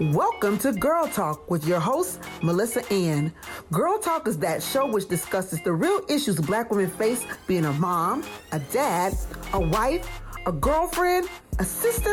Welcome 0.00 0.58
to 0.58 0.72
Girl 0.72 1.06
Talk 1.06 1.48
with 1.48 1.68
your 1.68 1.78
host, 1.78 2.20
Melissa 2.42 2.84
Ann. 2.92 3.32
Girl 3.70 3.96
Talk 3.96 4.26
is 4.26 4.36
that 4.38 4.60
show 4.60 4.90
which 4.90 5.06
discusses 5.06 5.62
the 5.62 5.72
real 5.72 6.00
issues 6.08 6.34
black 6.40 6.72
women 6.72 6.90
face 6.90 7.24
being 7.46 7.64
a 7.64 7.72
mom, 7.74 8.24
a 8.50 8.58
dad, 8.58 9.14
a 9.52 9.60
wife, 9.60 10.20
a 10.46 10.52
girlfriend, 10.52 11.28
a 11.60 11.64
sister, 11.64 12.12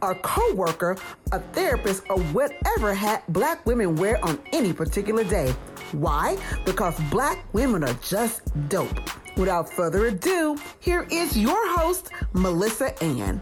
a 0.00 0.14
co-worker, 0.14 0.96
a 1.32 1.40
therapist, 1.52 2.04
or 2.08 2.18
whatever 2.32 2.94
hat 2.94 3.30
black 3.30 3.66
women 3.66 3.94
wear 3.96 4.24
on 4.24 4.38
any 4.54 4.72
particular 4.72 5.22
day. 5.22 5.54
Why? 5.92 6.38
Because 6.64 6.98
black 7.10 7.44
women 7.52 7.84
are 7.84 7.94
just 8.02 8.40
dope. 8.70 8.98
Without 9.36 9.68
further 9.68 10.06
ado, 10.06 10.56
here 10.80 11.06
is 11.10 11.36
your 11.36 11.76
host, 11.76 12.08
Melissa 12.32 13.00
Ann. 13.04 13.38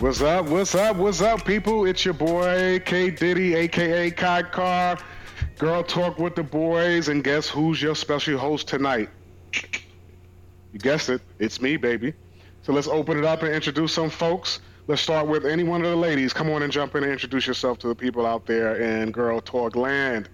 What's 0.00 0.22
up? 0.22 0.46
What's 0.46 0.76
up? 0.76 0.94
What's 0.94 1.20
up, 1.20 1.44
people? 1.44 1.84
It's 1.84 2.04
your 2.04 2.14
boy 2.14 2.80
K 2.84 3.10
Diddy, 3.10 3.56
aka 3.56 4.12
Kai 4.12 4.42
Car. 4.44 4.96
Girl 5.58 5.82
Talk 5.82 6.20
with 6.20 6.36
the 6.36 6.44
Boys, 6.44 7.08
and 7.08 7.24
guess 7.24 7.48
who's 7.48 7.82
your 7.82 7.96
special 7.96 8.38
host 8.38 8.68
tonight? 8.68 9.08
You 10.72 10.78
guessed 10.78 11.08
it. 11.08 11.20
It's 11.40 11.60
me, 11.60 11.76
baby. 11.76 12.14
So 12.62 12.72
let's 12.72 12.86
open 12.86 13.18
it 13.18 13.24
up 13.24 13.42
and 13.42 13.52
introduce 13.52 13.92
some 13.92 14.08
folks. 14.08 14.60
Let's 14.86 15.02
start 15.02 15.26
with 15.26 15.44
any 15.44 15.64
one 15.64 15.82
of 15.82 15.90
the 15.90 15.96
ladies. 15.96 16.32
Come 16.32 16.48
on 16.50 16.62
and 16.62 16.72
jump 16.72 16.94
in 16.94 17.02
and 17.02 17.10
introduce 17.10 17.48
yourself 17.48 17.78
to 17.80 17.88
the 17.88 17.94
people 17.96 18.24
out 18.24 18.46
there 18.46 18.76
in 18.76 19.10
Girl 19.10 19.40
Talk 19.40 19.74
land. 19.74 20.28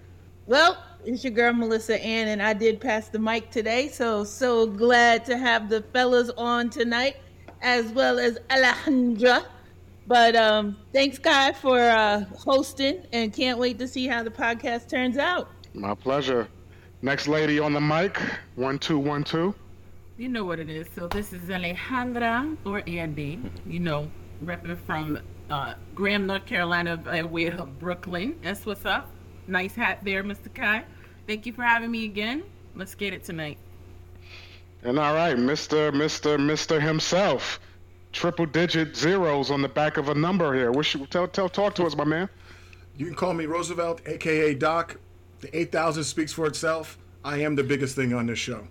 Well, 0.45 0.77
it's 1.05 1.23
your 1.23 1.33
girl 1.33 1.53
Melissa 1.53 1.99
Ann, 2.03 2.27
and 2.27 2.39
I 2.39 2.53
did 2.53 2.79
pass 2.79 3.09
the 3.09 3.17
mic 3.17 3.49
today, 3.49 3.87
so 3.87 4.25
so 4.25 4.67
glad 4.67 5.25
to 5.25 5.39
have 5.39 5.69
the 5.69 5.81
fellas 5.91 6.29
on 6.37 6.69
tonight, 6.69 7.15
as 7.63 7.87
well 7.93 8.19
as 8.19 8.37
Alejandra. 8.51 9.43
But 10.07 10.35
um, 10.35 10.77
thanks, 10.93 11.17
Kai, 11.17 11.53
for 11.53 11.79
uh, 11.79 12.25
hosting, 12.37 13.05
and 13.11 13.33
can't 13.33 13.57
wait 13.57 13.79
to 13.79 13.87
see 13.87 14.07
how 14.07 14.23
the 14.23 14.29
podcast 14.29 14.87
turns 14.87 15.17
out. 15.17 15.49
My 15.73 15.95
pleasure. 15.95 16.47
Next 17.01 17.27
lady 17.27 17.59
on 17.59 17.73
the 17.73 17.81
mic, 17.81 18.19
one 18.55 18.79
two 18.79 18.97
one 18.97 19.23
two. 19.23 19.53
You 20.17 20.29
know 20.29 20.45
what 20.45 20.59
it 20.59 20.69
is. 20.69 20.87
So 20.95 21.07
this 21.07 21.33
is 21.33 21.41
Alejandra 21.49 22.55
or 22.65 22.83
Andy. 22.87 23.39
You 23.67 23.79
know, 23.79 24.09
repping 24.43 24.77
from 24.85 25.19
uh, 25.49 25.73
Graham, 25.93 26.25
North 26.27 26.45
Carolina, 26.45 26.97
by 26.97 27.23
way 27.23 27.47
of 27.47 27.79
Brooklyn. 27.79 28.39
That's 28.41 28.65
what's 28.65 28.85
up. 28.85 29.09
Nice 29.47 29.75
hat 29.75 29.99
there, 30.03 30.23
Mr. 30.23 30.53
Kai. 30.53 30.85
Thank 31.27 31.45
you 31.45 31.53
for 31.53 31.63
having 31.63 31.91
me 31.91 32.05
again. 32.05 32.43
Let's 32.75 32.95
get 32.95 33.13
it 33.13 33.23
tonight. 33.23 33.57
And 34.83 34.99
all 34.99 35.13
right, 35.13 35.35
Mr. 35.35 35.91
Mr. 35.91 36.37
Mr. 36.37 36.81
himself. 36.81 37.59
Triple 38.15 38.45
digit 38.45 38.95
zeros 38.95 39.51
on 39.51 39.61
the 39.61 39.67
back 39.67 39.97
of 39.97 40.07
a 40.07 40.15
number 40.15 40.53
here. 40.55 40.71
What 40.71 40.85
should, 40.85 41.11
tell, 41.11 41.27
tell, 41.27 41.49
talk 41.49 41.75
to 41.75 41.83
us, 41.85 41.97
my 41.97 42.05
man. 42.05 42.29
You 42.95 43.07
can 43.07 43.13
call 43.13 43.33
me 43.33 43.45
Roosevelt, 43.45 43.99
aka 44.05 44.53
Doc. 44.53 44.95
The 45.41 45.55
8,000 45.59 46.01
speaks 46.05 46.31
for 46.31 46.47
itself. 46.47 46.97
I 47.25 47.39
am 47.41 47.55
the 47.55 47.63
biggest 47.63 47.93
thing 47.93 48.13
on 48.13 48.25
this 48.25 48.39
show. 48.39 48.65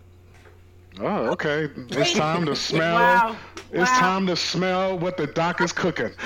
Oh, 0.99 1.27
okay. 1.33 1.69
It's 1.91 2.15
time 2.15 2.47
to 2.47 2.57
smell. 2.71 2.95
Wow. 2.95 3.37
It's 3.71 3.91
Wow. 3.91 3.99
time 4.01 4.27
to 4.29 4.35
smell 4.37 4.99
what 4.99 5.19
the 5.19 5.27
doc 5.27 5.61
is 5.61 5.73
cooking. 5.73 6.13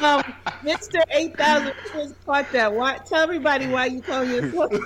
Um, 0.00 0.22
Mr. 0.62 1.02
8000 1.10 1.72
just 1.92 2.24
caught 2.24 2.50
that. 2.52 2.72
Why, 2.72 2.98
tell 2.98 3.22
everybody 3.22 3.66
why 3.66 3.86
you 3.86 4.00
call 4.00 4.24
yourself 4.24 4.72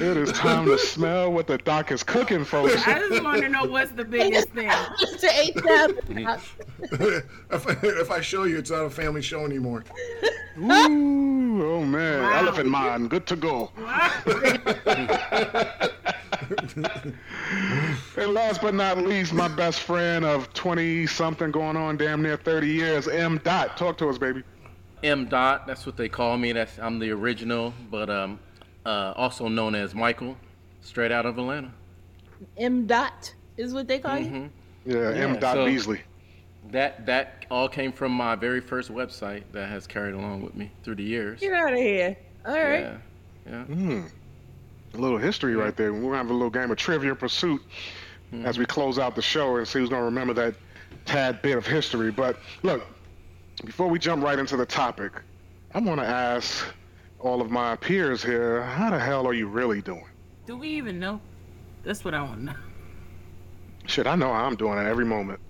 It 0.00 0.16
is 0.16 0.32
time 0.32 0.66
to 0.66 0.78
smell 0.78 1.32
what 1.32 1.46
the 1.46 1.58
doc 1.58 1.90
is 1.90 2.02
cooking, 2.02 2.44
folks. 2.44 2.86
I 2.86 2.98
just 2.98 3.22
want 3.22 3.42
to 3.42 3.48
know 3.48 3.64
what's 3.64 3.90
the 3.92 4.04
biggest 4.04 4.50
thing. 4.50 4.68
Mr. 4.68 5.28
8000. 5.28 6.18
if, 7.50 7.66
I, 7.66 7.76
if 7.82 8.10
I 8.10 8.20
show 8.20 8.44
you, 8.44 8.58
it's 8.58 8.70
not 8.70 8.84
a 8.84 8.90
family 8.90 9.22
show 9.22 9.44
anymore. 9.44 9.84
Ooh, 10.60 11.62
oh 11.64 11.84
man, 11.84 12.22
Wow. 12.22 12.38
elephant 12.38 12.68
mind, 12.68 13.10
good 13.10 13.26
to 13.26 13.36
go. 13.36 13.70
And 18.16 18.34
last 18.34 18.60
but 18.60 18.74
not 18.74 18.98
least, 18.98 19.32
my 19.32 19.48
best 19.48 19.80
friend 19.80 20.24
of 20.24 20.52
20 20.54 21.06
something 21.06 21.50
going 21.50 21.76
on 21.76 21.96
damn 21.96 22.22
near 22.22 22.36
30 22.36 22.66
years, 22.68 23.08
M. 23.08 23.40
Dot. 23.44 23.76
Talk 23.76 23.96
to 23.98 24.08
us, 24.08 24.18
baby. 24.18 24.42
M. 25.02 25.26
Dot. 25.26 25.66
That's 25.66 25.86
what 25.86 25.96
they 25.96 26.08
call 26.08 26.36
me. 26.36 26.52
That's 26.52 26.78
I'm 26.78 26.98
the 26.98 27.10
original, 27.10 27.72
but 27.90 28.10
um, 28.10 28.40
uh, 28.84 29.12
also 29.16 29.46
known 29.48 29.74
as 29.74 29.94
Michael, 29.94 30.36
straight 30.80 31.12
out 31.12 31.26
of 31.26 31.38
Atlanta. 31.38 31.70
M. 32.56 32.86
Dot 32.86 33.32
is 33.56 33.72
what 33.72 33.86
they 33.86 33.98
call 33.98 34.18
you? 34.18 34.50
Yeah, 34.84 35.10
M. 35.10 35.38
Dot 35.38 35.54
so- 35.54 35.64
Beasley. 35.66 36.00
That 36.70 37.06
that 37.06 37.46
all 37.50 37.68
came 37.68 37.92
from 37.92 38.12
my 38.12 38.34
very 38.34 38.60
first 38.60 38.92
website 38.92 39.44
that 39.52 39.68
has 39.68 39.86
carried 39.86 40.14
along 40.14 40.42
with 40.42 40.54
me 40.54 40.70
through 40.82 40.96
the 40.96 41.02
years. 41.02 41.40
Get 41.40 41.52
out 41.52 41.72
of 41.72 41.78
here. 41.78 42.16
All 42.46 42.52
right. 42.52 42.80
Yeah, 42.80 42.96
yeah. 43.48 43.64
Hmm. 43.64 44.02
A 44.94 44.96
little 44.96 45.18
history 45.18 45.54
right 45.54 45.76
there. 45.76 45.92
We're 45.92 46.00
going 46.00 46.12
to 46.12 46.18
have 46.18 46.30
a 46.30 46.32
little 46.32 46.50
game 46.50 46.70
of 46.70 46.76
Trivia 46.76 47.14
Pursuit 47.14 47.62
as 48.44 48.58
we 48.58 48.66
close 48.66 48.98
out 48.98 49.14
the 49.14 49.22
show 49.22 49.56
and 49.56 49.66
see 49.66 49.78
who's 49.78 49.88
going 49.88 50.00
to 50.00 50.06
remember 50.06 50.34
that 50.34 50.54
tad 51.04 51.42
bit 51.42 51.56
of 51.56 51.66
history. 51.66 52.10
But 52.10 52.36
look, 52.62 52.86
before 53.64 53.88
we 53.88 53.98
jump 53.98 54.22
right 54.22 54.38
into 54.38 54.56
the 54.56 54.66
topic, 54.66 55.12
I 55.74 55.80
want 55.80 56.00
to 56.00 56.06
ask 56.06 56.64
all 57.20 57.40
of 57.40 57.50
my 57.50 57.76
peers 57.76 58.22
here, 58.22 58.62
how 58.62 58.90
the 58.90 58.98
hell 58.98 59.26
are 59.26 59.34
you 59.34 59.46
really 59.46 59.82
doing? 59.82 60.04
Do 60.46 60.56
we 60.56 60.68
even 60.68 60.98
know? 60.98 61.20
That's 61.84 62.04
what 62.04 62.14
I 62.14 62.22
want 62.22 62.38
to 62.38 62.44
know. 62.46 62.54
Shit, 63.86 64.06
I 64.06 64.14
know 64.14 64.32
how 64.32 64.44
I'm 64.44 64.56
doing 64.56 64.78
at 64.78 64.86
every 64.86 65.04
moment. 65.04 65.40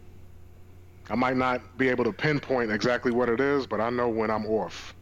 I 1.10 1.14
might 1.14 1.36
not 1.36 1.78
be 1.78 1.88
able 1.88 2.04
to 2.04 2.12
pinpoint 2.12 2.70
exactly 2.70 3.12
what 3.12 3.28
it 3.28 3.40
is, 3.40 3.66
but 3.66 3.80
I 3.80 3.90
know 3.90 4.08
when 4.08 4.30
I'm 4.30 4.46
off. 4.46 4.94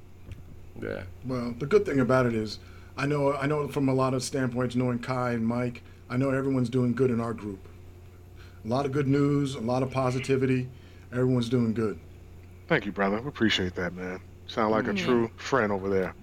yeah. 0.81 1.03
Well, 1.25 1.55
the 1.59 1.67
good 1.67 1.85
thing 1.85 2.01
about 2.01 2.27
it 2.27 2.35
is, 2.35 2.59
I 2.97 3.07
know 3.07 3.35
I 3.35 3.47
know 3.47 3.69
from 3.69 3.89
a 3.89 3.95
lot 3.95 4.15
of 4.15 4.23
standpoints, 4.23 4.77
knowing 4.77 4.99
Kai 4.99 5.33
and 5.33 5.47
Mike, 5.47 5.83
I 6.09 6.17
know 6.17 6.31
everyone's 6.31 6.71
doing 6.71 6.95
good 6.95 7.11
in 7.11 7.21
our 7.21 7.35
group. 7.35 7.67
A 8.65 8.69
lot 8.69 8.87
of 8.87 8.93
good 8.93 9.09
news, 9.09 9.55
a 9.55 9.61
lot 9.61 9.83
of 9.83 9.91
positivity. 9.91 10.69
Everyone's 11.13 11.49
doing 11.49 11.73
good. 11.75 11.99
Thank 12.69 12.85
you, 12.85 12.93
brother. 12.93 13.21
We 13.21 13.29
appreciate 13.29 13.75
that, 13.77 13.95
man. 13.95 14.21
Sound 14.47 14.73
like 14.73 14.87
a 14.87 14.93
mm. 14.93 14.99
true 14.99 15.31
friend 15.37 15.73
over 15.73 15.89
there. 15.89 16.15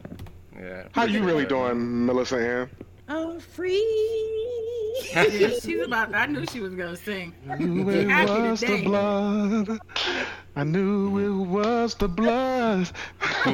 Yeah. 0.58 0.88
How 0.92 1.06
you 1.06 1.24
really 1.24 1.44
Appreciate 1.44 1.50
that, 1.50 1.76
man. 1.76 1.78
doing, 1.78 2.06
Melissa 2.06 2.38
Ann? 2.38 2.70
I'm 3.08 3.40
free. 3.40 4.53
Yeah, 5.14 5.24
she's 5.62 5.82
about. 5.86 6.14
I 6.14 6.26
knew 6.28 6.46
she 6.46 6.60
was 6.60 6.74
gonna 6.76 6.96
sing. 6.96 7.34
knew 7.60 7.90
it 7.90 8.08
Happy 8.10 8.50
was 8.50 8.60
the 8.60 8.68
today. 8.68 8.84
blood. 8.84 9.80
I 10.56 10.64
knew 10.64 11.18
it 11.20 11.46
was 11.48 11.96
the 11.96 12.08
blood. 12.08 12.92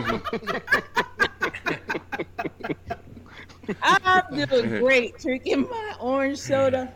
I'm 3.83 4.45
doing 4.47 4.69
great. 4.79 5.17
Drinking 5.19 5.61
my 5.69 5.95
orange 6.00 6.39
soda. 6.39 6.91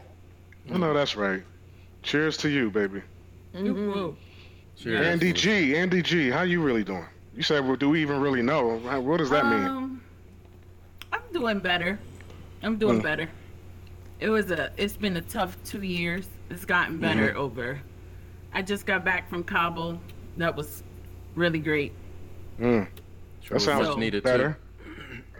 I 0.73 0.77
know 0.77 0.93
that's 0.93 1.15
right. 1.15 1.43
Cheers 2.01 2.37
to 2.37 2.49
you, 2.49 2.69
baby. 2.69 3.01
Woo. 3.53 4.15
Cheers. 4.75 5.05
Andy 5.05 5.33
G, 5.33 5.75
Andy 5.75 6.01
G, 6.01 6.29
how 6.29 6.41
you 6.41 6.61
really 6.61 6.83
doing? 6.83 7.05
You 7.35 7.43
said, 7.43 7.65
well, 7.65 7.75
do 7.75 7.89
we 7.89 8.01
even 8.01 8.19
really 8.19 8.41
know? 8.41 8.77
What 8.99 9.17
does 9.17 9.29
that 9.29 9.45
mean? 9.45 9.65
Um, 9.65 10.03
I'm 11.11 11.21
doing 11.31 11.59
better. 11.59 11.99
I'm 12.63 12.77
doing 12.77 12.99
Mm. 12.99 13.03
better. 13.03 13.29
It 14.23 14.29
was 14.29 14.51
a. 14.51 14.71
It's 14.77 14.95
been 14.95 15.17
a 15.17 15.21
tough 15.21 15.57
two 15.65 15.81
years. 15.81 16.29
It's 16.49 16.63
gotten 16.63 16.97
better 16.97 17.27
Mm-hmm. 17.31 17.37
over. 17.39 17.79
I 18.53 18.61
just 18.61 18.85
got 18.85 19.03
back 19.03 19.29
from 19.29 19.43
Cabo. 19.43 19.99
That 20.37 20.55
was 20.55 20.81
really 21.35 21.59
great. 21.59 21.91
Mm, 22.57 22.87
Sure 23.41 23.57
that 23.57 23.59
sounds 23.59 23.87
much 23.89 23.97
needed 23.97 24.23
better. 24.23 24.57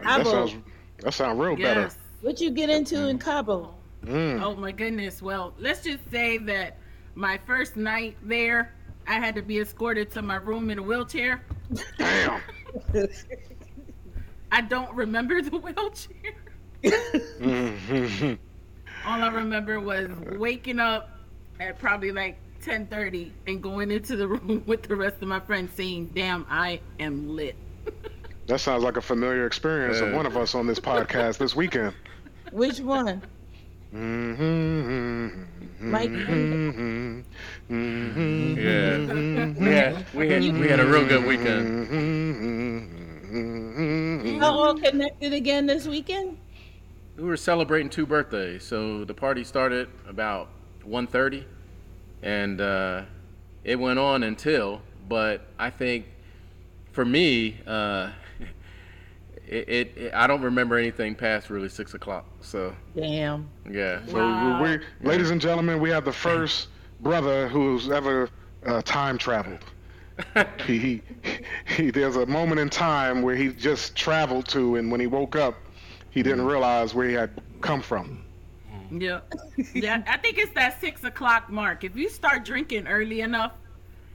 That 0.02 0.18
Cabo. 0.18 0.30
sounds, 0.30 0.56
that 0.98 1.14
sounds 1.14 1.38
real 1.40 1.56
better. 1.56 1.80
Yes. 1.80 1.96
What 2.20 2.42
you 2.42 2.50
get 2.50 2.68
into 2.68 3.08
in 3.08 3.18
Cabo? 3.18 3.72
Mm. 4.04 4.42
Oh 4.42 4.54
my 4.54 4.70
goodness. 4.70 5.22
Well, 5.22 5.54
let's 5.58 5.82
just 5.82 6.10
say 6.10 6.36
that 6.38 6.76
my 7.14 7.38
first 7.46 7.76
night 7.76 8.18
there, 8.22 8.74
I 9.06 9.14
had 9.14 9.34
to 9.36 9.42
be 9.42 9.60
escorted 9.60 10.10
to 10.10 10.20
my 10.20 10.36
room 10.36 10.68
in 10.68 10.78
a 10.78 10.82
wheelchair. 10.82 11.42
Damn. 11.96 12.38
I 14.52 14.60
don't 14.60 14.94
remember 14.94 15.40
the 15.40 15.56
wheelchair. 15.56 16.34
Mhm. 17.40 18.38
All 19.06 19.22
I 19.22 19.28
remember 19.28 19.80
was 19.80 20.08
waking 20.38 20.80
up 20.80 21.10
at 21.60 21.78
probably 21.78 22.10
like 22.10 22.38
10:30 22.62 23.30
and 23.46 23.62
going 23.62 23.90
into 23.90 24.16
the 24.16 24.28
room 24.28 24.62
with 24.66 24.82
the 24.82 24.96
rest 24.96 25.16
of 25.20 25.28
my 25.28 25.40
friends 25.40 25.72
saying, 25.74 26.10
"Damn, 26.14 26.46
I 26.48 26.80
am 26.98 27.36
lit." 27.36 27.56
That 28.46 28.60
sounds 28.60 28.84
like 28.84 28.98
a 28.98 29.00
familiar 29.00 29.46
experience 29.46 30.00
of 30.00 30.12
one 30.12 30.26
of 30.26 30.36
us 30.36 30.54
on 30.54 30.66
this 30.66 30.78
podcast 30.78 31.38
this 31.38 31.56
weekend. 31.56 31.94
Which 32.52 32.78
one? 32.78 33.22
Mm-hmm. 33.94 35.44
Mike? 35.80 36.10
Mm-hmm. 36.10 37.20
Mm-hmm. 37.70 38.58
Yeah. 38.58 39.54
We 39.58 39.72
had 39.72 40.04
we 40.14 40.28
had 40.28 40.42
we 40.60 40.68
had 40.68 40.80
a 40.80 40.86
real 40.86 41.06
good 41.06 41.24
weekend. 41.24 41.88
Mm-hmm. 43.30 44.42
Y'all 44.42 44.58
all 44.58 44.74
connected 44.74 45.32
again 45.32 45.64
this 45.64 45.86
weekend? 45.86 46.36
We 47.16 47.22
were 47.22 47.36
celebrating 47.36 47.90
two 47.90 48.06
birthdays, 48.06 48.64
so 48.64 49.04
the 49.04 49.14
party 49.14 49.44
started 49.44 49.88
about 50.08 50.48
1.30, 50.84 51.44
and 52.22 52.60
uh, 52.60 53.02
it 53.62 53.78
went 53.78 54.00
on 54.00 54.24
until. 54.24 54.82
But 55.08 55.46
I 55.56 55.70
think 55.70 56.06
for 56.90 57.04
me, 57.04 57.60
uh, 57.68 58.10
it, 59.46 59.68
it, 59.68 59.96
it, 59.96 60.14
I 60.14 60.26
don't 60.26 60.42
remember 60.42 60.76
anything 60.76 61.14
past 61.14 61.50
really 61.50 61.68
six 61.68 61.94
o'clock. 61.94 62.26
So 62.40 62.74
Damn. 62.96 63.48
yeah. 63.70 64.04
So 64.06 64.14
Wow. 64.16 64.62
we, 64.62 64.80
ladies 65.08 65.30
and 65.30 65.40
gentlemen, 65.40 65.78
we 65.78 65.90
have 65.90 66.04
the 66.04 66.12
first 66.12 66.66
brother 67.00 67.48
who's 67.48 67.90
ever 67.90 68.28
uh, 68.66 68.82
time 68.82 69.18
traveled. 69.18 69.64
he, 70.66 70.78
he, 70.78 71.00
he, 71.76 71.90
there's 71.92 72.16
a 72.16 72.26
moment 72.26 72.58
in 72.60 72.70
time 72.70 73.22
where 73.22 73.36
he 73.36 73.48
just 73.52 73.94
traveled 73.94 74.48
to, 74.48 74.76
and 74.76 74.90
when 74.90 75.00
he 75.00 75.06
woke 75.06 75.36
up, 75.36 75.54
he 76.14 76.22
didn't 76.22 76.38
mm-hmm. 76.38 76.48
realize 76.48 76.94
where 76.94 77.08
he 77.08 77.14
had 77.14 77.30
come 77.60 77.82
from. 77.82 78.24
Mm-hmm. 78.72 79.00
Yeah. 79.02 79.20
yeah. 79.74 80.02
I 80.06 80.16
think 80.16 80.38
it's 80.38 80.54
that 80.54 80.80
six 80.80 81.02
o'clock 81.04 81.50
mark. 81.50 81.84
If 81.84 81.96
you 81.96 82.08
start 82.08 82.44
drinking 82.44 82.86
early 82.86 83.20
enough, 83.20 83.52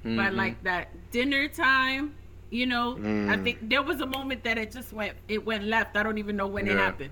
by 0.04 0.10
mm-hmm. 0.10 0.38
like 0.38 0.64
that 0.64 0.88
dinner 1.12 1.50
time, 1.50 2.16
you 2.52 2.66
know, 2.66 2.94
I 2.94 3.36
mm. 3.36 3.44
think 3.44 3.70
there 3.70 3.84
was 3.84 4.00
a 4.00 4.06
moment 4.06 4.44
that 4.46 4.58
it 4.58 4.72
just 4.72 4.94
went 4.94 5.14
it 5.28 5.46
went 5.46 5.66
left. 5.66 5.98
I 5.98 6.04
don't 6.04 6.18
even 6.18 6.38
know 6.38 6.48
when 6.48 6.68
it 6.68 6.78
happened. 6.78 7.12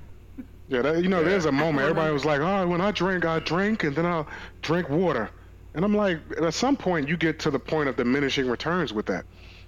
Yeah, 0.70 0.82
that, 0.82 1.04
you 1.04 1.10
know, 1.10 1.24
there's 1.24 1.46
a 1.46 1.52
moment 1.52 1.82
everybody 1.82 2.12
was 2.12 2.26
like, 2.26 2.40
"Oh, 2.40 2.66
when 2.68 2.82
I 2.82 2.92
drink, 2.92 3.26
I 3.26 3.40
drink, 3.40 3.84
and 3.84 3.96
then 3.96 4.06
I'll 4.06 4.28
drink 4.62 4.90
water." 4.90 5.30
And 5.76 5.86
I'm 5.86 5.94
like, 5.94 6.20
at 6.42 6.54
some 6.54 6.76
point, 6.76 7.08
you 7.08 7.18
get 7.18 7.40
to 7.40 7.52
the 7.52 7.60
point 7.60 7.88
of 7.88 7.98
diminishing 7.98 8.50
returns 8.50 8.94
with 8.94 9.06
that, 9.08 9.26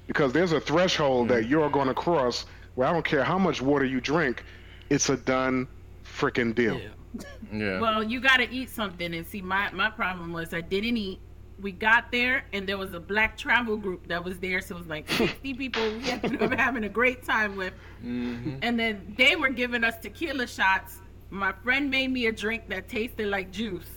because 0.08 0.34
there's 0.34 0.54
a 0.54 0.60
threshold 0.60 1.28
that 1.28 1.44
mm. 1.44 1.50
you're 1.50 1.70
going 1.70 1.88
to 1.88 1.94
cross 1.94 2.46
where 2.76 2.88
I 2.88 2.94
don't 2.94 3.06
care 3.06 3.24
how 3.24 3.38
much 3.38 3.62
water 3.62 3.86
you 3.86 4.02
drink, 4.02 4.44
it's 4.90 5.10
a 5.10 5.18
done 5.18 5.68
freaking 6.04 6.54
deal. 6.54 6.78
Yeah. 6.78 6.90
Well, 7.82 8.04
you 8.04 8.20
got 8.20 8.38
to 8.38 8.48
eat 8.52 8.70
something. 8.70 9.16
And 9.16 9.26
see, 9.26 9.42
my 9.42 9.72
my 9.72 9.90
problem 9.90 10.32
was 10.32 10.54
I 10.54 10.62
didn't 10.62 10.98
eat. 10.98 11.20
We 11.60 11.72
got 11.72 12.12
there, 12.12 12.46
and 12.54 12.70
there 12.70 12.78
was 12.78 12.94
a 12.94 13.00
black 13.00 13.36
travel 13.36 13.76
group 13.78 14.08
that 14.08 14.24
was 14.24 14.38
there. 14.38 14.62
So 14.62 14.76
it 14.76 14.80
was 14.80 14.88
like 14.88 15.10
60 15.18 15.54
people 15.56 15.82
we 15.82 16.12
ended 16.12 16.42
up 16.42 16.54
having 16.54 16.84
a 16.84 16.90
great 16.90 17.24
time 17.24 17.56
with. 17.56 17.74
Mm-hmm. 18.06 18.58
And 18.62 18.80
then 18.80 19.16
they 19.18 19.36
were 19.36 19.50
giving 19.50 19.84
us 19.84 19.96
tequila 20.00 20.46
shots. 20.46 21.00
My 21.32 21.52
friend 21.64 21.90
made 21.90 22.12
me 22.12 22.28
a 22.28 22.32
drink 22.32 22.70
that 22.70 22.88
tasted 22.88 23.28
like 23.28 23.52
juice. 23.52 23.90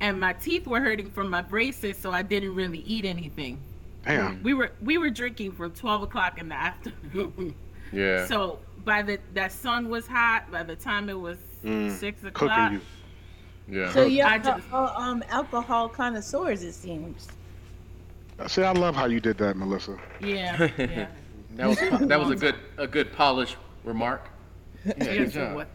And 0.00 0.18
my 0.20 0.32
teeth 0.32 0.66
were 0.66 0.80
hurting 0.80 1.10
from 1.10 1.28
my 1.28 1.42
braces, 1.42 1.98
so 1.98 2.12
I 2.12 2.22
didn't 2.22 2.54
really 2.54 2.80
eat 2.86 3.04
anything. 3.04 3.58
Damn. 4.06 4.42
We 4.44 4.54
were 4.54 4.70
we 4.80 4.96
were 4.96 5.10
drinking 5.10 5.52
from 5.52 5.72
12 5.72 6.04
o'clock 6.04 6.40
in 6.40 6.48
the 6.48 6.54
afternoon. 6.54 7.54
yeah. 7.92 8.26
So 8.32 8.60
by 8.84 9.02
the 9.02 9.18
that 9.34 9.52
sun 9.52 9.88
was 9.88 10.06
hot. 10.06 10.50
By 10.50 10.62
the 10.62 10.76
time 10.76 11.08
it 11.08 11.18
was 11.18 11.38
six 11.98 12.22
o'clock, 12.24 12.70
Cooking 12.72 12.80
you. 13.68 13.80
yeah. 13.80 13.92
So 13.92 14.04
you're 14.04 14.38
just- 14.38 14.66
uh, 14.72 14.92
um 14.96 15.22
alcohol 15.30 15.88
connoisseurs, 15.88 16.62
it 16.62 16.72
seems. 16.72 17.28
See, 18.48 18.62
I 18.62 18.72
love 18.72 18.96
how 18.96 19.04
you 19.06 19.20
did 19.20 19.38
that, 19.38 19.56
Melissa. 19.56 19.96
yeah, 20.20 20.68
yeah. 20.78 21.06
that 21.56 21.68
was 21.68 21.78
that 22.08 22.18
was 22.18 22.30
a 22.30 22.36
good 22.36 22.56
a 22.78 22.86
good 22.86 23.12
polished 23.12 23.56
remark. 23.84 24.28
Yeah, 24.84 24.92
Yeah, 24.98 25.16
good 25.16 25.30
job. 25.30 25.66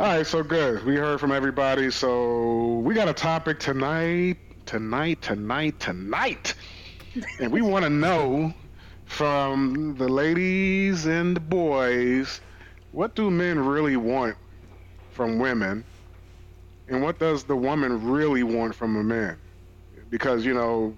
All 0.00 0.06
right, 0.06 0.26
so 0.26 0.42
good. 0.42 0.84
We 0.84 0.96
heard 0.96 1.20
from 1.20 1.32
everybody. 1.32 1.90
So 1.90 2.78
we 2.78 2.94
got 2.94 3.08
a 3.08 3.12
topic 3.12 3.58
tonight, 3.60 4.36
tonight, 4.66 5.22
tonight, 5.22 5.78
tonight. 5.80 6.54
And 7.40 7.50
we 7.52 7.62
want 7.62 7.84
to 7.84 7.90
know 7.90 8.52
from 9.06 9.96
the 9.96 10.08
ladies 10.08 11.06
and 11.06 11.34
the 11.36 11.40
boys 11.40 12.40
what 12.98 13.14
do 13.14 13.30
men 13.30 13.60
really 13.60 13.96
want 13.96 14.36
from 15.12 15.38
women? 15.38 15.84
And 16.88 17.00
what 17.00 17.20
does 17.20 17.44
the 17.44 17.54
woman 17.54 18.10
really 18.10 18.42
want 18.42 18.74
from 18.74 18.96
a 18.96 19.04
man? 19.04 19.38
Because, 20.10 20.44
you 20.44 20.52
know, 20.52 20.96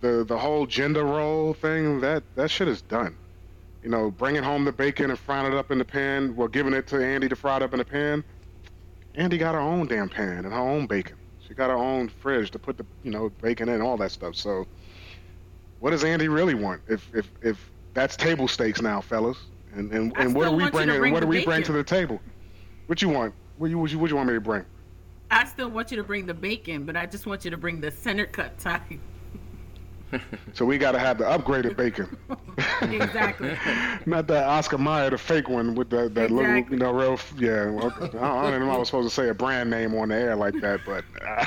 the 0.00 0.22
the 0.22 0.38
whole 0.38 0.64
gender 0.64 1.02
role 1.02 1.52
thing, 1.52 1.98
that 2.02 2.22
that 2.36 2.52
shit 2.52 2.68
is 2.68 2.82
done. 2.82 3.16
You 3.82 3.90
know, 3.90 4.12
bringing 4.12 4.44
home 4.44 4.64
the 4.64 4.70
bacon 4.70 5.10
and 5.10 5.18
frying 5.18 5.52
it 5.52 5.58
up 5.58 5.72
in 5.72 5.78
the 5.78 5.84
pan, 5.84 6.36
well, 6.36 6.46
giving 6.46 6.72
it 6.72 6.86
to 6.86 7.04
Andy 7.04 7.28
to 7.28 7.34
fry 7.34 7.56
it 7.56 7.62
up 7.64 7.72
in 7.72 7.80
the 7.80 7.84
pan. 7.84 8.22
Andy 9.16 9.36
got 9.36 9.56
her 9.56 9.60
own 9.60 9.88
damn 9.88 10.08
pan 10.08 10.44
and 10.44 10.52
her 10.54 10.60
own 10.60 10.86
bacon. 10.86 11.16
She 11.48 11.54
got 11.54 11.68
her 11.68 11.76
own 11.76 12.10
fridge 12.10 12.52
to 12.52 12.60
put 12.60 12.76
the 12.76 12.86
you 13.02 13.10
know 13.10 13.28
bacon 13.42 13.68
in, 13.68 13.80
all 13.80 13.96
that 13.96 14.12
stuff. 14.12 14.36
So, 14.36 14.68
what 15.80 15.90
does 15.90 16.04
Andy 16.04 16.28
really 16.28 16.54
want? 16.54 16.82
If 16.86 17.10
if 17.12 17.28
if 17.42 17.72
that's 17.92 18.16
table 18.16 18.46
stakes 18.46 18.80
now, 18.80 19.00
fellas, 19.00 19.49
and 19.74 19.92
and, 19.92 20.12
I 20.16 20.22
and 20.22 20.34
what 20.34 20.46
do 20.46 20.52
we 20.52 20.70
bring? 20.70 20.88
bring 20.88 21.12
what 21.12 21.20
do 21.20 21.26
we 21.26 21.44
bring 21.44 21.62
to 21.64 21.72
the 21.72 21.84
table? 21.84 22.20
What 22.86 23.02
you 23.02 23.08
want? 23.08 23.34
What 23.58 23.70
you 23.70 23.78
what 23.78 23.90
you, 23.90 23.98
what 23.98 24.10
you 24.10 24.16
want 24.16 24.28
me 24.28 24.34
to 24.34 24.40
bring? 24.40 24.64
I 25.30 25.44
still 25.44 25.70
want 25.70 25.90
you 25.90 25.96
to 25.98 26.02
bring 26.02 26.26
the 26.26 26.34
bacon, 26.34 26.84
but 26.84 26.96
I 26.96 27.06
just 27.06 27.26
want 27.26 27.44
you 27.44 27.52
to 27.52 27.56
bring 27.56 27.80
the 27.80 27.90
center 27.90 28.26
cut 28.26 28.58
type. 28.58 28.82
So 30.54 30.64
we 30.64 30.76
got 30.76 30.90
to 30.92 30.98
have 30.98 31.18
the 31.18 31.24
upgraded 31.24 31.76
bacon, 31.76 32.16
exactly. 32.82 33.56
not 34.06 34.26
that 34.26 34.44
Oscar 34.44 34.76
Mayer, 34.76 35.10
the 35.10 35.18
fake 35.18 35.48
one 35.48 35.76
with 35.76 35.90
the 35.90 36.08
that 36.08 36.32
little 36.32 36.56
you 36.56 36.76
know 36.76 36.90
real 36.90 37.16
yeah. 37.38 37.70
well, 37.70 37.94
I 37.96 38.08
don't, 38.08 38.16
I 38.16 38.50
don't 38.50 38.58
know 38.58 38.70
if 38.70 38.74
I 38.74 38.78
was 38.78 38.88
supposed 38.88 39.08
to 39.08 39.14
say 39.14 39.28
a 39.28 39.34
brand 39.34 39.70
name 39.70 39.94
on 39.94 40.08
the 40.08 40.16
air 40.16 40.34
like 40.34 40.54
that, 40.62 40.80
but. 40.84 41.04
Uh, 41.24 41.44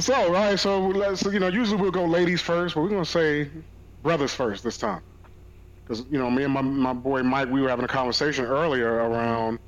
so, 0.00 0.14
all 0.14 0.30
right, 0.30 0.58
so 0.58 0.88
let's, 0.88 1.22
you 1.24 1.40
know, 1.40 1.48
usually 1.48 1.80
we'll 1.80 1.90
go 1.90 2.04
ladies 2.04 2.40
first, 2.40 2.74
but 2.74 2.82
we're 2.82 2.88
going 2.88 3.04
to 3.04 3.10
say 3.10 3.50
brothers 4.02 4.34
first 4.34 4.64
this 4.64 4.78
time. 4.78 5.02
Because, 5.82 6.04
you 6.10 6.18
know, 6.18 6.30
me 6.30 6.44
and 6.44 6.52
my, 6.52 6.60
my 6.60 6.92
boy 6.92 7.22
Mike, 7.22 7.50
we 7.50 7.60
were 7.60 7.68
having 7.68 7.84
a 7.84 7.88
conversation 7.88 8.44
earlier 8.44 8.88
around, 8.88 9.58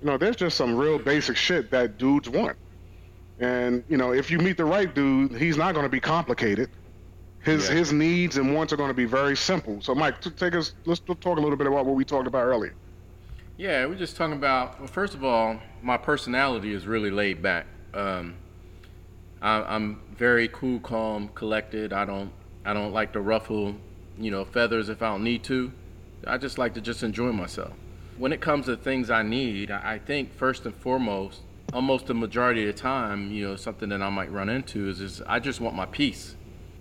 you 0.00 0.06
know, 0.06 0.16
there's 0.16 0.36
just 0.36 0.56
some 0.56 0.76
real 0.76 0.98
basic 0.98 1.36
shit 1.36 1.70
that 1.70 1.98
dudes 1.98 2.28
want. 2.28 2.56
And, 3.38 3.84
you 3.88 3.96
know, 3.96 4.12
if 4.12 4.30
you 4.30 4.38
meet 4.38 4.56
the 4.56 4.64
right 4.64 4.92
dude, 4.94 5.34
he's 5.36 5.56
not 5.56 5.74
going 5.74 5.84
to 5.84 5.90
be 5.90 6.00
complicated. 6.00 6.70
His 7.40 7.68
Yeah. 7.68 7.74
his 7.76 7.92
needs 7.92 8.38
and 8.38 8.54
wants 8.54 8.72
are 8.72 8.76
going 8.76 8.90
to 8.90 8.94
be 8.94 9.04
very 9.04 9.36
simple. 9.36 9.80
So, 9.80 9.94
Mike, 9.94 10.20
t- 10.20 10.30
take 10.30 10.54
us, 10.54 10.72
let's, 10.84 11.00
talk 11.00 11.24
a 11.24 11.40
little 11.40 11.56
bit 11.56 11.66
about 11.66 11.86
what 11.86 11.94
we 11.94 12.04
talked 12.04 12.26
about 12.26 12.44
earlier. 12.44 12.74
Yeah, 13.56 13.86
we're 13.86 13.94
just 13.94 14.16
talking 14.16 14.34
about. 14.36 14.78
Well, 14.78 14.88
first 14.88 15.14
of 15.14 15.24
all, 15.24 15.58
my 15.82 15.96
personality 15.96 16.72
is 16.72 16.86
really 16.86 17.10
laid 17.10 17.42
back. 17.42 17.66
Um, 17.94 18.34
I, 19.40 19.62
I'm 19.62 20.00
very 20.16 20.48
cool, 20.48 20.80
calm, 20.80 21.28
collected. 21.34 21.92
I 21.92 22.04
don't, 22.04 22.32
I 22.66 22.72
don't 22.72 22.92
like 22.92 23.12
to 23.12 23.20
ruffle, 23.20 23.76
you 24.18 24.32
know, 24.32 24.44
feathers 24.44 24.88
if 24.88 25.00
I 25.00 25.10
don't 25.10 25.22
need 25.22 25.44
to. 25.44 25.72
I 26.26 26.36
just 26.36 26.58
like 26.58 26.74
to 26.74 26.80
just 26.80 27.04
enjoy 27.04 27.30
myself. 27.30 27.72
When 28.18 28.32
it 28.32 28.40
comes 28.40 28.66
to 28.66 28.76
things 28.76 29.08
I 29.08 29.22
need, 29.22 29.70
I 29.70 30.00
think 30.00 30.34
first 30.34 30.66
and 30.66 30.74
foremost, 30.74 31.42
almost 31.72 32.06
the 32.06 32.14
majority 32.14 32.68
of 32.68 32.74
the 32.74 32.82
time, 32.82 33.30
you 33.30 33.46
know, 33.46 33.54
something 33.54 33.88
that 33.90 34.02
I 34.02 34.10
might 34.10 34.32
run 34.32 34.48
into 34.48 34.88
is, 34.88 35.00
is 35.00 35.22
I 35.28 35.38
just 35.38 35.60
want 35.60 35.76
my 35.76 35.86
peace. 35.86 36.34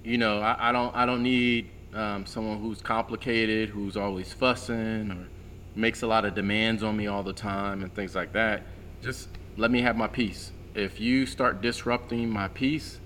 You 0.03 0.17
know, 0.17 0.39
I, 0.39 0.69
I 0.69 0.71
don't, 0.71 0.95
I 0.95 1.05
don't 1.05 1.21
need 1.21 1.69
um, 1.93 2.25
someone 2.25 2.59
who's 2.59 2.81
complicated, 2.81 3.69
who's 3.69 3.95
always 3.95 4.33
fussing 4.33 5.11
or 5.11 5.27
makes 5.75 6.01
a 6.01 6.07
lot 6.07 6.25
of 6.25 6.33
demands 6.33 6.81
on 6.81 6.97
me 6.97 7.05
all 7.05 7.21
the 7.21 7.33
time 7.33 7.83
and 7.83 7.93
things 7.93 8.15
like 8.15 8.33
that. 8.33 8.63
Just 9.03 9.29
let 9.55 9.69
me 9.69 9.81
have 9.81 9.95
my 9.95 10.07
peace. 10.07 10.51
If 10.73 10.99
you 10.99 11.27
start 11.27 11.61
disrupting 11.61 12.27
my 12.27 12.47
peace, 12.47 12.99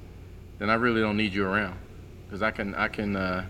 then 0.59 0.69
I 0.69 0.75
really 0.75 1.01
don't 1.01 1.17
need 1.17 1.33
you 1.33 1.45
around 1.45 1.77
because 2.29 2.43
I 2.43 2.51
can 2.51 2.75
I 2.75 2.87
can 2.87 3.15
uh, 3.15 3.45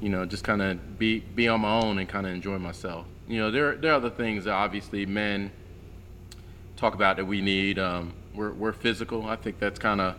you 0.00 0.10
know 0.10 0.26
just 0.26 0.44
kind 0.44 0.60
of 0.60 0.98
be 0.98 1.20
be 1.20 1.48
on 1.48 1.60
my 1.62 1.80
own 1.80 1.98
and 1.98 2.08
kind 2.08 2.26
of 2.26 2.32
enjoy 2.32 2.58
myself. 2.58 3.06
You 3.26 3.38
know 3.38 3.50
there 3.50 3.76
there 3.76 3.92
are 3.92 3.96
other 3.96 4.10
things 4.10 4.44
that 4.44 4.52
obviously 4.52 5.06
men 5.06 5.50
talk 6.76 6.94
about 6.94 7.16
that 7.16 7.24
we 7.24 7.40
need. 7.40 7.78
Um, 7.78 8.12
we're 8.34 8.52
we're 8.52 8.72
physical. 8.72 9.26
I 9.26 9.36
think 9.36 9.58
that's 9.58 9.78
kind 9.78 10.00
of 10.00 10.16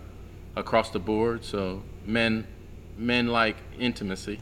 across 0.55 0.89
the 0.89 0.99
board. 0.99 1.45
So 1.45 1.83
men 2.05 2.47
men 2.97 3.27
like 3.27 3.57
intimacy. 3.77 4.39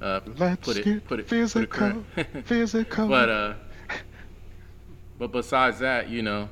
Uh, 0.00 0.20
Let's 0.36 0.66
put 0.66 0.76
it 0.76 0.84
get 0.84 1.04
put 1.06 1.20
it 1.20 1.28
physical, 1.28 2.04
put 2.14 2.26
it 2.34 2.44
physical. 2.46 3.08
But 3.08 3.28
uh, 3.28 3.54
but 5.18 5.32
besides 5.32 5.80
that, 5.80 6.08
you 6.08 6.22
know, 6.22 6.48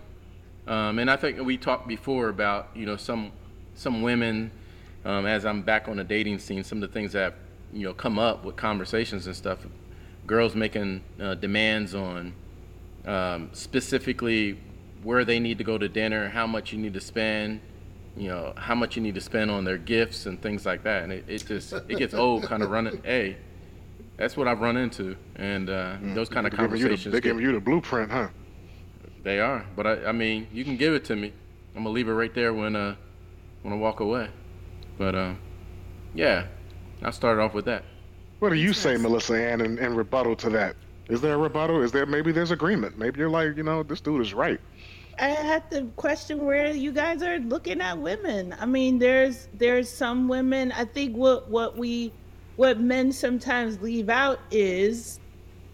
um, 0.66 0.98
and 0.98 1.10
I 1.10 1.16
think 1.16 1.40
we 1.40 1.56
talked 1.56 1.88
before 1.88 2.28
about 2.28 2.70
you 2.74 2.86
know 2.86 2.96
some 2.96 3.32
some 3.74 4.02
women. 4.02 4.50
Um, 5.04 5.26
as 5.26 5.46
I'm 5.46 5.62
back 5.62 5.88
on 5.88 5.96
the 5.96 6.04
dating 6.04 6.38
scene, 6.38 6.62
some 6.62 6.82
of 6.82 6.88
the 6.88 6.92
things 6.92 7.12
that 7.12 7.34
you 7.72 7.84
know 7.84 7.94
come 7.94 8.18
up 8.18 8.44
with 8.44 8.56
conversations 8.56 9.26
and 9.26 9.34
stuff. 9.34 9.60
Girls 10.26 10.54
making 10.54 11.02
uh, 11.20 11.34
demands 11.34 11.94
on 11.94 12.34
um, 13.06 13.48
specifically 13.52 14.58
where 15.02 15.24
they 15.24 15.40
need 15.40 15.58
to 15.58 15.64
go 15.64 15.78
to 15.78 15.88
dinner, 15.88 16.28
how 16.28 16.46
much 16.46 16.72
you 16.72 16.78
need 16.78 16.92
to 16.94 17.00
spend, 17.00 17.60
you 18.16 18.28
know, 18.28 18.52
how 18.56 18.74
much 18.74 18.96
you 18.96 19.02
need 19.02 19.14
to 19.14 19.20
spend 19.20 19.50
on 19.50 19.64
their 19.64 19.78
gifts 19.78 20.26
and 20.26 20.40
things 20.42 20.66
like 20.66 20.82
that. 20.84 21.02
And 21.04 21.12
it, 21.12 21.24
it 21.26 21.46
just 21.46 21.72
it 21.72 21.96
gets 21.98 22.12
old, 22.24 22.42
kind 22.44 22.62
of 22.62 22.70
running. 22.70 23.02
Hey, 23.02 23.38
that's 24.18 24.36
what 24.36 24.46
I've 24.46 24.60
run 24.60 24.76
into, 24.76 25.16
and 25.36 25.70
uh, 25.70 25.96
those 26.14 26.28
kind 26.28 26.46
of 26.46 26.52
They're 26.54 26.66
giving 26.68 26.78
you 26.78 26.82
the- 26.84 26.88
conversations. 26.90 27.12
They're 27.12 27.20
giving 27.22 27.42
you 27.42 27.52
the 27.52 27.60
blueprint, 27.60 28.10
huh? 28.12 28.28
they 29.22 29.38
are, 29.40 29.64
but 29.76 29.86
I, 29.86 30.06
I 30.06 30.12
mean, 30.12 30.46
you 30.52 30.64
can 30.64 30.76
give 30.76 30.94
it 30.94 31.04
to 31.06 31.16
me. 31.16 31.32
I'm 31.74 31.82
gonna 31.84 31.90
leave 31.94 32.08
it 32.08 32.12
right 32.12 32.34
there 32.34 32.52
when 32.52 32.74
uh 32.76 32.96
when 33.62 33.72
I 33.72 33.76
walk 33.76 34.00
away. 34.00 34.28
But 35.00 35.14
uh, 35.14 35.32
yeah, 36.14 36.44
I 37.02 37.10
started 37.10 37.40
off 37.40 37.54
with 37.54 37.64
that. 37.64 37.84
What 38.40 38.50
do 38.50 38.56
you 38.56 38.74
say, 38.74 38.98
Melissa 38.98 39.34
Ann, 39.34 39.62
in, 39.62 39.78
in 39.78 39.94
rebuttal 39.94 40.36
to 40.36 40.50
that? 40.50 40.76
Is 41.08 41.22
there 41.22 41.36
a 41.36 41.38
rebuttal? 41.38 41.82
Is 41.82 41.90
there 41.90 42.04
maybe 42.04 42.32
there's 42.32 42.50
agreement? 42.50 42.98
Maybe 42.98 43.18
you're 43.18 43.30
like, 43.30 43.56
you 43.56 43.62
know, 43.62 43.82
this 43.82 44.02
dude 44.02 44.20
is 44.20 44.34
right. 44.34 44.60
I 45.18 45.28
have 45.28 45.70
to 45.70 45.84
question 45.96 46.44
where 46.44 46.70
you 46.70 46.92
guys 46.92 47.22
are 47.22 47.38
looking 47.38 47.80
at 47.80 47.96
women. 47.96 48.54
I 48.60 48.66
mean, 48.66 48.98
there's 48.98 49.48
there's 49.54 49.88
some 49.88 50.28
women. 50.28 50.70
I 50.72 50.84
think 50.84 51.16
what 51.16 51.48
what 51.48 51.78
we 51.78 52.12
what 52.56 52.78
men 52.78 53.10
sometimes 53.10 53.80
leave 53.80 54.10
out 54.10 54.38
is 54.50 55.18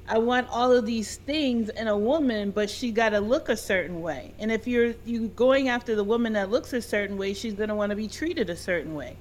I 0.08 0.18
want 0.18 0.48
all 0.50 0.72
of 0.72 0.86
these 0.86 1.16
things 1.16 1.68
in 1.70 1.88
a 1.88 1.96
woman, 1.96 2.50
but 2.52 2.70
she 2.70 2.92
got 2.92 3.10
to 3.10 3.20
look 3.20 3.48
a 3.48 3.56
certain 3.56 4.00
way. 4.00 4.32
And 4.38 4.52
if 4.52 4.66
you're 4.66 4.94
you 5.04 5.28
going 5.28 5.68
after 5.68 5.96
the 5.96 6.04
woman 6.04 6.34
that 6.34 6.50
looks 6.50 6.72
a 6.72 6.80
certain 6.80 7.16
way, 7.16 7.34
she's 7.34 7.54
going 7.54 7.68
to 7.68 7.75
want 7.75 7.90
to 7.90 7.96
be 7.96 8.08
treated 8.08 8.48
a 8.48 8.56
certain 8.56 8.94
way. 8.94 9.16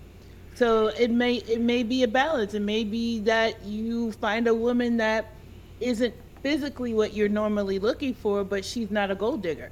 So 0.53 0.87
it 0.87 1.11
may 1.11 1.35
it 1.35 1.59
may 1.59 1.83
be 1.83 2.03
a 2.03 2.07
balance. 2.07 2.53
It 2.53 2.61
may 2.61 2.83
be 2.83 3.19
that 3.21 3.63
you 3.63 4.11
find 4.13 4.47
a 4.47 4.53
woman 4.53 4.97
that 4.97 5.33
isn't 5.79 6.13
physically 6.41 6.93
what 6.93 7.13
you're 7.13 7.29
normally 7.29 7.79
looking 7.79 8.13
for, 8.13 8.43
but 8.43 8.63
she's 8.63 8.91
not 8.91 9.09
a 9.09 9.15
gold 9.15 9.41
digger. 9.41 9.71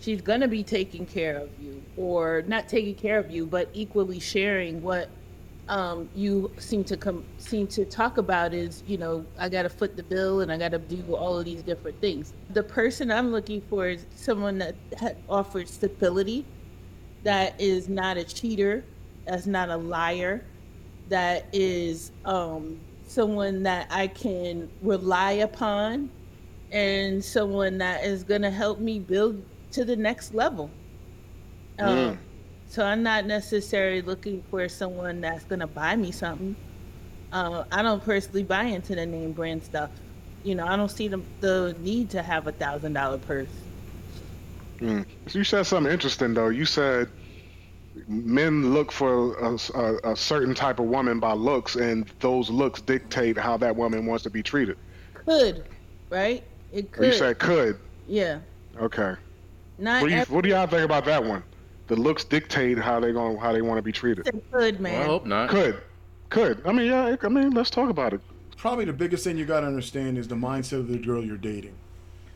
She's 0.00 0.20
going 0.20 0.40
to 0.40 0.48
be 0.48 0.62
taking 0.62 1.06
care 1.06 1.38
of 1.38 1.50
you, 1.60 1.82
or 1.96 2.42
not 2.46 2.68
taking 2.68 2.94
care 2.94 3.18
of 3.18 3.30
you, 3.30 3.46
but 3.46 3.68
equally 3.72 4.20
sharing 4.20 4.82
what 4.82 5.08
um, 5.68 6.08
you 6.14 6.50
seem 6.58 6.82
to 6.84 6.96
come 6.96 7.24
seem 7.38 7.66
to 7.68 7.84
talk 7.84 8.18
about 8.18 8.54
is 8.54 8.82
you 8.86 8.96
know 8.96 9.24
I 9.38 9.48
got 9.48 9.62
to 9.62 9.68
foot 9.68 9.96
the 9.96 10.02
bill 10.02 10.40
and 10.40 10.50
I 10.50 10.56
got 10.56 10.70
to 10.70 10.78
do 10.78 11.14
all 11.14 11.38
of 11.38 11.44
these 11.44 11.62
different 11.62 12.00
things. 12.00 12.32
The 12.50 12.62
person 12.62 13.10
I'm 13.10 13.30
looking 13.30 13.60
for 13.68 13.88
is 13.88 14.06
someone 14.14 14.58
that 14.58 14.74
ha- 14.98 15.12
offers 15.28 15.70
stability, 15.70 16.44
that 17.22 17.60
is 17.60 17.88
not 17.88 18.16
a 18.16 18.24
cheater, 18.24 18.84
that's 19.26 19.46
not 19.46 19.68
a 19.68 19.76
liar, 19.76 20.44
that 21.08 21.46
is 21.52 22.12
um, 22.24 22.80
someone 23.06 23.62
that 23.64 23.88
I 23.90 24.06
can 24.06 24.70
rely 24.82 25.32
upon, 25.32 26.10
and 26.72 27.22
someone 27.22 27.78
that 27.78 28.04
is 28.04 28.24
going 28.24 28.42
to 28.42 28.50
help 28.50 28.78
me 28.78 28.98
build 28.98 29.42
to 29.72 29.84
the 29.84 29.96
next 29.96 30.34
level. 30.34 30.70
Um, 31.78 32.18
So 32.68 32.84
I'm 32.84 33.02
not 33.02 33.26
necessarily 33.26 34.02
looking 34.02 34.42
for 34.42 34.68
someone 34.68 35.20
that's 35.22 35.44
going 35.44 35.60
to 35.60 35.66
buy 35.66 35.96
me 35.96 36.12
something. 36.12 36.56
Uh, 37.32 37.64
I 37.72 37.82
don't 37.82 38.04
personally 38.04 38.44
buy 38.44 38.64
into 38.64 38.94
the 38.94 39.06
name 39.06 39.32
brand 39.34 39.64
stuff. 39.64 39.90
You 40.42 40.54
know, 40.56 40.66
I 40.66 40.76
don't 40.76 40.90
see 40.90 41.08
the, 41.08 41.24
the 41.40 41.76
need 41.78 42.10
to 42.12 42.22
have 42.22 42.46
a 42.46 42.52
thousand 42.52 42.94
dollar 42.94 43.18
purse. 43.18 43.50
Mm. 44.80 45.06
So 45.26 45.38
you 45.38 45.44
said 45.44 45.64
something 45.66 45.92
interesting 45.92 46.34
though. 46.34 46.48
You 46.48 46.64
said 46.64 47.10
men 48.08 48.72
look 48.74 48.92
for 48.92 49.36
a, 49.38 49.58
a, 49.74 50.12
a 50.12 50.16
certain 50.16 50.54
type 50.54 50.78
of 50.80 50.86
woman 50.86 51.20
by 51.20 51.32
looks, 51.32 51.76
and 51.76 52.10
those 52.20 52.50
looks 52.50 52.80
dictate 52.80 53.38
how 53.38 53.56
that 53.58 53.76
woman 53.76 54.06
wants 54.06 54.24
to 54.24 54.30
be 54.30 54.42
treated. 54.42 54.78
Could, 55.14 55.68
right? 56.10 56.44
It 56.72 56.92
Or 56.96 57.04
could. 57.04 57.06
you 57.06 57.12
said 57.12 57.38
could. 57.38 57.80
yeah. 58.06 58.40
Okay. 58.80 59.16
Not 59.78 60.02
What 60.02 60.08
do 60.08 60.14
you 60.14 60.20
every 60.20 60.34
What 60.34 60.42
do 60.44 60.50
y'all 60.50 60.66
think 60.66 60.84
about 60.84 61.04
that 61.06 61.24
one? 61.24 61.44
The 61.88 61.96
looks 61.96 62.22
dictate 62.22 62.78
how 62.78 63.00
they 63.00 63.12
going 63.12 63.38
how 63.38 63.52
they 63.52 63.62
want 63.62 63.78
to 63.78 63.82
be 63.82 63.92
treated. 63.92 64.30
could, 64.52 64.80
Well, 64.80 65.02
I 65.02 65.04
hope 65.04 65.26
not. 65.26 65.48
Could, 65.48 65.80
could. 66.28 66.62
I 66.66 66.72
mean, 66.72 66.86
yeah. 66.86 67.16
I 67.20 67.28
mean, 67.28 67.50
let's 67.50 67.70
talk 67.70 67.88
about 67.88 68.12
it. 68.12 68.20
Probably 68.56 68.84
the 68.84 68.92
biggest 68.92 69.24
thing 69.24 69.38
you 69.38 69.46
got 69.46 69.60
to 69.60 69.66
understand 69.66 70.18
is 70.18 70.28
the 70.28 70.34
mindset 70.34 70.80
of 70.80 70.88
the 70.88 70.98
girl 70.98 71.24
you're 71.24 71.38
dating. 71.38 71.74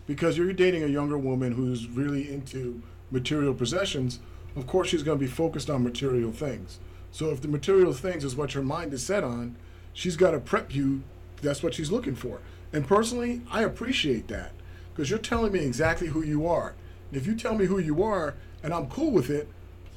Because 0.06 0.38
you're 0.38 0.52
dating 0.52 0.85
a 0.85 0.87
younger 0.87 1.18
woman 1.18 1.52
who's 1.52 1.87
really 1.88 2.32
into 2.32 2.82
material 3.11 3.52
possessions, 3.52 4.21
of 4.56 4.66
course 4.66 4.88
she's 4.88 5.02
going 5.02 5.18
to 5.18 5.25
be 5.25 5.30
focused 5.30 5.68
on 5.68 5.85
material 5.85 6.32
things. 6.32 6.78
So 7.11 7.30
if 7.30 7.42
the 7.42 7.49
material 7.49 7.92
things 7.92 8.25
is 8.25 8.35
what 8.35 8.54
your 8.54 8.62
mind 8.62 8.94
is 8.94 9.04
set 9.04 9.23
on, 9.23 9.56
she's 9.92 10.16
got 10.16 10.30
to 10.30 10.40
prep 10.40 10.75
you. 10.75 11.02
That's 11.42 11.62
what 11.62 11.75
she's 11.75 11.90
looking 11.90 12.14
for. 12.14 12.40
And 12.73 12.87
personally, 12.87 13.42
I 13.50 13.64
appreciate 13.64 14.28
that 14.28 14.52
because 14.94 15.11
you're 15.11 15.18
telling 15.18 15.52
me 15.52 15.61
exactly 15.61 16.09
who 16.09 16.23
you 16.23 16.47
are. 16.47 16.75
And 17.11 17.21
if 17.21 17.26
you 17.26 17.35
tell 17.35 17.54
me 17.54 17.66
who 17.66 17.78
you 17.78 18.02
are 18.02 18.35
and 18.62 18.73
I'm 18.73 18.88
cool 18.88 19.11
with 19.11 19.31
it, 19.31 19.49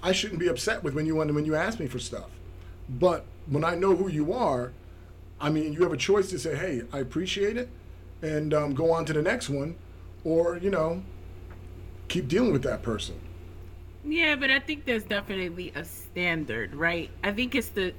I 0.02 0.12
shouldn't 0.12 0.40
be 0.40 0.48
upset 0.48 0.84
with 0.84 0.94
when 0.94 1.06
you 1.06 1.16
when 1.16 1.46
you 1.46 1.56
ask 1.56 1.80
me 1.80 1.88
for 1.88 2.00
stuff. 2.00 2.30
But 2.90 3.26
when 3.48 3.64
I 3.64 3.76
know 3.76 3.96
who 3.96 4.08
you 4.08 4.34
are, 4.34 4.72
I 5.40 5.50
mean, 5.50 5.74
you 5.74 5.84
have 5.84 5.94
a 5.94 5.98
choice 5.98 6.30
to 6.30 6.40
say, 6.40 6.56
"Hey, 6.56 6.84
I 6.94 7.00
appreciate 7.00 7.58
it," 7.58 7.70
and 8.22 8.54
um, 8.54 8.74
go 8.74 8.92
on 8.92 9.06
to 9.06 9.14
the 9.14 9.22
next 9.22 9.50
one, 9.50 9.76
or 10.24 10.58
you 10.58 10.70
know, 10.70 11.04
keep 12.08 12.28
dealing 12.28 12.54
with 12.54 12.64
that 12.64 12.84
person. 12.84 13.20
Yeah, 14.04 14.36
but 14.36 14.52
I 14.52 14.60
think 14.60 14.86
there's 14.86 15.04
definitely 15.04 15.72
a 15.76 15.84
standard, 15.84 16.76
right? 16.76 17.10
I 17.24 17.32
think 17.32 17.56
it's 17.56 17.70
the 17.70 17.94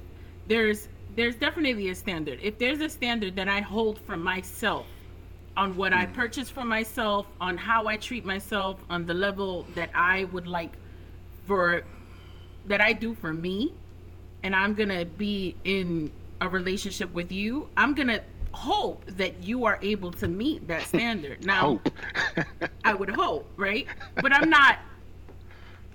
there's 0.47 0.87
there's 1.15 1.35
definitely 1.35 1.89
a 1.89 1.95
standard. 1.95 2.39
If 2.41 2.57
there's 2.57 2.79
a 2.79 2.89
standard 2.89 3.35
that 3.35 3.49
I 3.49 3.59
hold 3.59 3.99
for 3.99 4.15
myself 4.15 4.85
on 5.57 5.75
what 5.75 5.91
I 5.91 6.05
mm. 6.05 6.13
purchase 6.13 6.49
for 6.49 6.63
myself, 6.63 7.25
on 7.41 7.57
how 7.57 7.87
I 7.87 7.97
treat 7.97 8.23
myself, 8.23 8.77
on 8.89 9.05
the 9.05 9.13
level 9.13 9.65
that 9.73 9.89
I 9.93 10.25
would 10.25 10.47
like 10.47 10.73
for 11.45 11.83
that 12.67 12.79
I 12.79 12.93
do 12.93 13.15
for 13.15 13.33
me, 13.33 13.73
and 14.43 14.55
I'm 14.55 14.75
to 14.89 15.05
be 15.05 15.55
in 15.63 16.11
a 16.39 16.47
relationship 16.47 17.11
with 17.13 17.31
you, 17.31 17.67
I'm 17.75 17.95
to 18.09 18.21
hope 18.51 19.03
that 19.07 19.43
you 19.43 19.65
are 19.65 19.79
able 19.81 20.11
to 20.11 20.27
meet 20.27 20.67
that 20.67 20.81
standard. 20.93 21.45
Now. 21.45 21.81
I 22.83 22.93
would 22.93 23.09
hope, 23.09 23.49
right? 23.57 23.87
But 24.15 24.31
I'm 24.31 24.49
not. 24.49 24.79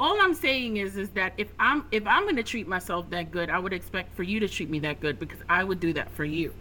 All 0.00 0.20
I'm 0.20 0.34
saying 0.34 0.78
is, 0.78 0.96
is 0.96 1.10
that 1.10 1.34
if 1.36 1.48
I'm 1.60 1.86
if 1.92 2.04
I'm 2.06 2.24
gonna 2.24 2.42
treat 2.42 2.66
myself 2.66 3.08
that 3.10 3.30
good, 3.30 3.50
I 3.50 3.58
would 3.58 3.72
expect 3.72 4.16
for 4.16 4.24
you 4.24 4.40
to 4.40 4.48
treat 4.48 4.68
me 4.68 4.80
that 4.80 5.00
good 5.00 5.18
because 5.18 5.38
I 5.48 5.62
would 5.62 5.78
do 5.78 5.92
that 5.92 6.10
for 6.10 6.24
you. 6.24 6.52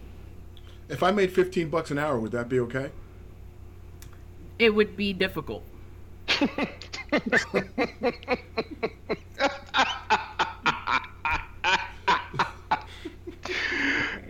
If 0.92 1.02
I 1.02 1.10
made 1.10 1.32
15 1.32 1.70
bucks 1.70 1.90
an 1.90 1.98
hour, 1.98 2.20
would 2.20 2.32
that 2.32 2.50
be 2.50 2.60
okay? 2.60 2.90
It 4.58 4.74
would 4.74 4.94
be 4.94 5.14
difficult. 5.14 5.64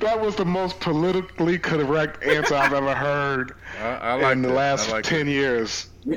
That 0.01 0.21
was 0.21 0.35
the 0.35 0.45
most 0.45 0.81
politically 0.81 1.59
correct 1.59 2.25
answer 2.25 2.57
I've 2.57 2.73
ever 2.73 2.93
heard 2.93 3.55
I, 3.81 3.87
I 3.87 4.15
like 4.15 4.33
in 4.33 4.43
the 4.43 4.49
it. 4.49 4.55
last 4.55 4.91
like 4.91 5.05
ten 5.05 5.29
it. 5.29 5.33
years. 5.33 5.89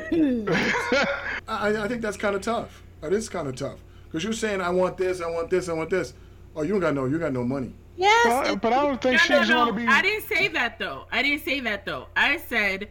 I, 1.48 1.84
I 1.84 1.88
think 1.88 2.02
that's 2.02 2.18
kind 2.18 2.36
of 2.36 2.42
tough. 2.42 2.82
That 3.02 3.14
is 3.14 3.30
kind 3.30 3.48
of 3.48 3.56
tough 3.56 3.80
because 4.06 4.24
you're 4.24 4.34
saying, 4.34 4.60
"I 4.60 4.70
want 4.72 4.98
this, 4.98 5.22
I 5.22 5.30
want 5.30 5.52
this, 5.52 5.70
I 5.70 5.74
want 5.74 5.92
this." 5.92 6.14
Oh, 6.56 6.64
you 6.64 6.70
don't 6.70 6.80
got 6.82 6.96
no, 6.96 7.06
you 7.06 7.20
got 7.20 7.32
no 7.32 7.44
money. 7.44 7.74
Yes. 7.98 8.50
But, 8.50 8.62
but 8.62 8.74
I 8.74 8.84
don't 8.84 9.02
think 9.02 9.14
No, 9.14 9.18
she 9.20 9.34
no, 9.34 9.40
just 9.40 9.50
no. 9.50 9.58
want 9.58 9.70
to 9.78 9.82
be. 9.82 9.88
I 9.88 10.02
didn't 10.02 10.28
say 10.28 10.48
that 10.50 10.80
though. 10.80 11.06
I 11.12 11.22
didn't 11.24 11.44
say 11.44 11.60
that 11.62 11.86
though. 11.86 12.08
I 12.16 12.38
said 12.38 12.90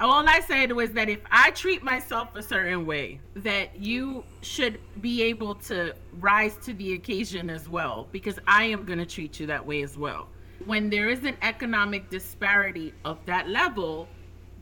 all 0.00 0.28
I 0.28 0.40
said 0.40 0.72
was 0.72 0.90
that 0.92 1.08
if 1.08 1.20
I 1.30 1.50
treat 1.52 1.82
myself 1.82 2.34
a 2.34 2.42
certain 2.42 2.84
way, 2.84 3.20
that 3.36 3.78
you 3.80 4.24
should 4.42 4.80
be 5.00 5.22
able 5.22 5.54
to 5.56 5.94
rise 6.18 6.56
to 6.64 6.74
the 6.74 6.94
occasion 6.94 7.48
as 7.48 7.68
well, 7.68 8.08
because 8.10 8.38
I 8.46 8.64
am 8.64 8.84
going 8.84 8.98
to 8.98 9.06
treat 9.06 9.38
you 9.38 9.46
that 9.46 9.64
way 9.64 9.82
as 9.82 9.96
well. 9.96 10.28
When 10.66 10.90
there 10.90 11.08
is 11.08 11.24
an 11.24 11.36
economic 11.42 12.10
disparity 12.10 12.92
of 13.04 13.18
that 13.26 13.48
level, 13.48 14.08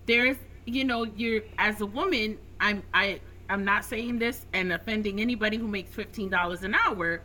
there's, 0.07 0.37
you 0.67 0.85
know, 0.85 1.05
you're 1.05 1.43
as 1.59 1.81
a 1.81 1.87
woman, 1.87 2.39
I'm, 2.61 2.83
I, 2.93 3.21
I'm 3.49 3.65
not 3.65 3.85
saying 3.85 4.19
this 4.19 4.47
and 4.53 4.73
offending 4.73 5.21
anybody 5.21 5.57
who 5.57 5.67
makes 5.67 5.93
fifteen 5.95 6.29
dollars 6.29 6.62
an 6.62 6.75
hour, 6.75 7.23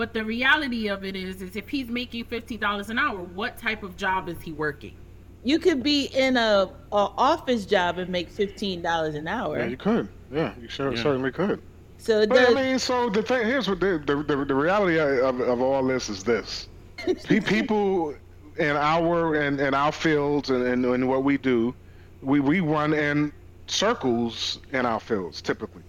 but 0.00 0.14
the 0.14 0.24
reality 0.24 0.88
of 0.88 1.04
it 1.04 1.14
is, 1.14 1.42
is 1.42 1.56
if 1.56 1.68
he's 1.68 1.88
making 1.88 2.24
fifteen 2.24 2.58
dollars 2.58 2.88
an 2.88 2.98
hour, 2.98 3.18
what 3.18 3.58
type 3.58 3.82
of 3.82 3.98
job 3.98 4.30
is 4.30 4.40
he 4.40 4.50
working? 4.50 4.96
You 5.44 5.58
could 5.58 5.82
be 5.82 6.06
in 6.06 6.38
a, 6.38 6.70
a 6.90 7.08
office 7.18 7.66
job 7.66 7.98
and 7.98 8.08
make 8.08 8.30
fifteen 8.30 8.80
dollars 8.80 9.14
an 9.14 9.28
hour. 9.28 9.58
yeah, 9.58 9.66
you 9.66 9.76
could. 9.76 10.08
Yeah, 10.32 10.54
you 10.58 10.68
sure, 10.68 10.94
Yeah. 10.94 11.02
certainly 11.02 11.30
could. 11.30 11.60
so 11.98 12.22
it 12.22 12.30
But 12.30 12.48
I 12.48 12.54
mean, 12.54 12.78
so 12.78 13.10
the 13.10 13.22
thing 13.22 13.46
here's 13.46 13.68
what 13.68 13.80
the 13.80 14.02
the, 14.06 14.22
the, 14.22 14.42
the 14.46 14.54
reality 14.54 14.98
of, 14.98 15.38
of 15.38 15.60
all 15.60 15.86
this 15.86 16.08
is 16.08 16.24
this: 16.24 16.66
people 17.28 18.14
in 18.56 18.76
our 18.76 19.34
in, 19.34 19.60
in 19.60 19.74
our 19.74 19.92
fields 19.92 20.48
and, 20.48 20.62
and, 20.62 20.82
and 20.86 21.08
what 21.10 21.24
we 21.24 21.36
do, 21.36 21.74
we 22.22 22.40
we 22.40 22.60
run 22.60 22.94
in 22.94 23.34
circles 23.66 24.60
in 24.72 24.86
our 24.86 24.98
fields 24.98 25.42
typically. 25.42 25.82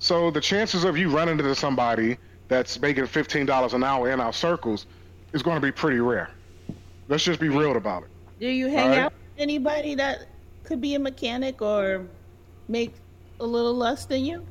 So 0.00 0.32
the 0.32 0.40
chances 0.40 0.82
of 0.82 0.98
you 0.98 1.08
running 1.08 1.38
into 1.38 1.54
somebody 1.54 2.18
that's 2.48 2.80
making 2.80 3.06
fifteen 3.06 3.46
dollars 3.46 3.74
an 3.74 3.82
hour 3.84 4.10
in 4.10 4.20
our 4.20 4.32
circles 4.32 4.86
is 5.32 5.42
going 5.42 5.56
to 5.56 5.60
be 5.60 5.72
pretty 5.72 6.00
rare. 6.00 6.30
Let's 7.08 7.24
just 7.24 7.40
be 7.40 7.48
real 7.48 7.76
about 7.76 8.04
it. 8.04 8.08
do 8.40 8.48
you 8.48 8.68
hang 8.68 8.84
Alright. 8.84 8.98
out 8.98 9.12
with 9.12 9.42
anybody 9.42 9.94
that 9.96 10.26
could 10.64 10.80
be 10.80 10.94
a 10.94 10.98
mechanic 10.98 11.60
or 11.60 12.06
make 12.68 12.94
a 13.40 13.46
little 13.46 13.74
less 13.74 14.06
than 14.06 14.24
you? 14.24 14.44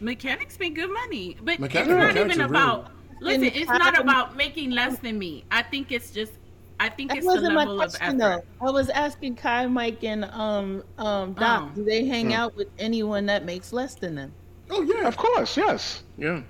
Mechanics 0.00 0.58
make 0.58 0.74
good 0.74 0.90
money, 0.92 1.36
but 1.42 1.58
Mechanic- 1.58 1.88
it's 1.88 1.88
not 1.88 2.06
mechanics 2.08 2.34
even 2.34 2.40
are 2.42 2.48
really- 2.48 2.62
about. 2.62 2.90
Listen, 3.18 3.44
it's 3.44 3.70
not 3.70 3.98
about 3.98 4.36
making 4.36 4.72
less 4.72 4.98
than 4.98 5.18
me. 5.18 5.44
I 5.50 5.62
think 5.62 5.90
it's 5.90 6.10
just. 6.10 6.32
I 6.78 6.90
think 6.90 7.08
That 7.08 7.16
it's 7.18 7.26
the 7.26 7.32
wasn't 7.32 7.54
my 7.54 7.60
level 7.60 7.80
of 7.80 7.90
question 7.92 8.20
effort. 8.20 8.44
though. 8.60 8.66
I 8.68 8.70
was 8.70 8.90
asking 8.90 9.36
Kai, 9.36 9.66
Mike, 9.66 10.04
and 10.04 10.26
um 10.26 10.82
um 10.98 11.32
Doc. 11.32 11.68
Oh. 11.72 11.74
Do 11.76 11.82
they 11.84 12.04
hang 12.04 12.34
out 12.34 12.54
with 12.54 12.68
anyone 12.78 13.24
that 13.26 13.46
makes 13.46 13.72
less 13.72 13.94
than 13.94 14.14
them? 14.16 14.32
Oh 14.68 14.82
yeah, 14.82 15.08
Of 15.08 15.16
course, 15.16 15.56
yes, 15.56 16.02
Yeah. 16.18 16.42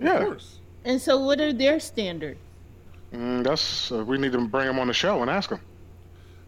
Yeah. 0.00 0.18
of 0.18 0.24
course. 0.26 0.58
And 0.84 1.00
so, 1.00 1.18
what 1.18 1.40
are 1.40 1.52
their 1.52 1.78
standards? 1.78 2.40
Mm, 3.12 3.42
that's 3.42 3.90
uh, 3.90 4.04
we 4.04 4.18
need 4.18 4.32
to 4.32 4.46
bring 4.46 4.66
them 4.66 4.78
on 4.78 4.86
the 4.86 4.94
show 4.94 5.20
and 5.20 5.30
ask 5.30 5.50
them. 5.50 5.60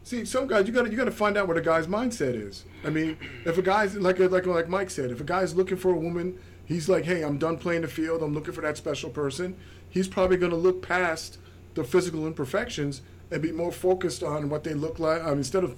See, 0.05 0.25
some 0.25 0.47
guys 0.47 0.67
you 0.67 0.73
got 0.73 0.85
to 0.85 0.91
you 0.91 0.97
got 0.97 1.05
to 1.05 1.11
find 1.11 1.37
out 1.37 1.49
what 1.49 1.57
a 1.57 1.61
guy's 1.61 1.87
mindset 1.87 2.35
is. 2.35 2.65
I 2.85 2.91
mean, 2.91 3.17
if 3.45 3.59
a 3.59 3.63
guy's 3.63 3.97
like 3.97 4.19
like 4.19 4.47
like 4.47 4.69
Mike 4.69 4.91
said, 4.91 5.11
if 5.11 5.21
a 5.21 5.25
guy's 5.25 5.55
looking 5.55 5.77
for 5.77 5.91
a 5.91 5.97
woman, 5.97 6.39
he's 6.65 6.89
like, 6.89 7.05
hey, 7.05 7.23
I'm 7.23 7.39
done 7.39 7.59
playing 7.59 7.83
the 7.83 7.89
field. 7.89 8.23
I'm 8.23 8.35
looking 8.35 8.53
for 8.53 8.63
that 8.63 8.77
special 8.77 9.11
person. 9.11 9.57
He's 9.89 10.09
probably 10.09 10.37
going 10.37 10.51
to 10.51 10.57
look 10.57 10.83
past 10.83 11.39
the 11.75 11.85
physical 11.85 12.27
imperfections 12.27 13.03
and 13.31 13.43
be 13.43 13.53
more 13.53 13.73
focused 13.73 14.23
on 14.23 14.49
what 14.49 14.65
they 14.65 14.75
look 14.75 14.99
like. 14.99 15.23
Um, 15.23 15.39
instead 15.39 15.65
of 15.65 15.77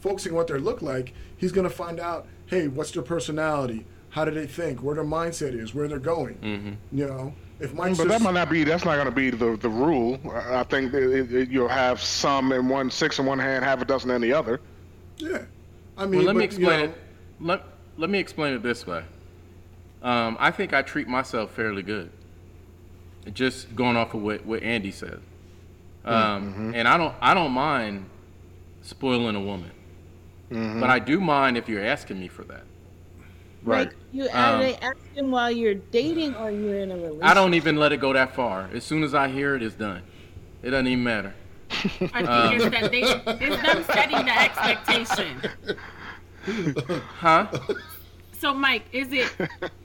focusing 0.00 0.32
on 0.32 0.36
what 0.36 0.48
they 0.48 0.58
look 0.58 0.82
like, 0.82 1.14
he's 1.36 1.52
going 1.52 1.68
to 1.68 1.74
find 1.74 2.00
out, 2.00 2.26
hey, 2.46 2.68
what's 2.68 2.90
their 2.90 3.02
personality? 3.02 3.86
How 4.12 4.26
do 4.26 4.30
they 4.30 4.46
think? 4.46 4.82
Where 4.82 4.94
their 4.94 5.04
mindset 5.04 5.58
is? 5.58 5.74
Where 5.74 5.88
they're 5.88 5.98
going? 5.98 6.34
Mm-hmm. 6.36 6.98
You 6.98 7.06
know, 7.06 7.34
if 7.60 7.72
Mike's 7.72 7.96
But 7.96 8.08
just, 8.08 8.18
that 8.18 8.22
might 8.22 8.34
not 8.38 8.50
be. 8.50 8.62
That's 8.62 8.84
not 8.84 8.94
going 8.96 9.06
to 9.06 9.10
be 9.10 9.30
the 9.30 9.56
the 9.56 9.70
rule. 9.70 10.20
I 10.30 10.60
I 10.60 10.62
think 10.64 10.92
that 10.92 11.02
it, 11.02 11.32
it, 11.34 11.48
you'll 11.48 11.66
have 11.68 11.98
some 12.00 12.52
in 12.52 12.68
one, 12.68 12.90
six 12.90 13.18
in 13.18 13.24
one 13.24 13.38
hand, 13.38 13.64
half 13.64 13.80
a 13.80 13.86
dozen 13.86 14.10
in 14.10 14.20
the 14.20 14.32
other. 14.34 14.60
yeah. 15.16 15.44
I 15.96 16.06
mean, 16.06 16.18
Well, 16.24 16.26
let 16.26 16.36
me 16.36 16.46
but, 16.46 16.58
you 16.58 16.66
explain 16.66 16.78
know, 16.80 16.92
it. 16.92 16.98
Let 17.40 17.64
Let 17.98 18.10
me 18.10 18.18
explain 18.18 18.54
it 18.54 18.62
this 18.62 18.86
way. 18.86 19.02
Um, 20.02 20.36
I 20.40 20.50
think 20.50 20.74
I 20.74 20.82
treat 20.82 21.08
myself 21.08 21.52
fairly 21.52 21.82
good. 21.82 22.10
Just 23.32 23.74
going 23.76 23.96
off 23.96 24.14
of 24.14 24.22
what, 24.22 24.44
what 24.44 24.62
Andy 24.62 24.90
said, 24.90 25.20
um, 26.04 26.72
and 26.74 26.88
I 26.88 26.96
don't 26.98 27.14
I 27.20 27.34
don't 27.34 27.52
mind 27.52 28.06
spoiling 28.82 29.36
a 29.36 29.40
woman, 29.40 29.70
but 30.50 30.90
I 30.90 30.98
do 30.98 31.20
mind 31.20 31.56
if 31.56 31.68
you're 31.68 31.84
asking 31.84 32.18
me 32.20 32.28
for 32.28 32.42
that. 32.44 32.64
Right. 33.64 33.88
Like, 33.88 33.96
you 34.10 34.28
Um, 34.32 34.38
are 34.38 34.56
they 34.56 34.76
asking 34.76 35.30
while 35.30 35.50
you're 35.50 35.74
dating 35.74 36.34
or 36.36 36.50
you're 36.50 36.78
in 36.78 36.90
a 36.90 36.96
relationship? 36.98 37.22
I 37.22 37.34
don't 37.34 37.54
even 37.54 37.76
let 37.76 37.92
it 37.92 37.98
go 37.98 38.12
that 38.12 38.34
far. 38.34 38.68
As 38.72 38.84
soon 38.84 39.02
as 39.04 39.14
I 39.14 39.28
hear 39.28 39.54
it, 39.54 39.62
it's 39.62 39.76
done. 39.76 40.02
It 40.62 40.70
doesn't 40.70 40.86
even 40.88 41.04
matter. 41.04 41.34
I 42.12 42.24
Um, 42.24 42.24
think 42.24 42.52
it's 42.52 42.68
that 42.68 42.90
they, 42.90 43.22
it's 43.40 43.58
them 43.60 43.82
setting 43.84 44.24
the 44.24 44.40
expectation. 44.40 45.44
Huh? 47.20 47.46
So, 48.32 48.52
Mike, 48.54 48.88
is 48.92 49.12
it, 49.12 49.32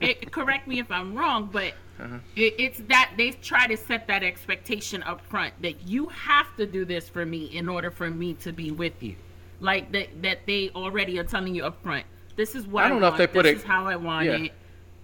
it? 0.00 0.30
Correct 0.32 0.66
me 0.66 0.78
if 0.78 0.90
I'm 0.90 1.14
wrong, 1.14 1.50
but 1.52 1.74
Uh-huh. 1.98 2.18
it, 2.36 2.54
it's 2.58 2.78
that 2.88 3.12
they 3.16 3.32
try 3.32 3.66
to 3.66 3.76
set 3.76 4.06
that 4.08 4.22
expectation 4.22 5.02
up 5.04 5.20
front 5.20 5.54
that 5.62 5.82
you 5.86 6.06
have 6.08 6.54
to 6.56 6.66
do 6.66 6.84
this 6.84 7.08
for 7.08 7.26
me 7.26 7.46
in 7.46 7.68
order 7.68 7.90
for 7.90 8.10
me 8.10 8.34
to 8.34 8.52
be 8.52 8.70
with 8.70 9.02
you. 9.02 9.16
Like 9.60 9.92
that, 9.92 10.22
that 10.22 10.46
they 10.46 10.70
already 10.74 11.18
are 11.18 11.24
telling 11.24 11.54
you 11.54 11.64
up 11.64 11.82
front. 11.82 12.06
This 12.38 12.54
is 12.54 12.66
what 12.68 12.84
I 12.84 12.86
I, 12.86 12.88
don't 12.88 13.00
know 13.00 13.08
if 13.08 13.10
want. 13.14 13.18
they 13.18 13.26
put 13.26 13.42
this 13.42 13.52
it- 13.54 13.56
is 13.58 13.64
how 13.64 13.84
I 13.86 13.96
want 13.96 14.26
Yeah. 14.26 14.36
it. 14.36 14.52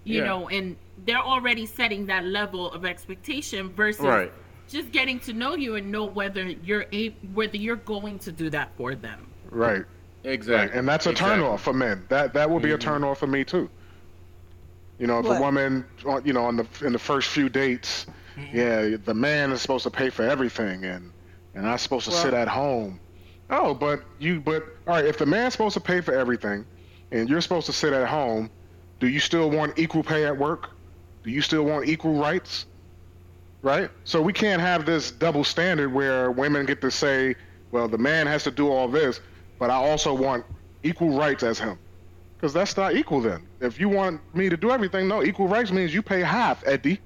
You 0.05 0.19
Yeah. 0.19 0.23
know, 0.25 0.47
and 0.49 0.77
they're 1.05 1.17
already 1.19 1.65
setting 1.65 2.05
that 2.05 2.23
level 2.23 2.71
of 2.71 2.85
expectation 2.85 3.69
versus 3.73 4.05
Right. 4.05 4.31
just 4.69 4.91
getting 4.93 5.19
to 5.21 5.33
know 5.33 5.55
you 5.55 5.75
and 5.75 5.91
know 5.91 6.05
whether 6.05 6.43
you're 6.43 6.85
a, 6.93 7.09
whether 7.33 7.57
you're 7.57 7.75
going 7.75 8.19
to 8.19 8.31
do 8.31 8.49
that 8.51 8.69
for 8.77 8.95
them. 8.95 9.27
Right. 9.51 9.83
Exactly. 10.23 10.79
And 10.79 10.87
that's 10.87 11.05
a 11.07 11.11
Exactly. 11.11 11.43
turnoff 11.43 11.59
for 11.59 11.73
men. 11.73 12.05
That 12.07 12.33
that 12.35 12.49
will 12.49 12.61
be 12.61 12.71
a 12.71 12.77
turnoff 12.77 13.17
for 13.17 13.27
me 13.27 13.43
too. 13.43 13.69
You 14.97 15.07
know, 15.07 15.19
if 15.19 15.25
What? 15.25 15.37
a 15.37 15.41
woman, 15.41 15.83
uh, 16.07 16.21
you 16.23 16.31
know, 16.31 16.45
on 16.45 16.55
the 16.55 16.65
in 16.85 16.93
the 16.93 16.99
first 16.99 17.27
few 17.29 17.49
dates, 17.49 18.05
yeah, 18.53 18.95
the 19.03 19.13
man 19.13 19.51
is 19.51 19.61
supposed 19.61 19.83
to 19.83 19.91
pay 19.91 20.09
for 20.09 20.23
everything, 20.23 20.85
and 20.85 21.11
and 21.53 21.67
I'm 21.67 21.77
supposed 21.79 22.05
to 22.05 22.11
sit 22.11 22.33
at 22.33 22.47
home. 22.47 22.99
Oh, 23.49 23.73
but 23.73 24.03
you, 24.19 24.39
but 24.39 24.63
all 24.87 24.95
right, 24.95 25.05
if 25.05 25.17
the 25.17 25.25
man's 25.25 25.53
supposed 25.53 25.73
to 25.75 25.79
pay 25.81 25.99
for 26.01 26.13
everything, 26.13 26.65
and 27.11 27.29
you're 27.29 27.41
supposed 27.41 27.65
to 27.67 27.73
sit 27.73 27.93
at 27.93 28.07
home, 28.07 28.49
do 28.99 29.07
you 29.07 29.19
still 29.19 29.49
want 29.49 29.77
equal 29.77 30.03
pay 30.03 30.25
at 30.25 30.37
work? 30.37 30.69
Do 31.23 31.29
you 31.31 31.41
still 31.41 31.63
want 31.63 31.87
equal 31.87 32.15
rights? 32.15 32.65
Right. 33.61 33.89
So 34.03 34.21
we 34.21 34.31
can't 34.31 34.61
have 34.61 34.85
this 34.85 35.11
double 35.11 35.43
standard 35.43 35.91
where 35.91 36.31
women 36.31 36.65
get 36.65 36.81
to 36.81 36.91
say, 36.91 37.35
well, 37.71 37.87
the 37.87 37.97
man 37.97 38.27
has 38.27 38.43
to 38.43 38.51
do 38.51 38.69
all 38.69 38.87
this, 38.87 39.21
but 39.57 39.69
I 39.69 39.75
also 39.75 40.13
want 40.13 40.45
equal 40.83 41.17
rights 41.17 41.43
as 41.43 41.57
him. 41.57 41.79
Because 42.37 42.53
that's 42.53 42.77
not 42.77 42.95
equal 42.95 43.21
then. 43.21 43.47
If 43.61 43.79
you 43.79 43.89
want 43.89 44.21
me 44.35 44.49
to 44.49 44.57
do 44.57 44.69
everything, 44.69 45.07
no, 45.07 45.23
equal 45.23 45.47
rights 45.47 45.71
means 45.71 45.93
you 45.93 46.03
pay 46.03 46.21
half, 46.21 46.63
Eddie. 46.67 46.99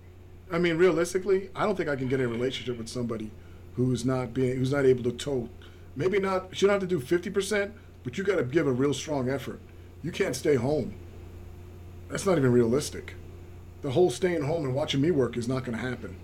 I 0.51 0.57
mean, 0.57 0.77
realistically, 0.77 1.49
I 1.55 1.65
don't 1.65 1.75
think 1.75 1.87
I 1.87 1.95
can 1.95 2.09
get 2.09 2.19
in 2.19 2.25
a 2.25 2.29
relationship 2.29 2.77
with 2.77 2.89
somebody 2.89 3.31
who's 3.75 4.03
not 4.03 4.33
being 4.33 4.57
who's 4.57 4.73
not 4.73 4.85
able 4.85 5.03
to 5.03 5.11
tote. 5.11 5.49
Maybe 5.95 6.19
not. 6.19 6.61
You 6.61 6.67
don't 6.67 6.81
have 6.81 6.81
to 6.81 6.87
do 6.87 6.99
fifty 6.99 7.29
percent, 7.29 7.73
but 8.03 8.17
you 8.17 8.23
got 8.23 8.35
to 8.37 8.43
give 8.43 8.67
a 8.67 8.71
real 8.71 8.93
strong 8.93 9.29
effort. 9.29 9.61
You 10.01 10.11
can't 10.11 10.35
stay 10.35 10.55
home. 10.55 10.93
That's 12.09 12.25
not 12.25 12.37
even 12.37 12.51
realistic. 12.51 13.13
The 13.81 13.91
whole 13.91 14.09
staying 14.09 14.43
home 14.43 14.65
and 14.65 14.73
watching 14.73 15.01
me 15.01 15.11
work 15.11 15.37
is 15.37 15.47
not 15.47 15.63
going 15.63 15.77
to 15.77 15.83
happen. 15.83 16.15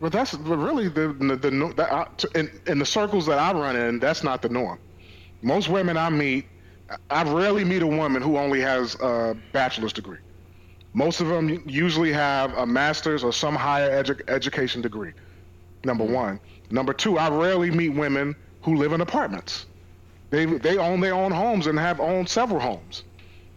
Well, 0.00 0.10
that's 0.10 0.34
really 0.34 0.88
the 0.88 1.14
the, 1.14 1.36
the 1.36 1.72
that 1.76 1.92
I, 1.92 2.06
in, 2.38 2.50
in 2.66 2.78
the 2.78 2.84
circles 2.84 3.26
that 3.26 3.38
I 3.38 3.52
run 3.52 3.76
in, 3.76 3.98
that's 3.98 4.22
not 4.22 4.42
the 4.42 4.48
norm. 4.48 4.78
Most 5.42 5.68
women 5.68 5.96
I 5.96 6.10
meet, 6.10 6.46
I 7.10 7.22
rarely 7.22 7.64
meet 7.64 7.82
a 7.82 7.86
woman 7.86 8.20
who 8.20 8.36
only 8.36 8.60
has 8.60 8.94
a 8.96 9.36
bachelor's 9.52 9.92
degree. 9.92 10.18
Most 10.92 11.20
of 11.20 11.28
them 11.28 11.62
usually 11.66 12.12
have 12.12 12.52
a 12.56 12.66
master's 12.66 13.24
or 13.24 13.32
some 13.32 13.54
higher 13.54 14.02
edu- 14.02 14.28
education 14.28 14.82
degree. 14.82 15.12
Number 15.84 16.04
mm-hmm. 16.04 16.14
one. 16.14 16.40
Number 16.70 16.92
two, 16.92 17.18
I 17.18 17.28
rarely 17.30 17.70
meet 17.70 17.90
women 17.90 18.34
who 18.62 18.76
live 18.76 18.92
in 18.92 19.00
apartments. 19.00 19.66
They 20.30 20.44
they 20.44 20.78
own 20.78 21.00
their 21.00 21.14
own 21.14 21.32
homes 21.32 21.66
and 21.66 21.78
have 21.78 22.00
owned 22.00 22.28
several 22.28 22.60
homes. 22.60 23.04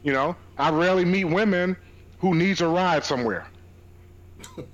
You 0.04 0.14
know, 0.14 0.36
I 0.58 0.70
rarely 0.70 1.06
meet 1.06 1.26
women 1.26 1.76
who 2.20 2.36
needs 2.36 2.62
a 2.62 2.68
ride 2.68 3.04
somewhere. 3.04 3.48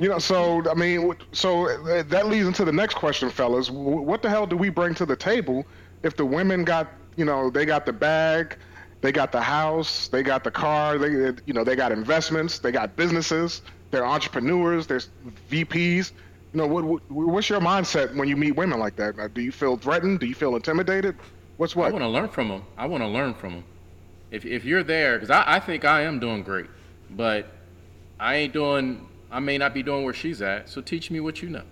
You 0.00 0.08
know, 0.08 0.18
so 0.18 0.68
I 0.68 0.74
mean, 0.74 1.14
so 1.30 1.68
uh, 1.68 2.02
that 2.08 2.26
leads 2.26 2.48
into 2.48 2.64
the 2.64 2.72
next 2.72 2.94
question, 2.94 3.30
fellas. 3.30 3.70
What 3.70 4.22
the 4.22 4.28
hell 4.28 4.44
do 4.44 4.56
we 4.56 4.68
bring 4.68 4.92
to 4.96 5.06
the 5.06 5.14
table 5.14 5.64
if 6.02 6.16
the 6.16 6.24
women 6.24 6.64
got, 6.64 6.88
you 7.16 7.24
know, 7.24 7.48
they 7.48 7.64
got 7.64 7.86
the 7.86 7.92
bag, 7.92 8.56
they 9.02 9.12
got 9.12 9.30
the 9.30 9.40
house, 9.40 10.08
they 10.08 10.22
got 10.22 10.42
the 10.42 10.50
car, 10.50 10.98
they, 10.98 11.32
you 11.46 11.52
know, 11.52 11.62
they 11.62 11.76
got 11.76 11.92
investments, 11.92 12.58
they 12.58 12.72
got 12.72 12.96
businesses, 12.96 13.62
they're 13.92 14.04
entrepreneurs, 14.04 14.86
they're 14.88 15.02
VPs. 15.48 16.10
You 16.54 16.58
know, 16.58 16.66
what, 16.68 16.84
what 16.84 17.02
what's 17.10 17.50
your 17.50 17.58
mindset 17.60 18.14
when 18.14 18.28
you 18.28 18.36
meet 18.36 18.52
women 18.52 18.78
like 18.78 18.94
that? 18.96 19.18
Uh, 19.18 19.26
Do 19.26 19.40
you 19.42 19.50
feel 19.50 19.76
threatened? 19.76 20.20
Do 20.20 20.26
you 20.26 20.36
feel 20.36 20.54
intimidated? 20.54 21.16
What's 21.56 21.74
what? 21.74 21.88
I 21.88 21.90
want 21.90 22.02
to 22.04 22.08
learn 22.08 22.28
from 22.28 22.48
them. 22.48 22.62
I 22.78 22.86
want 22.86 23.02
to 23.02 23.08
learn 23.08 23.34
from 23.34 23.54
them. 23.54 23.64
If, 24.30 24.44
if 24.44 24.64
you're 24.64 24.84
there, 24.84 25.16
because 25.16 25.30
I, 25.30 25.56
I 25.56 25.60
think 25.60 25.84
I 25.84 26.02
am 26.02 26.20
doing 26.20 26.44
great, 26.44 26.66
but 27.10 27.48
I 28.20 28.36
ain't 28.36 28.52
doing, 28.52 29.06
I 29.32 29.40
may 29.40 29.58
not 29.58 29.74
be 29.74 29.82
doing 29.82 30.04
where 30.04 30.14
she's 30.14 30.42
at. 30.42 30.68
So 30.68 30.80
teach 30.80 31.10
me 31.10 31.18
what 31.18 31.42
you 31.42 31.48
know. 31.50 31.62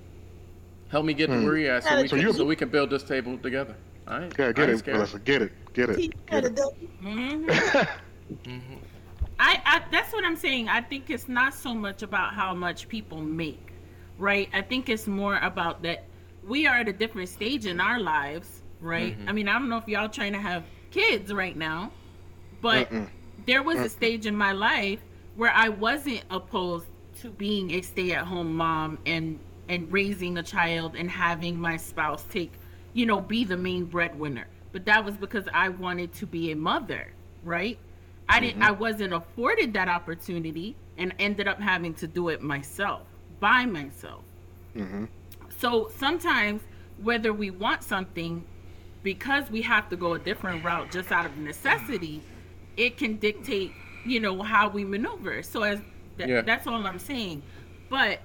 Help 0.88 1.04
me 1.04 1.14
get 1.14 1.28
to 1.28 1.44
where 1.44 1.56
you're 1.56 1.74
at 1.74 1.84
so 1.84 2.02
we, 2.02 2.08
So 2.08 2.16
can, 2.16 2.26
you- 2.26 2.32
so 2.32 2.44
we 2.44 2.56
can 2.56 2.68
build 2.68 2.90
this 2.90 3.04
table 3.04 3.38
together. 3.38 3.76
All 4.08 4.18
right? 4.18 4.32
Yeah, 4.36 4.50
get 4.52 4.68
it. 4.68 4.84
Melissa. 4.86 5.18
Get 5.20 5.42
it, 5.42 5.52
get 5.74 5.90
it. 5.90 5.96
Teach 5.96 6.12
Get 6.26 6.42
her 6.44 6.48
it. 6.50 6.56
to 6.56 6.62
do- 6.62 7.86
I, 9.38 9.60
I 9.64 9.82
that's 9.92 10.12
what 10.12 10.24
I'm 10.24 10.36
saying. 10.36 10.68
I 10.68 10.80
think 10.80 11.08
it's 11.08 11.28
not 11.28 11.54
so 11.54 11.72
much 11.72 12.02
about 12.02 12.34
how 12.34 12.52
much 12.54 12.88
people 12.88 13.20
make, 13.20 13.71
right? 14.18 14.48
I 14.52 14.62
think 14.62 14.88
it's 14.88 15.06
more 15.06 15.38
about 15.38 15.82
that 15.82 16.04
we 16.46 16.66
are 16.66 16.76
at 16.76 16.88
a 16.88 16.92
different 16.92 17.28
stage 17.28 17.66
in 17.66 17.80
our 17.80 18.00
lives, 18.00 18.62
right? 18.80 19.18
Mm-hmm. 19.18 19.28
I 19.28 19.32
mean, 19.32 19.48
I 19.48 19.58
don't 19.58 19.68
know 19.68 19.78
if 19.78 19.88
y'all 19.88 20.08
trying 20.08 20.32
to 20.32 20.40
have 20.40 20.64
kids 20.90 21.32
right 21.32 21.56
now, 21.56 21.92
but 22.60 22.90
there 23.46 23.62
was 23.62 23.78
a 23.78 23.88
stage 23.88 24.26
in 24.26 24.36
my 24.36 24.52
life 24.52 25.00
where 25.36 25.52
I 25.52 25.68
wasn't 25.68 26.22
opposed 26.30 26.86
to 27.20 27.30
being 27.30 27.72
a 27.72 27.82
stay-at-home 27.82 28.54
mom 28.54 28.98
and 29.06 29.38
and 29.68 29.90
raising 29.92 30.38
a 30.38 30.42
child 30.42 30.96
and 30.96 31.08
having 31.08 31.58
my 31.58 31.76
spouse 31.76 32.24
take, 32.24 32.52
you 32.92 33.06
know, 33.06 33.20
be 33.20 33.44
the 33.44 33.56
main 33.56 33.84
breadwinner. 33.84 34.46
But 34.72 34.84
that 34.86 35.04
was 35.04 35.16
because 35.16 35.44
I 35.54 35.68
wanted 35.68 36.12
to 36.14 36.26
be 36.26 36.50
a 36.50 36.56
mother, 36.56 37.12
right? 37.44 37.78
I 38.28 38.40
didn't 38.40 38.60
mm-hmm. 38.60 38.68
I 38.68 38.72
wasn't 38.72 39.12
afforded 39.14 39.72
that 39.74 39.88
opportunity 39.88 40.76
and 40.98 41.14
ended 41.18 41.48
up 41.48 41.60
having 41.60 41.94
to 41.94 42.06
do 42.06 42.28
it 42.28 42.42
myself, 42.42 43.06
by 43.42 43.66
myself. 43.66 44.22
Mm-hmm. 44.76 45.06
So 45.58 45.90
sometimes 45.98 46.62
whether 47.02 47.32
we 47.32 47.50
want 47.50 47.82
something 47.82 48.44
because 49.02 49.50
we 49.50 49.60
have 49.62 49.90
to 49.90 49.96
go 49.96 50.14
a 50.14 50.18
different 50.18 50.64
route 50.64 50.92
just 50.92 51.10
out 51.10 51.26
of 51.26 51.36
necessity, 51.36 52.22
it 52.76 52.96
can 52.96 53.16
dictate, 53.16 53.72
you 54.06 54.20
know, 54.20 54.40
how 54.42 54.68
we 54.68 54.84
maneuver. 54.84 55.42
So 55.42 55.62
as 55.64 55.80
th- 56.16 56.30
Yeah. 56.30 56.42
that's 56.42 56.68
all 56.68 56.86
I'm 56.86 57.00
saying. 57.00 57.42
But 57.90 58.20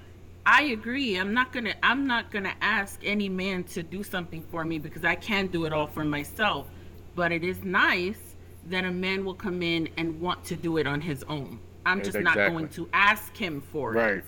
I 0.46 0.62
agree. 0.66 1.16
I'm 1.18 1.34
not 1.34 1.52
gonna. 1.52 1.74
I'm 1.84 2.06
not 2.08 2.32
gonna 2.32 2.54
ask 2.62 3.02
any 3.04 3.28
man 3.28 3.64
to 3.76 3.82
do 3.84 4.04
something 4.04 4.44
for 4.52 4.64
me 4.64 4.78
because 4.78 5.04
I 5.04 5.16
can 5.16 5.48
do 5.48 5.66
it 5.66 5.74
all 5.74 5.88
for 5.88 6.06
myself. 6.06 6.68
But 7.16 7.32
it 7.32 7.44
is 7.44 7.64
nice 7.64 8.36
that 8.68 8.86
a 8.86 8.92
man 8.92 9.26
will 9.26 9.34
come 9.34 9.62
in 9.64 9.90
and 9.98 10.22
want 10.22 10.46
to 10.46 10.56
do 10.56 10.78
it 10.78 10.86
on 10.88 11.02
his 11.02 11.24
own. 11.24 11.60
I'm 11.86 12.04
just 12.04 12.20
not 12.20 12.36
going 12.36 12.70
to 12.70 12.88
ask 12.94 13.36
him 13.36 13.62
for 13.74 13.92
Right. 13.94 14.18
it. 14.18 14.24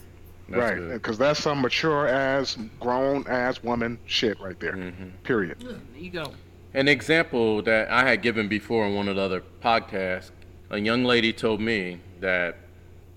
That's 0.49 0.79
right, 0.79 0.93
because 0.93 1.17
that's 1.17 1.41
some 1.41 1.61
mature 1.61 2.07
ass, 2.07 2.57
grown 2.79 3.25
ass 3.27 3.61
woman 3.63 3.99
shit 4.05 4.39
right 4.39 4.59
there. 4.59 4.73
Mm-hmm. 4.73 5.09
Period. 5.23 5.59
There 5.59 5.77
you 5.97 6.09
go. 6.09 6.33
An 6.73 6.87
example 6.87 7.61
that 7.63 7.89
I 7.89 8.07
had 8.07 8.21
given 8.21 8.47
before 8.47 8.85
in 8.85 8.95
one 8.95 9.07
of 9.07 9.15
the 9.15 9.21
other 9.21 9.43
podcasts, 9.63 10.31
a 10.69 10.79
young 10.79 11.03
lady 11.03 11.33
told 11.33 11.61
me 11.61 11.99
that, 12.19 12.57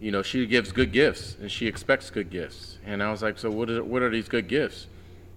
you 0.00 0.10
know, 0.10 0.22
she 0.22 0.46
gives 0.46 0.72
good 0.72 0.92
gifts 0.92 1.36
and 1.40 1.50
she 1.50 1.66
expects 1.66 2.10
good 2.10 2.30
gifts. 2.30 2.78
And 2.84 3.02
I 3.02 3.10
was 3.10 3.22
like, 3.22 3.38
so 3.38 3.50
what 3.50 3.68
are, 3.70 3.84
what 3.84 4.02
are 4.02 4.10
these 4.10 4.28
good 4.28 4.48
gifts? 4.48 4.86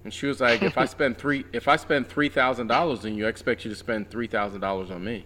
And 0.06 0.14
she 0.14 0.28
was 0.28 0.40
like, 0.40 0.62
if 0.62 0.78
I 0.78 0.86
spend 0.96 1.18
three, 1.18 1.46
if 1.52 1.68
I 1.68 1.76
spend 1.76 2.08
three 2.08 2.30
thousand 2.30 2.68
dollars 2.68 3.06
on 3.06 3.16
you, 3.16 3.26
I 3.26 3.30
expect 3.30 3.66
you 3.66 3.72
to 3.72 3.76
spend 3.76 4.10
three 4.10 4.28
thousand 4.28 4.62
dollars 4.62 4.92
on 4.92 5.04
me. 5.04 5.26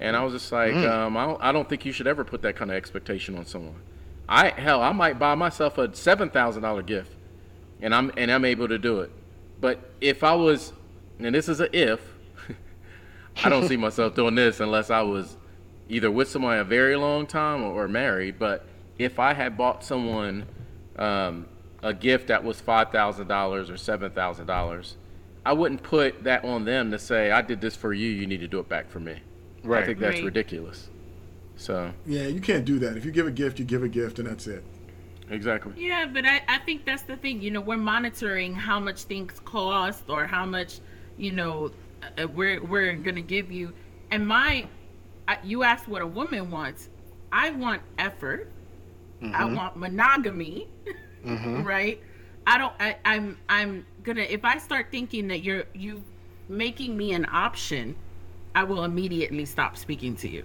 And 0.00 0.16
I 0.16 0.22
was 0.24 0.32
just 0.32 0.50
like, 0.52 0.74
um, 0.74 1.16
I 1.16 1.26
don't, 1.26 1.42
I 1.42 1.52
don't 1.52 1.68
think 1.68 1.86
you 1.86 1.92
should 1.92 2.06
ever 2.06 2.24
put 2.24 2.42
that 2.42 2.56
kind 2.56 2.70
of 2.70 2.76
expectation 2.76 3.38
on 3.38 3.46
someone. 3.46 3.80
I 4.28 4.50
hell, 4.50 4.82
I 4.82 4.92
might 4.92 5.18
buy 5.18 5.34
myself 5.34 5.78
a 5.78 5.94
seven 5.94 6.30
thousand 6.30 6.62
dollar 6.62 6.82
gift, 6.82 7.12
and 7.80 7.94
I'm 7.94 8.10
and 8.16 8.30
I'm 8.30 8.44
able 8.44 8.68
to 8.68 8.78
do 8.78 9.00
it. 9.00 9.10
But 9.60 9.78
if 10.00 10.24
I 10.24 10.34
was, 10.34 10.72
and 11.18 11.34
this 11.34 11.48
is 11.48 11.60
a 11.60 11.74
if, 11.76 12.00
I 13.44 13.48
don't 13.48 13.68
see 13.68 13.76
myself 13.76 14.14
doing 14.14 14.34
this 14.34 14.60
unless 14.60 14.90
I 14.90 15.02
was 15.02 15.36
either 15.88 16.10
with 16.10 16.28
someone 16.28 16.58
a 16.58 16.64
very 16.64 16.96
long 16.96 17.26
time 17.26 17.62
or, 17.62 17.84
or 17.84 17.88
married. 17.88 18.38
But 18.38 18.66
if 18.98 19.18
I 19.18 19.32
had 19.34 19.56
bought 19.56 19.84
someone 19.84 20.46
um, 20.96 21.46
a 21.82 21.94
gift 21.94 22.28
that 22.28 22.42
was 22.42 22.60
five 22.60 22.90
thousand 22.90 23.28
dollars 23.28 23.70
or 23.70 23.76
seven 23.76 24.10
thousand 24.10 24.46
dollars, 24.46 24.96
I 25.44 25.52
wouldn't 25.52 25.82
put 25.82 26.24
that 26.24 26.44
on 26.44 26.64
them 26.64 26.90
to 26.90 26.98
say 26.98 27.30
I 27.30 27.42
did 27.42 27.60
this 27.60 27.76
for 27.76 27.92
you. 27.92 28.08
You 28.08 28.26
need 28.26 28.40
to 28.40 28.48
do 28.48 28.58
it 28.58 28.68
back 28.68 28.90
for 28.90 28.98
me. 28.98 29.20
Right. 29.62 29.82
I 29.82 29.86
think 29.86 29.98
that's 30.00 30.16
Right. 30.16 30.24
ridiculous. 30.24 30.90
So 31.56 31.92
Yeah, 32.04 32.26
you 32.26 32.40
can't 32.40 32.64
do 32.64 32.78
that. 32.80 32.96
If 32.96 33.04
you 33.04 33.10
give 33.10 33.26
a 33.26 33.30
gift, 33.30 33.58
you 33.58 33.64
give 33.64 33.82
a 33.82 33.88
gift, 33.88 34.18
and 34.18 34.28
that's 34.28 34.46
it. 34.46 34.64
exactly. 35.30 35.72
Yeah, 35.76 36.06
but 36.06 36.24
I, 36.24 36.42
I 36.48 36.58
think 36.58 36.84
that's 36.84 37.02
the 37.02 37.16
thing. 37.16 37.42
You 37.42 37.50
know, 37.50 37.60
we're 37.60 37.76
monitoring 37.76 38.54
how 38.54 38.78
much 38.78 39.02
things 39.04 39.40
cost 39.44 40.04
or 40.08 40.26
how 40.26 40.46
much, 40.46 40.80
you 41.16 41.32
know, 41.32 41.72
uh, 42.02 42.22
uh 42.22 42.28
we're 42.28 42.62
we're 42.62 42.94
gonna 42.94 43.22
give 43.22 43.50
you. 43.50 43.72
And 44.10 44.26
my, 44.26 44.68
you 45.42 45.64
asked 45.64 45.88
what 45.88 46.02
a 46.02 46.06
woman 46.06 46.50
wants. 46.50 46.88
I 47.32 47.50
want 47.50 47.82
effort. 47.98 48.52
I 49.22 49.26
mm-hmm. 49.26 49.56
want 49.56 49.76
monogamy, 49.76 50.68
mm-hmm. 51.24 51.62
right? 51.64 52.00
I 52.46 52.58
don't. 52.58 52.72
I, 52.78 52.96
I'm 53.04 53.38
I'm 53.48 53.86
gonna. 54.02 54.22
If 54.22 54.44
I 54.44 54.58
start 54.58 54.88
thinking 54.90 55.28
that 55.28 55.42
you're 55.42 55.64
you 55.74 56.04
making 56.48 56.96
me 56.96 57.12
an 57.12 57.26
option, 57.32 57.96
I 58.54 58.62
will 58.64 58.84
immediately 58.84 59.44
stop 59.44 59.76
speaking 59.76 60.14
to 60.16 60.28
you. 60.28 60.44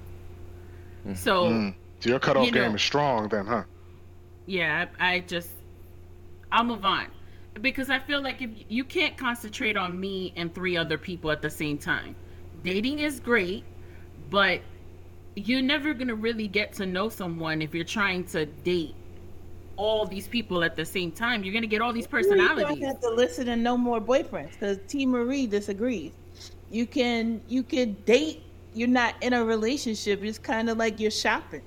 Mm-hmm. 1.01 1.15
So. 1.15 1.45
Mm. 1.45 1.75
So 1.99 2.09
your 2.09 2.19
cutoff 2.19 2.45
You 2.45 2.51
know- 2.51 2.61
game 2.65 2.75
is 2.75 2.81
strong 2.81 3.29
then, 3.29 3.45
huh? 3.45 3.63
Yeah, 4.47 4.87
I, 4.99 5.13
I 5.15 5.19
just 5.19 5.49
I'll 6.51 6.63
move 6.63 6.83
on 6.83 7.07
because 7.61 7.89
I 7.89 7.99
feel 7.99 8.21
like 8.21 8.41
if 8.41 8.49
you 8.69 8.83
can't 8.83 9.15
concentrate 9.17 9.77
on 9.77 9.99
me 9.99 10.33
and 10.35 10.53
three 10.53 10.75
other 10.75 10.97
people 10.97 11.31
at 11.31 11.41
the 11.41 11.49
same 11.49 11.77
time. 11.77 12.15
Dating 12.63 12.99
is 12.99 13.19
great, 13.19 13.63
but 14.29 14.61
you're 15.35 15.61
never 15.61 15.93
gonna 15.93 16.15
really 16.15 16.47
get 16.47 16.73
to 16.73 16.85
know 16.85 17.07
someone 17.09 17.61
if 17.61 17.73
you're 17.73 17.83
trying 17.85 18.23
to 18.25 18.45
date 18.45 18.95
all 19.77 20.05
these 20.05 20.27
people 20.27 20.63
at 20.63 20.75
the 20.75 20.85
same 20.85 21.11
time. 21.11 21.43
You're 21.43 21.53
gonna 21.53 21.67
get 21.67 21.81
all 21.81 21.93
these 21.93 22.07
personalities. 22.07 22.49
You 22.49 22.55
don't 22.65 22.69
personalities. 22.79 23.03
have 23.03 23.11
to 23.11 23.15
listen 23.15 23.45
to 23.45 23.55
no 23.55 23.77
more 23.77 24.01
boyfriends 24.01 24.51
because 24.51 24.79
T 24.87 25.05
Marie 25.05 25.47
disagrees. 25.47 26.11
You 26.71 26.85
can 26.87 27.41
you 27.47 27.63
can 27.63 27.93
date. 28.05 28.43
You're 28.73 28.87
not 28.87 29.15
in 29.21 29.33
a 29.33 29.43
relationship. 29.43 30.23
It's 30.23 30.37
kind 30.39 30.69
of 30.69 30.77
like 30.77 30.99
you're 30.99 31.11
shopping. 31.11 31.61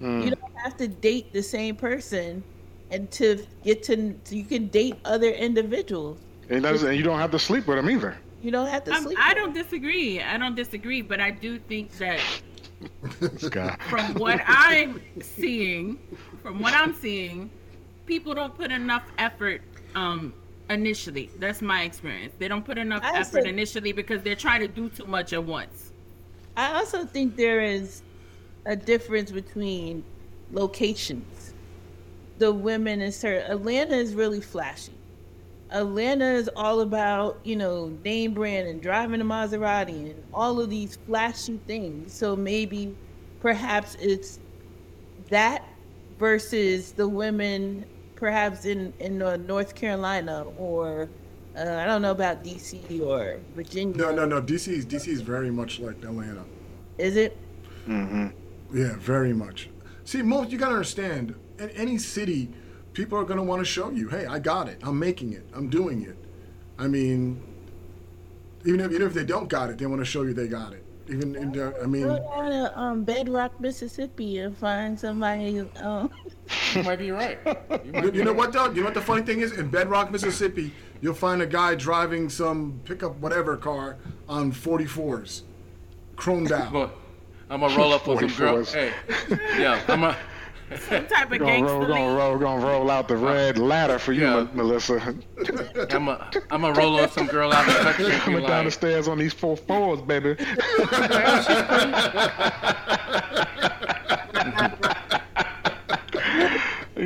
You 0.00 0.30
don't 0.30 0.56
have 0.62 0.76
to 0.78 0.88
date 0.88 1.32
the 1.32 1.42
same 1.42 1.74
person, 1.76 2.42
and 2.90 3.10
to 3.12 3.44
get 3.64 3.82
to 3.84 4.14
you 4.30 4.44
can 4.44 4.68
date 4.68 4.96
other 5.06 5.30
individuals. 5.30 6.18
And, 6.50 6.64
that's, 6.64 6.82
and 6.82 6.96
you 6.96 7.02
don't 7.02 7.18
have 7.18 7.30
to 7.32 7.38
sleep 7.38 7.66
with 7.66 7.76
them 7.78 7.88
either. 7.90 8.16
You 8.42 8.50
don't 8.50 8.66
have 8.68 8.84
to 8.84 8.92
I'm- 8.92 9.02
sleep. 9.04 9.18
I 9.20 9.30
with 9.30 9.36
don't 9.38 9.54
disagree. 9.54 10.20
I 10.20 10.36
don't 10.36 10.54
disagree, 10.54 11.00
but 11.02 11.18
I 11.20 11.30
do 11.30 11.58
think 11.58 11.90
that 11.98 12.20
This 13.20 13.48
from 13.88 14.14
what 14.14 14.40
I'm 14.46 15.00
seeing, 15.22 15.98
from 16.42 16.60
what 16.60 16.74
I'm 16.74 16.92
seeing, 16.94 17.50
people 18.04 18.34
don't 18.34 18.54
put 18.54 18.70
enough 18.70 19.04
effort 19.18 19.62
um 19.94 20.34
initially. 20.68 21.30
That's 21.38 21.62
my 21.62 21.82
experience. 21.84 22.34
They 22.38 22.48
don't 22.48 22.64
put 22.64 22.76
enough 22.76 23.02
I 23.02 23.18
effort 23.20 23.44
said- 23.44 23.46
initially 23.46 23.92
because 23.92 24.22
they're 24.22 24.36
trying 24.36 24.60
to 24.60 24.68
do 24.68 24.90
too 24.90 25.06
much 25.06 25.32
at 25.32 25.42
once. 25.42 25.85
I 26.56 26.74
also 26.74 27.04
think 27.04 27.36
there 27.36 27.60
is 27.60 28.02
a 28.64 28.74
difference 28.74 29.30
between 29.30 30.04
locations. 30.52 31.54
The 32.38 32.52
women 32.52 33.00
in 33.00 33.12
certain 33.12 33.50
Atlanta 33.50 33.94
is 33.96 34.14
really 34.14 34.40
flashy. 34.40 34.92
Atlanta 35.70 36.32
is 36.32 36.48
all 36.54 36.80
about, 36.80 37.40
you 37.44 37.56
know, 37.56 37.88
name 38.04 38.32
brand 38.32 38.68
and 38.68 38.80
driving 38.80 39.20
a 39.20 39.24
Maserati 39.24 40.10
and 40.10 40.22
all 40.32 40.60
of 40.60 40.70
these 40.70 40.96
flashy 41.06 41.58
things. 41.66 42.12
So 42.12 42.36
maybe 42.36 42.94
perhaps 43.40 43.96
it's 44.00 44.38
that 45.28 45.64
versus 46.18 46.92
the 46.92 47.08
women 47.08 47.84
perhaps 48.14 48.64
in, 48.64 48.92
in 48.98 49.18
North 49.18 49.74
Carolina 49.74 50.44
or 50.56 51.08
uh, 51.56 51.80
I 51.82 51.86
don't 51.86 52.02
know 52.02 52.10
about 52.10 52.44
DC 52.44 53.00
or 53.00 53.40
Virginia. 53.54 53.96
No, 53.96 54.14
no, 54.14 54.26
no. 54.26 54.42
DC 54.42 54.68
is 54.68 54.84
DC 54.86 55.08
is 55.08 55.20
very 55.20 55.50
much 55.50 55.80
like 55.80 55.96
Atlanta. 56.02 56.44
Is 56.98 57.16
it? 57.16 57.36
Mm-hmm. 57.88 58.28
Yeah, 58.76 58.96
very 58.98 59.32
much. 59.32 59.70
See, 60.04 60.22
most 60.22 60.50
you 60.50 60.58
gotta 60.58 60.72
understand. 60.72 61.34
In 61.58 61.70
any 61.70 61.96
city, 61.96 62.50
people 62.92 63.18
are 63.18 63.24
gonna 63.24 63.42
want 63.42 63.60
to 63.60 63.64
show 63.64 63.90
you, 63.90 64.08
"Hey, 64.08 64.26
I 64.26 64.38
got 64.38 64.68
it. 64.68 64.78
I'm 64.82 64.98
making 64.98 65.32
it. 65.32 65.46
I'm 65.54 65.68
doing 65.70 66.02
it." 66.02 66.16
I 66.78 66.88
mean, 66.88 67.42
even 68.64 68.80
if 68.80 68.92
even 68.92 69.06
if 69.06 69.14
they 69.14 69.24
don't 69.24 69.48
got 69.48 69.70
it, 69.70 69.78
they 69.78 69.86
want 69.86 70.00
to 70.02 70.04
show 70.04 70.22
you 70.22 70.34
they 70.34 70.48
got 70.48 70.74
it. 70.74 70.84
Even 71.08 71.36
in 71.36 71.52
their, 71.52 71.80
I 71.80 71.86
mean, 71.86 72.02
Go 72.02 72.18
down 72.18 72.50
to 72.50 72.78
um, 72.78 73.04
Bedrock, 73.04 73.60
Mississippi, 73.60 74.38
and 74.38 74.56
find 74.56 74.98
somebody. 74.98 75.60
Um, 75.76 76.10
You 76.74 76.82
might 76.82 76.98
be 76.98 77.10
right. 77.10 77.38
You 77.84 77.92
might 77.92 78.04
you, 78.04 78.10
be 78.12 78.18
know 78.22 78.30
right. 78.30 78.36
what 78.36 78.52
though? 78.52 78.70
You 78.70 78.80
know 78.80 78.84
what 78.84 78.94
the 78.94 79.00
funny 79.00 79.22
thing 79.22 79.40
is? 79.40 79.52
In 79.52 79.68
Bedrock, 79.68 80.10
Mississippi, 80.10 80.72
you'll 81.00 81.14
find 81.14 81.42
a 81.42 81.46
guy 81.46 81.74
driving 81.74 82.28
some 82.28 82.80
pickup 82.84 83.16
whatever 83.16 83.56
car 83.56 83.96
on 84.28 84.52
44s, 84.52 85.42
chromed 86.16 86.50
out. 86.50 86.92
I'm 87.48 87.60
gonna 87.60 87.76
roll 87.76 87.92
up 87.92 88.06
with 88.06 88.18
some 88.20 88.38
girls. 88.38 88.72
Hey, 88.72 88.92
yeah, 89.30 89.80
I'm 89.88 90.02
a. 90.02 90.16
Some 90.80 91.06
type 91.06 91.30
of 91.30 91.38
Gonna 91.38 91.62
roll, 91.62 91.86
gonna 91.86 92.16
roll, 92.16 92.38
gonna 92.38 92.66
roll 92.66 92.90
out 92.90 93.06
the 93.06 93.16
red 93.16 93.56
uh, 93.56 93.62
ladder 93.62 94.00
for 94.00 94.12
you, 94.12 94.22
Yeah. 94.22 94.48
Melissa. 94.52 95.14
I'm 95.90 96.08
a, 96.08 96.28
I'm 96.50 96.62
gonna 96.62 96.72
roll 96.72 96.98
on 96.98 97.08
some 97.08 97.28
girl 97.28 97.52
out 97.52 97.64
the 97.66 97.72
country 97.72 98.10
Coming 98.18 98.44
down 98.44 98.64
the 98.64 98.72
stairs 98.72 99.06
on 99.06 99.16
these 99.16 99.32
four 99.32 99.56
fours, 99.56 100.02
baby. 100.02 100.34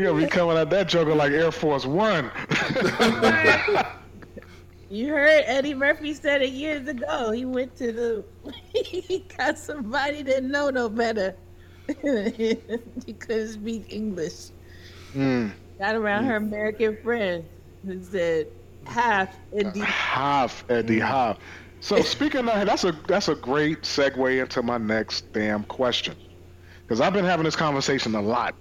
you 0.01 0.07
gonna 0.07 0.21
be 0.21 0.27
coming 0.27 0.57
at 0.57 0.71
that 0.71 0.89
joker 0.89 1.15
like 1.15 1.33
Air 1.33 1.51
Force 1.51 1.85
One. 1.85 2.31
you 4.91 5.09
heard 5.09 5.43
Eddie 5.45 5.75
Murphy 5.75 6.15
said 6.15 6.41
it 6.41 6.53
years 6.53 6.89
ago. 6.89 7.33
He 7.33 7.45
went 7.45 7.77
to 7.77 7.93
the. 7.93 8.25
he 8.75 9.27
got 9.37 9.59
somebody 9.59 10.23
that 10.23 10.45
know 10.45 10.71
no 10.71 10.89
better. 10.89 11.37
he 12.03 12.57
couldn't 13.19 13.53
speak 13.53 13.93
English. 13.93 14.51
Hmm. 15.13 15.49
Got 15.79 15.97
around 15.97 16.25
her 16.25 16.37
American 16.37 16.97
friend 17.03 17.45
who 17.85 18.03
said 18.03 18.47
half 18.87 19.37
Indeed. 19.53 19.83
Uh, 19.83 19.87
half 19.87 20.65
Eddie 20.71 21.01
Half. 21.01 21.39
So 21.81 22.01
speaking 22.01 22.49
of 22.49 22.67
that's 22.67 22.85
a 22.85 22.93
that's 23.07 23.29
a 23.29 23.35
great 23.35 23.83
segue 23.83 24.41
into 24.41 24.63
my 24.63 24.79
next 24.79 25.31
damn 25.33 25.65
question, 25.65 26.15
because 26.83 27.03
I've 27.03 27.13
been 27.13 27.25
having 27.25 27.45
this 27.45 27.57
conversation 27.57 28.15
a 28.15 28.23
lot. 28.23 28.55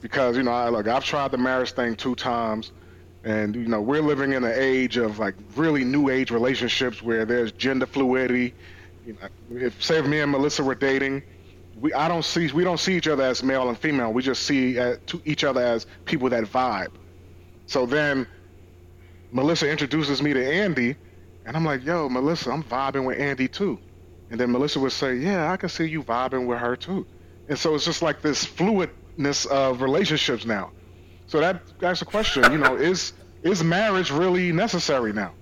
Because 0.00 0.36
you 0.36 0.42
know, 0.42 0.52
I, 0.52 0.68
look, 0.68 0.86
I've 0.88 1.04
tried 1.04 1.30
the 1.30 1.38
marriage 1.38 1.72
thing 1.72 1.96
two 1.96 2.14
times, 2.14 2.72
and 3.24 3.54
you 3.54 3.66
know, 3.66 3.80
we're 3.80 4.02
living 4.02 4.32
in 4.32 4.44
an 4.44 4.52
age 4.54 4.96
of 4.96 5.18
like 5.18 5.34
really 5.56 5.84
new 5.84 6.08
age 6.08 6.30
relationships 6.30 7.02
where 7.02 7.24
there's 7.24 7.52
gender 7.52 7.86
fluidity. 7.86 8.54
You 9.06 9.16
know, 9.20 9.28
if 9.66 9.82
say 9.82 10.00
me 10.02 10.20
and 10.20 10.30
Melissa 10.30 10.62
were 10.62 10.74
dating, 10.74 11.22
we 11.80 11.92
I 11.92 12.08
don't 12.08 12.24
see 12.24 12.50
we 12.52 12.64
don't 12.64 12.80
see 12.80 12.96
each 12.96 13.08
other 13.08 13.24
as 13.24 13.42
male 13.42 13.68
and 13.68 13.78
female. 13.78 14.12
We 14.12 14.22
just 14.22 14.42
see 14.42 14.78
uh, 14.78 14.96
to 15.06 15.22
each 15.24 15.44
other 15.44 15.60
as 15.60 15.86
people 16.04 16.28
that 16.30 16.44
vibe. 16.44 16.92
So 17.66 17.86
then 17.86 18.26
Melissa 19.32 19.70
introduces 19.70 20.22
me 20.22 20.32
to 20.32 20.52
Andy, 20.52 20.96
and 21.44 21.56
I'm 21.56 21.64
like, 21.64 21.84
yo, 21.84 22.08
Melissa, 22.08 22.50
I'm 22.50 22.62
vibing 22.62 23.06
with 23.06 23.18
Andy 23.18 23.48
too. 23.48 23.80
And 24.30 24.40
then 24.40 24.50
Melissa 24.52 24.80
would 24.80 24.92
say, 24.92 25.16
yeah, 25.16 25.50
I 25.50 25.56
can 25.56 25.68
see 25.68 25.86
you 25.86 26.02
vibing 26.02 26.46
with 26.46 26.58
her 26.58 26.76
too. 26.76 27.06
And 27.48 27.58
so 27.58 27.74
it's 27.74 27.84
just 27.84 28.02
like 28.02 28.22
this 28.22 28.44
fluidness 29.18 29.46
of 29.46 29.82
relationships 29.82 30.44
now. 30.44 30.70
So 31.26 31.40
that 31.40 31.62
that's 31.78 32.00
the 32.00 32.06
question, 32.06 32.50
you 32.52 32.58
know, 32.58 32.76
is 32.76 33.12
is 33.42 33.62
marriage 33.62 34.10
really 34.10 34.52
necessary 34.52 35.12
now? 35.12 35.32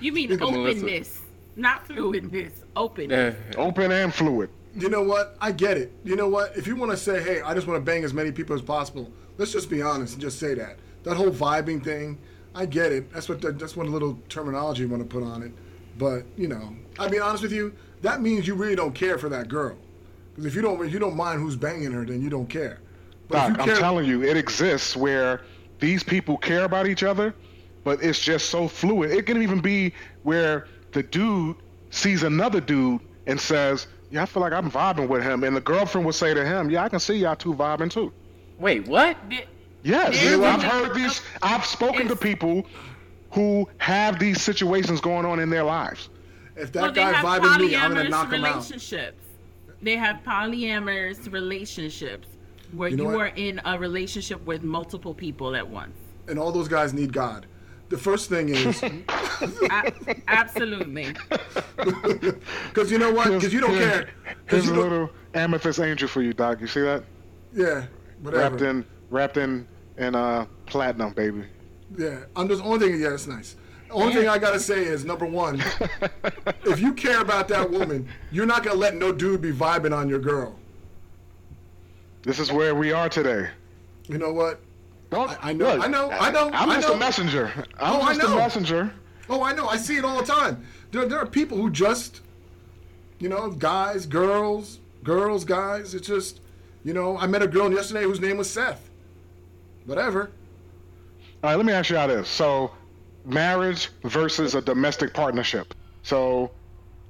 You 0.00 0.12
mean 0.12 0.30
Look 0.30 0.42
at 0.42 0.50
Melissa. 0.50 0.78
openness, 0.80 1.20
not 1.56 1.88
fluidness. 1.88 2.52
Open. 2.74 3.36
Open 3.56 3.92
and 3.92 4.12
fluid. 4.14 4.50
You 4.74 4.88
know 4.88 5.02
what? 5.02 5.36
I 5.40 5.52
get 5.52 5.76
it. 5.76 5.92
You 6.04 6.16
know 6.16 6.28
what? 6.28 6.56
If 6.56 6.66
you 6.66 6.74
want 6.76 6.92
to 6.92 6.96
say, 6.96 7.22
hey, 7.22 7.42
I 7.42 7.52
just 7.52 7.66
want 7.66 7.78
to 7.78 7.84
bang 7.84 8.04
as 8.04 8.14
many 8.14 8.32
people 8.32 8.56
as 8.56 8.62
possible, 8.62 9.10
let's 9.36 9.52
just 9.52 9.68
be 9.68 9.82
honest 9.82 10.14
and 10.14 10.22
just 10.22 10.38
say 10.38 10.54
that. 10.54 10.78
That 11.02 11.16
whole 11.16 11.30
vibing 11.30 11.84
thing, 11.84 12.18
I 12.54 12.64
get 12.64 12.90
it. 12.90 13.12
That's 13.12 13.28
what 13.28 13.42
that's 13.58 13.76
one 13.76 13.90
little 13.92 14.18
terminology 14.28 14.82
you 14.82 14.88
want 14.88 15.02
to 15.02 15.08
put 15.08 15.22
on 15.22 15.42
it. 15.42 15.52
But 15.98 16.24
you 16.36 16.48
know, 16.48 16.74
I'll 16.98 17.10
be 17.10 17.18
honest 17.18 17.42
with 17.42 17.52
you. 17.52 17.74
That 18.00 18.22
means 18.22 18.46
you 18.46 18.54
really 18.54 18.74
don't 18.74 18.94
care 18.94 19.18
for 19.18 19.28
that 19.28 19.48
girl. 19.48 19.76
Because 20.34 20.46
if 20.46 20.54
you 20.54 20.62
don't, 20.62 20.84
if 20.84 20.92
you 20.92 20.98
don't 20.98 21.16
mind 21.16 21.40
who's 21.40 21.56
banging 21.56 21.92
her, 21.92 22.04
then 22.04 22.22
you 22.22 22.30
don't 22.30 22.48
care. 22.48 22.80
But 23.28 23.34
Doc, 23.36 23.50
if 23.50 23.56
you 23.56 23.62
I'm 23.62 23.68
care, 23.68 23.76
telling 23.76 24.06
you, 24.06 24.22
it 24.22 24.36
exists 24.36 24.96
where 24.96 25.42
these 25.78 26.02
people 26.02 26.36
care 26.38 26.64
about 26.64 26.86
each 26.86 27.02
other, 27.02 27.34
but 27.84 28.02
it's 28.02 28.20
just 28.20 28.48
so 28.50 28.68
fluid. 28.68 29.10
It 29.10 29.26
can 29.26 29.42
even 29.42 29.60
be 29.60 29.92
where 30.22 30.66
the 30.92 31.02
dude 31.02 31.56
sees 31.90 32.22
another 32.22 32.60
dude 32.60 33.00
and 33.26 33.40
says, 33.40 33.86
"Yeah, 34.10 34.22
I 34.22 34.26
feel 34.26 34.40
like 34.42 34.52
I'm 34.52 34.70
vibing 34.70 35.08
with 35.08 35.22
him," 35.22 35.44
and 35.44 35.54
the 35.54 35.60
girlfriend 35.60 36.04
will 36.04 36.12
say 36.12 36.32
to 36.34 36.44
him, 36.44 36.70
"Yeah, 36.70 36.84
I 36.84 36.88
can 36.88 37.00
see 37.00 37.14
y'all 37.14 37.36
two 37.36 37.54
vibing 37.54 37.90
too." 37.90 38.12
Wait, 38.58 38.86
what? 38.88 39.16
Th- 39.30 39.46
Yes, 39.84 40.20
There's 40.20 40.40
I've 40.40 40.62
heard 40.62 40.94
these. 40.94 41.20
I've 41.42 41.64
spoken 41.66 42.06
to 42.06 42.14
people 42.14 42.64
who 43.32 43.68
have 43.78 44.20
these 44.20 44.40
situations 44.40 45.00
going 45.00 45.26
on 45.26 45.40
in 45.40 45.50
their 45.50 45.64
lives. 45.64 46.08
If 46.54 46.70
that 46.72 46.82
well, 46.82 46.92
they 46.92 47.00
guy 47.00 47.12
have 47.12 47.42
vibing 47.42 47.58
me, 47.58 47.74
I'm 47.76 47.94
gonna 47.94 48.08
knock 48.08 48.32
him 48.32 48.44
out. 48.44 48.54
relationships. 48.54 49.16
They 49.82 49.96
have 49.96 50.20
polyamorous 50.24 51.30
relationships 51.32 52.28
where 52.72 52.88
You 52.88 52.96
you, 52.96 53.02
know 53.04 53.10
what? 53.10 53.20
are 53.20 53.26
in 53.34 53.60
a 53.64 53.78
relationship 53.78 54.44
with 54.46 54.62
multiple 54.62 55.12
people 55.14 55.56
at 55.56 55.68
once. 55.68 55.96
And 56.28 56.38
all 56.38 56.52
those 56.52 56.68
guys 56.68 56.94
need 56.94 57.12
God. 57.12 57.46
The 57.88 57.98
first 57.98 58.30
thing 58.30 58.48
is, 58.50 58.82
A- 58.82 59.92
absolutely. 60.28 61.14
because 61.76 62.90
you 62.90 62.98
know 62.98 63.12
what? 63.12 63.28
Because 63.32 63.52
you 63.52 63.60
don't 63.60 63.72
Here's- 63.74 63.92
care. 64.04 64.08
'Cause 64.46 64.64
Here's 64.64 64.68
a 64.68 64.74
little 64.74 65.10
amethyst 65.34 65.80
angel 65.80 66.08
for 66.08 66.22
you, 66.22 66.32
Doc. 66.32 66.60
You 66.60 66.66
see 66.66 66.80
that? 66.80 67.04
Yeah, 67.54 67.84
whatever. 68.22 68.50
Wrapped 68.50 68.62
in, 68.62 68.84
wrapped 69.10 69.36
in, 69.36 69.66
in 69.98 70.14
uh, 70.14 70.46
platinum, 70.66 71.12
baby. 71.12 71.44
Yeah, 71.96 72.20
I'm 72.34 72.48
just 72.48 72.62
only 72.64 72.78
thing. 72.88 73.00
Yeah, 73.00 73.14
it's 73.14 73.26
nice. 73.26 73.56
Only 73.92 74.14
thing 74.14 74.28
I 74.28 74.38
gotta 74.38 74.60
say 74.60 74.82
is 74.84 75.04
number 75.04 75.26
one, 75.26 75.62
if 76.64 76.80
you 76.80 76.92
care 76.94 77.20
about 77.20 77.48
that 77.48 77.70
woman, 77.70 78.08
you're 78.30 78.46
not 78.46 78.62
gonna 78.64 78.78
let 78.78 78.94
no 78.96 79.12
dude 79.12 79.40
be 79.42 79.52
vibing 79.52 79.96
on 79.96 80.08
your 80.08 80.18
girl. 80.18 80.58
This 82.22 82.38
is 82.38 82.52
where 82.52 82.74
we 82.74 82.92
are 82.92 83.08
today. 83.08 83.48
You 84.08 84.18
know 84.18 84.32
what? 84.32 84.60
Don't, 85.10 85.30
I- 85.44 85.50
I 85.50 85.52
know, 85.52 85.78
I 85.80 85.86
know, 85.88 86.10
I 86.10 86.30
know, 86.30 86.50
I'm 86.52 86.70
I 86.70 86.74
just 86.76 86.88
know. 86.88 86.94
a 86.94 86.98
messenger. 86.98 87.52
I'm 87.78 88.00
Oh, 88.00 88.00
I 88.02 88.14
just 88.14 88.26
a 88.26 88.30
know. 88.30 88.36
messenger. 88.36 88.92
Oh, 89.28 89.42
I 89.42 89.52
know. 89.52 89.68
I 89.68 89.76
see 89.76 89.96
it 89.96 90.04
all 90.04 90.18
the 90.18 90.26
time. 90.26 90.64
There, 90.90 91.06
there 91.06 91.18
are 91.18 91.26
people 91.26 91.56
who 91.58 91.70
just, 91.70 92.20
you 93.18 93.28
know, 93.28 93.50
guys, 93.50 94.06
girls, 94.06 94.78
girls, 95.04 95.44
guys. 95.44 95.94
It's 95.94 96.06
just, 96.06 96.40
you 96.84 96.92
know, 96.94 97.16
I 97.18 97.26
met 97.26 97.42
a 97.42 97.46
girl 97.48 97.70
yesterday 97.72 98.02
whose 98.04 98.20
name 98.20 98.36
was 98.38 98.48
Seth. 98.50 98.88
Whatever. 99.86 100.30
All 101.42 101.50
right, 101.50 101.56
let 101.56 101.66
me 101.66 101.72
ask 101.72 101.90
you 101.90 101.96
how 101.96 102.06
this. 102.06 102.28
So, 102.28 102.70
marriage 103.24 103.90
versus 104.04 104.54
a 104.54 104.60
domestic 104.60 105.14
partnership. 105.14 105.74
So, 106.02 106.50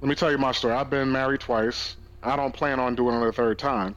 let 0.01 0.09
me 0.09 0.15
tell 0.15 0.31
you 0.31 0.37
my 0.37 0.51
story. 0.51 0.73
I've 0.73 0.89
been 0.89 1.11
married 1.11 1.39
twice. 1.41 1.95
I 2.21 2.35
don't 2.35 2.53
plan 2.53 2.79
on 2.79 2.95
doing 2.95 3.21
it 3.21 3.27
a 3.27 3.31
third 3.31 3.57
time. 3.57 3.95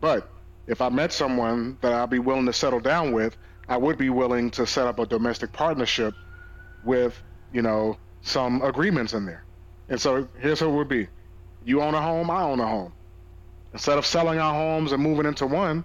But 0.00 0.30
if 0.66 0.80
I 0.80 0.88
met 0.88 1.12
someone 1.12 1.78
that 1.80 1.92
I'd 1.92 2.10
be 2.10 2.18
willing 2.18 2.46
to 2.46 2.52
settle 2.52 2.80
down 2.80 3.12
with, 3.12 3.36
I 3.68 3.76
would 3.76 3.98
be 3.98 4.10
willing 4.10 4.50
to 4.52 4.66
set 4.66 4.86
up 4.86 4.98
a 4.98 5.06
domestic 5.06 5.52
partnership 5.52 6.14
with, 6.84 7.20
you 7.52 7.62
know, 7.62 7.96
some 8.22 8.62
agreements 8.62 9.12
in 9.12 9.26
there. 9.26 9.44
And 9.88 10.00
so 10.00 10.28
here's 10.38 10.60
what 10.60 10.68
it 10.68 10.72
would 10.72 10.88
be. 10.88 11.08
You 11.64 11.82
own 11.82 11.94
a 11.94 12.00
home, 12.00 12.30
I 12.30 12.42
own 12.42 12.60
a 12.60 12.66
home. 12.66 12.92
Instead 13.72 13.98
of 13.98 14.06
selling 14.06 14.38
our 14.38 14.54
homes 14.54 14.92
and 14.92 15.02
moving 15.02 15.26
into 15.26 15.46
one, 15.46 15.84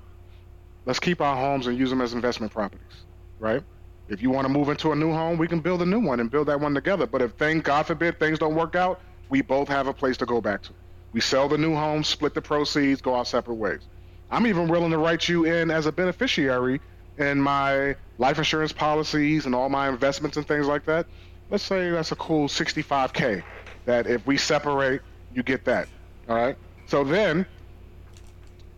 let's 0.86 1.00
keep 1.00 1.20
our 1.20 1.36
homes 1.36 1.68
and 1.68 1.78
use 1.78 1.90
them 1.90 2.02
as 2.02 2.14
investment 2.14 2.52
properties, 2.52 3.06
right? 3.40 3.64
If 4.08 4.22
you 4.22 4.30
want 4.30 4.46
to 4.46 4.54
move 4.54 4.70
into 4.70 4.92
a 4.92 4.96
new 4.96 5.12
home, 5.12 5.38
we 5.38 5.48
can 5.48 5.60
build 5.60 5.82
a 5.82 5.86
new 5.86 6.00
one 6.00 6.20
and 6.20 6.30
build 6.30 6.48
that 6.48 6.60
one 6.60 6.74
together. 6.74 7.08
But 7.08 7.22
if 7.22 7.34
things, 7.34 7.64
God 7.64 7.86
forbid, 7.86 8.20
things 8.20 8.40
don't 8.40 8.56
work 8.56 8.76
out, 8.76 9.02
we 9.30 9.42
both 9.42 9.68
have 9.70 9.88
a 9.88 9.94
place 9.94 10.18
to 10.18 10.26
go 10.26 10.42
back 10.42 10.62
to. 10.64 10.74
We 11.14 11.22
sell 11.22 11.48
the 11.48 11.58
new 11.58 11.74
home, 11.74 12.04
split 12.04 12.34
the 12.34 12.42
proceeds, 12.42 13.02
go 13.02 13.16
our 13.16 13.26
separate 13.26 13.56
ways. 13.56 13.82
I'm 14.30 14.48
even 14.48 14.68
willing 14.68 14.92
to 14.92 14.98
write 14.98 15.30
you 15.30 15.46
in 15.46 15.72
as 15.72 15.86
a 15.86 15.92
beneficiary 15.92 16.82
in 17.18 17.40
my 17.40 17.96
life 18.18 18.38
insurance 18.38 18.72
policies 18.72 19.46
and 19.46 19.54
all 19.54 19.70
my 19.70 19.90
investments 19.90 20.38
and 20.38 20.48
things 20.48 20.66
like 20.66 20.86
that. 20.86 21.06
Let's 21.50 21.64
say 21.64 21.92
that's 21.92 22.12
a 22.12 22.16
cool 22.16 22.48
65K 22.48 23.44
that 23.86 24.08
if 24.08 24.26
we 24.26 24.38
separate, 24.38 25.02
you 25.34 25.44
get 25.44 25.66
that. 25.66 25.88
All 26.28 26.36
right. 26.36 26.58
So 26.88 27.04
then 27.04 27.46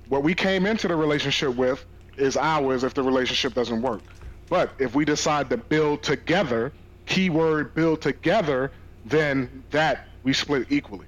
what 0.09 0.23
we 0.23 0.33
came 0.33 0.65
into 0.65 0.87
the 0.87 0.95
relationship 0.95 1.55
with 1.55 1.85
is 2.17 2.37
ours 2.37 2.83
if 2.83 2.93
the 2.93 3.03
relationship 3.03 3.53
doesn't 3.53 3.81
work. 3.81 4.01
But 4.49 4.71
if 4.79 4.93
we 4.95 5.05
decide 5.05 5.49
to 5.49 5.57
build 5.57 6.03
together, 6.03 6.71
keyword 7.05 7.73
build 7.73 8.01
together, 8.01 8.71
then 9.05 9.63
that 9.71 10.07
we 10.23 10.33
split 10.33 10.67
equally. 10.69 11.07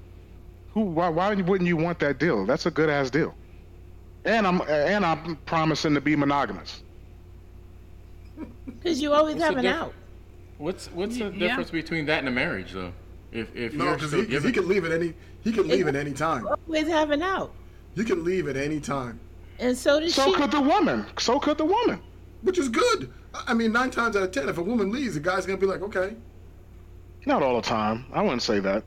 Who? 0.74 0.82
Why, 0.82 1.10
why 1.10 1.34
wouldn't 1.36 1.68
you 1.68 1.78
want 1.78 2.00
that 2.00 2.20
deal? 2.20 2.46
That's 2.46 2.66
a 2.66 2.72
good 2.72 2.90
ass 2.90 3.10
deal. 3.10 3.34
And 4.26 4.46
I'm 4.46 4.62
and 4.68 5.06
I'm 5.06 5.36
promising 5.46 5.94
to 5.94 6.02
be 6.02 6.16
monogamous. 6.16 6.82
Because 8.66 9.02
you 9.02 9.14
always 9.14 9.36
What's 9.36 9.46
have 9.46 9.54
the 9.56 9.60
an 9.60 9.66
diff- 9.66 9.74
out. 9.76 9.94
What's 10.60 10.88
what's 10.92 11.18
the 11.18 11.26
Yeah. 11.26 11.48
difference 11.48 11.72
between 11.72 12.06
that 12.08 12.20
and 12.20 12.28
a 12.28 12.32
marriage, 12.32 12.72
though? 12.74 12.94
If 13.32 13.54
if 13.56 13.74
No, 13.74 13.94
because 13.94 14.10
still 14.10 14.22
he, 14.22 14.26
'cause 14.28 14.44
he 14.44 14.52
giving, 14.52 14.54
can 14.54 14.68
leave 14.70 14.86
at 14.86 14.92
any. 14.92 15.14
He 15.44 15.52
can 15.52 15.68
leave 15.68 15.88
at 15.88 15.96
any 15.96 16.14
time. 16.14 16.48
Always 16.68 16.88
have 16.88 17.12
an 17.12 17.22
out. 17.24 17.52
You 17.96 18.04
can 18.04 18.24
leave 18.24 18.48
at 18.48 18.56
any 18.56 18.80
time, 18.80 19.20
And 19.60 19.76
so 19.76 20.00
does 20.00 20.14
So 20.14 20.26
she. 20.28 20.34
could 20.34 20.52
the 20.52 20.62
woman. 20.62 21.06
So 21.18 21.40
could 21.40 21.58
the 21.58 21.66
woman. 21.66 22.00
Which 22.42 22.58
is 22.58 22.70
good. 22.70 23.12
I 23.34 23.44
I 23.48 23.54
mean, 23.54 23.72
nine 23.72 23.92
times 23.92 24.16
out 24.16 24.24
of 24.24 24.32
ten, 24.32 24.50
if 24.50 24.58
a 24.58 24.64
woman 24.64 24.92
leaves, 24.92 25.14
the 25.14 25.20
guy's 25.20 25.46
gonna 25.46 25.58
be 25.58 25.66
like, 25.66 25.82
okay. 25.82 26.16
Not 27.26 27.44
all 27.44 27.56
the 27.56 27.68
time. 27.68 28.06
I 28.14 28.22
wouldn't 28.22 28.42
say 28.42 28.60
that. 28.60 28.84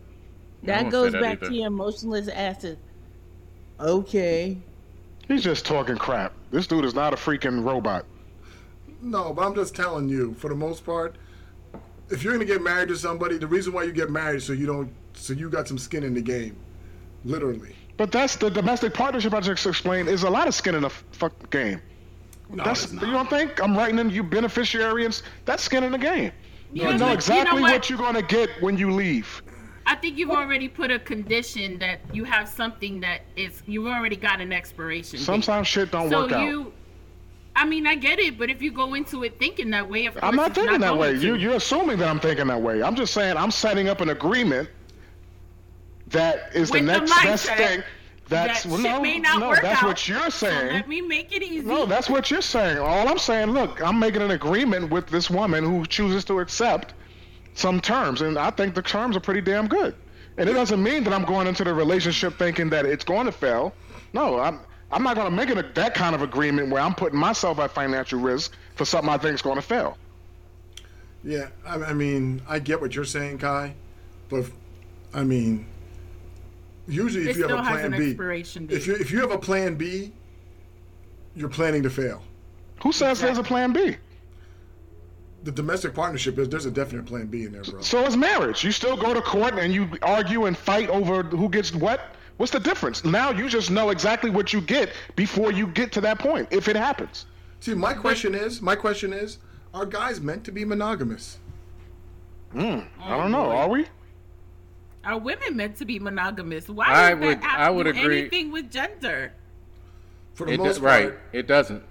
That 0.63 0.91
goes 0.91 1.13
that 1.13 1.21
back 1.21 1.39
either. 1.39 1.49
to 1.49 1.55
your 1.55 1.67
emotionless 1.67 2.29
asses. 2.29 2.77
Okay. 3.79 4.59
He's 5.29 5.43
just 5.43 5.65
talking 5.65 5.97
crap. 5.97 6.33
This 6.51 6.67
dude 6.67 6.85
is 6.85 6.95
not 6.95 7.13
a 7.13 7.17
freaking 7.17 7.65
robot. 7.65 8.05
No, 9.01 9.33
but 9.33 9.47
I'm 9.47 9.55
just 9.55 9.75
telling 9.75 10.09
you, 10.09 10.35
for 10.35 10.49
the 10.49 10.57
most 10.57 10.85
part, 10.85 11.17
if 12.11 12.23
you're 12.23 12.33
gonna 12.33 12.45
get 12.45 12.63
married 12.63 12.89
to 12.89 12.97
somebody, 12.97 13.39
the 13.39 13.47
reason 13.47 13.73
why 13.73 13.85
you 13.85 13.93
get 13.93 14.11
married 14.11 14.37
is 14.37 14.45
so 14.45 14.53
you 14.53 14.67
don't, 14.67 14.93
so 15.15 15.33
you 15.33 15.49
got 15.49 15.69
some 15.69 15.79
skin 15.79 16.03
in 16.03 16.15
the 16.15 16.21
game, 16.21 16.57
literally. 17.25 17.75
But 17.97 18.13
that's 18.13 18.37
the 18.37 18.51
domestic 18.51 18.95
partnership 18.95 19.33
I 19.33 19.41
just 19.41 19.67
explained 19.67 20.09
is 20.09 20.23
a 20.23 20.31
lot 20.31 20.49
of 20.49 20.55
skin 20.55 20.75
in 20.75 20.83
the 20.83 20.91
fuck 20.91 21.51
game. 21.51 21.81
No, 22.53 22.65
That's 22.65 22.85
it's 22.85 22.93
you 22.93 23.01
don't 23.01 23.31
think 23.31 23.63
I'm 23.63 23.77
writing 23.77 23.99
in 23.99 24.11
you 24.11 24.23
beneficiaries. 24.23 25.23
that's 25.45 25.63
skin 25.63 25.85
in 25.85 25.93
the 25.93 25.99
game. 25.99 26.33
You 26.73 26.83
Yeah, 26.83 26.97
know 26.97 26.99
but 26.99 27.07
you 27.09 27.15
exactly 27.15 27.57
know 27.57 27.63
what? 27.63 27.73
what? 27.73 27.91
you're 27.91 27.99
gonna 27.99 28.23
get 28.23 28.51
when 28.61 28.77
you 28.77 28.91
leave. 28.91 29.43
I 29.87 29.95
think 29.97 30.19
you've 30.19 30.31
already 30.31 30.69
put 30.69 30.91
a 30.91 30.99
condition 30.99 31.79
that 31.79 32.01
you 32.13 32.25
have 32.25 32.49
something 32.49 33.01
that 33.01 33.23
is 33.37 33.63
you've 33.67 33.87
already 33.87 34.17
got 34.17 34.41
an 34.41 34.53
expiration. 34.53 35.25
date. 35.25 35.25
Sometimes 35.25 35.67
shit 35.67 35.91
don't 35.91 36.11
so 36.11 36.23
work 36.23 36.33
out. 36.33 36.41
So 36.41 36.45
you, 36.45 36.73
I 37.57 37.65
mean, 37.67 37.87
I 37.87 37.95
get 37.97 38.19
it, 38.19 38.39
but 38.39 38.51
if 38.51 38.63
you 38.63 38.71
go 38.73 38.95
into 38.95 39.25
it 39.25 39.39
thinking 39.39 39.71
that 39.71 39.89
way, 39.89 40.07
of 40.07 40.15
course 40.15 40.25
I'm 40.25 40.37
not 40.37 40.51
it's 40.51 40.59
thinking 40.59 40.81
that 40.81 40.97
way. 40.97 41.13
going 41.13 41.23
You, 41.23 41.35
to. 41.35 41.41
you're 41.41 41.55
assuming 41.55 41.99
that 41.99 42.09
I'm 42.09 42.21
thinking 42.21 42.47
that 42.49 42.61
way. 42.61 42.83
I'm 42.83 42.95
just 42.95 43.13
saying 43.15 43.37
I'm 43.37 43.51
setting 43.51 43.89
up 43.89 44.01
an 44.01 44.11
agreement 44.11 44.69
that 46.09 46.51
is 46.55 46.71
With 46.71 46.87
the 46.87 46.87
the 46.87 46.99
next 47.01 47.23
best 47.23 47.47
thing. 47.47 47.83
That's 48.31 48.63
that 48.63 48.69
well, 48.71 48.81
shit 48.81 48.91
no, 48.91 49.01
may 49.03 49.19
not 49.19 49.41
no, 49.41 49.49
work 49.49 49.61
that's 49.61 49.83
out, 49.83 49.89
what 49.89 50.09
you're 50.09 50.31
So 50.31 50.49
saying. 50.49 50.73
let 50.73 50.89
me 50.89 51.01
make 51.01 51.35
it 51.35 51.43
easy. 51.43 51.67
No, 51.67 51.85
that's 51.85 52.09
what 52.09 52.31
you're 52.31 52.41
saying. 52.41 52.79
All 52.79 53.09
I'm 53.09 53.19
saying, 53.19 53.51
look, 53.51 53.83
I'm 53.83 53.99
making 53.99 54.23
an 54.23 54.31
agreement 54.31 54.91
with 54.91 55.09
this 55.09 55.29
woman 55.29 55.65
who 55.65 55.85
chooses 55.85 56.25
to 56.27 56.39
accept 56.39 56.95
some 57.55 57.81
terms, 57.81 58.23
and 58.23 58.39
I 58.39 58.51
think 58.51 58.75
the 58.75 58.83
terms 58.83 59.17
are 59.17 59.21
pretty 59.21 59.41
damn 59.41 59.67
good. 59.67 59.95
And 60.39 60.49
it 60.49 60.53
doesn't 60.53 60.83
mean 60.83 61.05
that 61.05 61.13
I'm 61.13 61.25
going 61.25 61.49
into 61.49 61.65
the 61.65 61.75
relationship 61.75 62.39
thinking 62.39 62.71
that 62.71 62.87
it's 62.87 63.05
going 63.05 63.27
to 63.27 63.33
fail. 63.33 63.75
No, 64.13 64.39
I'm 64.39 64.61
I'm 64.93 65.03
not 65.03 65.17
going 65.17 65.29
to 65.29 65.35
make 65.37 65.51
it 65.51 65.59
a, 65.59 65.63
that 65.75 65.95
kind 65.95 66.15
of 66.15 66.23
agreement 66.23 66.71
where 66.71 66.83
I'm 66.83 66.95
putting 66.95 67.19
myself 67.19 67.59
at 67.59 67.73
financial 67.73 68.21
risk 68.21 68.57
for 68.77 68.85
something 68.85 69.11
I 69.11 69.19
think 69.19 69.35
is 69.35 69.43
going 69.43 69.57
to 69.57 69.63
fail. 69.63 69.99
Yeah, 71.23 71.49
I, 71.67 71.75
I 71.77 71.93
mean, 71.93 72.43
I 72.49 72.61
get 72.61 72.81
what 72.81 72.95
you're 72.95 73.05
saying, 73.05 73.39
Kai, 73.39 73.75
but 74.29 74.47
I 75.13 75.23
mean, 75.25 75.67
usually 76.91 77.29
if 77.29 77.37
It 77.37 77.37
you 77.37 77.43
have 77.43 77.51
still 77.51 77.59
a 77.59 77.63
has 77.63 77.81
plan 77.81 77.93
an 77.93 77.99
B, 77.99 78.11
expiration 78.11 78.67
date. 78.67 78.77
if 78.77 78.87
you 78.87 78.95
if 78.95 79.11
you 79.11 79.21
have 79.21 79.31
a 79.31 79.39
plan 79.39 79.75
B, 79.77 80.13
you're 81.35 81.49
planning 81.49 81.83
to 81.83 81.91
fail. 81.91 82.23
Who 82.83 82.93
says 82.93 83.21
there's 83.21 83.39
a 83.39 83.43
plan 83.43 83.73
B? 83.73 83.97
The 85.43 85.53
domestic 85.53 85.95
partnership 85.95 86.39
is 86.39 86.49
there's 86.49 86.67
a 86.67 86.71
definite 86.71 87.07
plan 87.07 87.27
B 87.27 87.45
in 87.45 87.53
there, 87.53 87.63
bro. 87.63 87.81
So 87.81 88.05
is 88.05 88.17
marriage. 88.17 88.63
You 88.63 88.73
still 88.73 88.97
go 88.97 89.15
to 89.15 89.23
court 89.23 89.55
and 89.55 89.73
you 89.73 89.89
argue 90.03 90.47
and 90.47 90.57
fight 90.57 90.89
over 90.91 91.23
who 91.23 91.49
gets 91.49 91.75
what. 91.75 92.01
What's 92.37 92.53
the 92.53 92.61
difference? 92.61 93.05
Now 93.05 93.31
you 93.31 93.49
just 93.49 93.71
know 93.71 93.91
exactly 93.91 94.31
what 94.31 94.53
you 94.53 94.61
get 94.63 94.93
before 95.15 95.53
you 95.53 95.67
get 95.67 95.93
to 95.93 96.01
that 96.03 96.19
point, 96.19 96.49
if 96.51 96.69
it 96.69 96.77
happens. 96.77 97.27
See, 97.61 97.75
my 97.75 97.93
question 97.93 98.35
is, 98.35 98.63
my 98.63 98.75
question 98.75 99.13
is, 99.13 99.39
are 99.75 99.85
guys 99.85 100.21
meant 100.21 100.45
to 100.45 100.53
be 100.53 100.65
monogamous? 100.65 101.39
Hmm, 102.53 102.81
I 102.99 103.15
oh, 103.15 103.21
don't 103.21 103.31
know. 103.31 103.51
Are 103.51 103.69
we? 103.69 103.87
Are 105.05 105.19
women 105.19 105.57
meant 105.57 105.77
to 105.77 105.85
be 105.85 105.99
monogamous? 105.99 106.69
Why 106.69 106.87
I 106.87 107.11
does 107.15 107.21
would- 107.21 107.41
that 107.41 107.45
have 107.45 107.61
I 107.61 107.71
would 107.71 107.87
agree. 107.87 108.21
anything 108.21 108.53
with 108.53 108.71
gender? 108.71 109.33
For 110.35 110.47
the 110.47 110.53
it 110.53 110.59
most 110.59 110.77
do- 110.77 110.81
part, 110.83 111.05
right, 111.05 111.15
it 111.33 111.47
doesn't. 111.47 111.83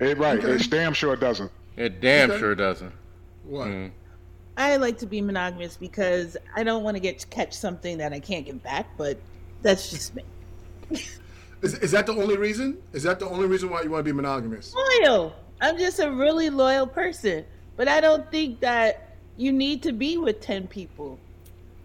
It, 0.00 0.18
right. 0.18 0.38
Okay. 0.38 0.52
It's 0.52 0.66
damn 0.66 0.92
sure 0.92 1.14
it 1.14 1.20
doesn't. 1.20 1.50
It 1.76 2.00
damn 2.00 2.30
Okay. 2.30 2.40
sure 2.40 2.54
doesn't. 2.54 2.92
What? 3.44 3.68
Mm. 3.68 3.90
I 4.56 4.76
like 4.76 4.98
to 4.98 5.06
be 5.06 5.20
monogamous 5.20 5.76
because 5.76 6.36
I 6.54 6.62
don't 6.62 6.82
want 6.84 6.96
to 6.96 7.00
get 7.00 7.28
catch 7.30 7.52
something 7.54 7.98
that 7.98 8.12
I 8.12 8.20
can't 8.20 8.44
get 8.46 8.62
back, 8.62 8.86
but 8.96 9.18
that's 9.62 9.90
just 9.90 10.14
me. 10.14 10.22
Is, 11.62 11.74
is 11.78 11.90
that 11.92 12.06
the 12.06 12.12
only 12.12 12.36
reason? 12.36 12.78
Is 12.92 13.02
that 13.04 13.18
the 13.18 13.28
only 13.28 13.46
reason 13.46 13.70
why 13.70 13.82
you 13.82 13.90
want 13.90 14.04
to 14.04 14.12
be 14.12 14.14
monogamous? 14.14 14.74
Loyal. 15.02 15.34
I'm 15.60 15.78
just 15.78 15.98
a 15.98 16.10
really 16.10 16.50
loyal 16.50 16.86
person. 16.86 17.44
But 17.76 17.88
I 17.88 18.00
don't 18.00 18.30
think 18.30 18.60
that 18.60 19.16
you 19.36 19.50
need 19.50 19.82
to 19.84 19.92
be 19.92 20.16
with 20.18 20.40
10 20.40 20.66
people 20.68 21.18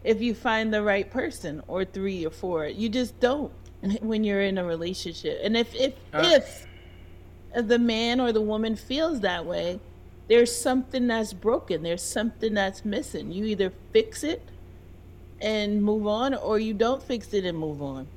if 0.03 0.21
you 0.21 0.33
find 0.33 0.73
the 0.73 0.81
right 0.81 1.09
person 1.09 1.61
or 1.67 1.85
three 1.85 2.25
or 2.25 2.29
four. 2.31 2.65
You 2.67 2.89
just 2.89 3.19
don't 3.19 3.51
when 4.01 4.23
you're 4.23 4.41
in 4.41 4.57
a 4.57 4.63
relationship. 4.63 5.39
And 5.43 5.55
if 5.57 5.73
if 5.75 5.93
Uh. 6.13 6.23
if 6.25 6.67
the 7.67 7.79
man 7.79 8.19
or 8.19 8.31
the 8.31 8.41
woman 8.41 8.75
feels 8.75 9.21
that 9.21 9.45
way, 9.45 9.79
there's 10.27 10.55
something 10.55 11.07
that's 11.07 11.33
broken. 11.33 11.81
There's 11.83 12.03
something 12.03 12.53
that's 12.53 12.85
missing. 12.85 13.31
You 13.31 13.45
either 13.45 13.73
fix 13.91 14.23
it 14.23 14.41
and 15.41 15.83
move 15.83 16.05
on 16.05 16.33
or 16.35 16.59
you 16.59 16.73
don't 16.73 17.01
fix 17.01 17.33
it 17.33 17.45
and 17.45 17.57
move 17.57 17.81
on. 17.81 18.07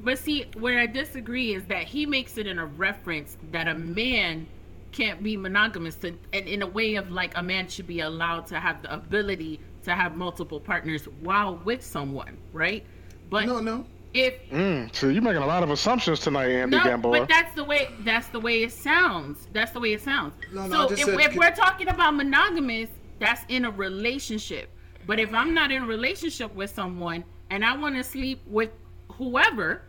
But 0.00 0.18
see, 0.18 0.46
where 0.56 0.78
I 0.78 0.86
disagree 0.86 1.54
is 1.54 1.64
that 1.64 1.84
he 1.84 2.06
makes 2.06 2.38
it 2.38 2.46
in 2.46 2.58
a 2.58 2.66
reference 2.66 3.36
that 3.50 3.66
a 3.66 3.74
man 3.74 4.46
can't 4.92 5.22
be 5.22 5.36
monogamous, 5.36 5.98
and, 6.02 6.18
and 6.32 6.46
in 6.48 6.62
a 6.62 6.66
way 6.66 6.94
of 6.94 7.10
like 7.10 7.36
a 7.36 7.42
man 7.42 7.68
should 7.68 7.86
be 7.86 8.00
allowed 8.00 8.46
to 8.46 8.60
have 8.60 8.80
the 8.82 8.94
ability 8.94 9.60
to 9.88 9.94
have 9.94 10.16
multiple 10.16 10.60
partners 10.60 11.06
while 11.20 11.56
with 11.64 11.82
someone, 11.84 12.36
right? 12.52 12.84
But 13.30 13.46
No, 13.46 13.60
no. 13.60 13.84
if 14.14 14.34
Mm, 14.50 14.94
so 14.94 15.08
you're 15.08 15.22
making 15.22 15.42
a 15.42 15.46
lot 15.46 15.62
of 15.62 15.70
assumptions 15.70 16.20
tonight, 16.20 16.48
Andy 16.50 16.76
no, 16.76 16.84
Gamboa. 16.84 17.20
but 17.20 17.28
that's 17.28 17.54
the 17.54 17.64
way 17.64 17.88
that's 18.00 18.28
the 18.28 18.40
way 18.40 18.62
it 18.62 18.72
sounds. 18.72 19.48
That's 19.52 19.72
the 19.72 19.80
way 19.80 19.92
it 19.92 20.00
sounds. 20.02 20.34
No, 20.52 20.66
no, 20.66 20.86
so 20.88 20.92
if, 20.94 21.00
said- 21.00 21.20
if 21.20 21.34
we're 21.36 21.54
talking 21.54 21.88
about 21.88 22.14
monogamous, 22.14 22.88
that's 23.18 23.44
in 23.48 23.64
a 23.64 23.70
relationship. 23.70 24.70
But 25.06 25.18
if 25.18 25.32
I'm 25.34 25.52
not 25.54 25.70
in 25.72 25.82
a 25.82 25.86
relationship 25.86 26.54
with 26.54 26.70
someone 26.70 27.24
and 27.50 27.64
I 27.64 27.76
want 27.76 27.96
to 27.96 28.04
sleep 28.04 28.40
with 28.46 28.70
whoever 29.12 29.82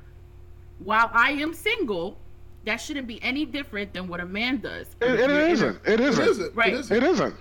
while 0.79 1.09
I 1.13 1.31
am 1.31 1.53
single, 1.53 2.17
that 2.65 2.77
shouldn't 2.77 3.07
be 3.07 3.21
any 3.21 3.45
different 3.45 3.93
than 3.93 4.07
what 4.07 4.19
a 4.21 4.25
man 4.25 4.57
does. 4.61 4.87
it, 5.01 5.05
If 5.11 5.11
it 5.11 5.19
you're 5.19 5.29
in 5.29 5.31
a- 5.31 5.49
isn't. 5.51 5.75
It 5.85 5.93
It 5.93 5.99
isn't. 6.01 6.27
isn't. 6.27 6.55
Right. 6.55 6.73
It 6.73 6.79
isn't. 6.79 6.97
It 6.97 7.03
isn't. 7.03 7.35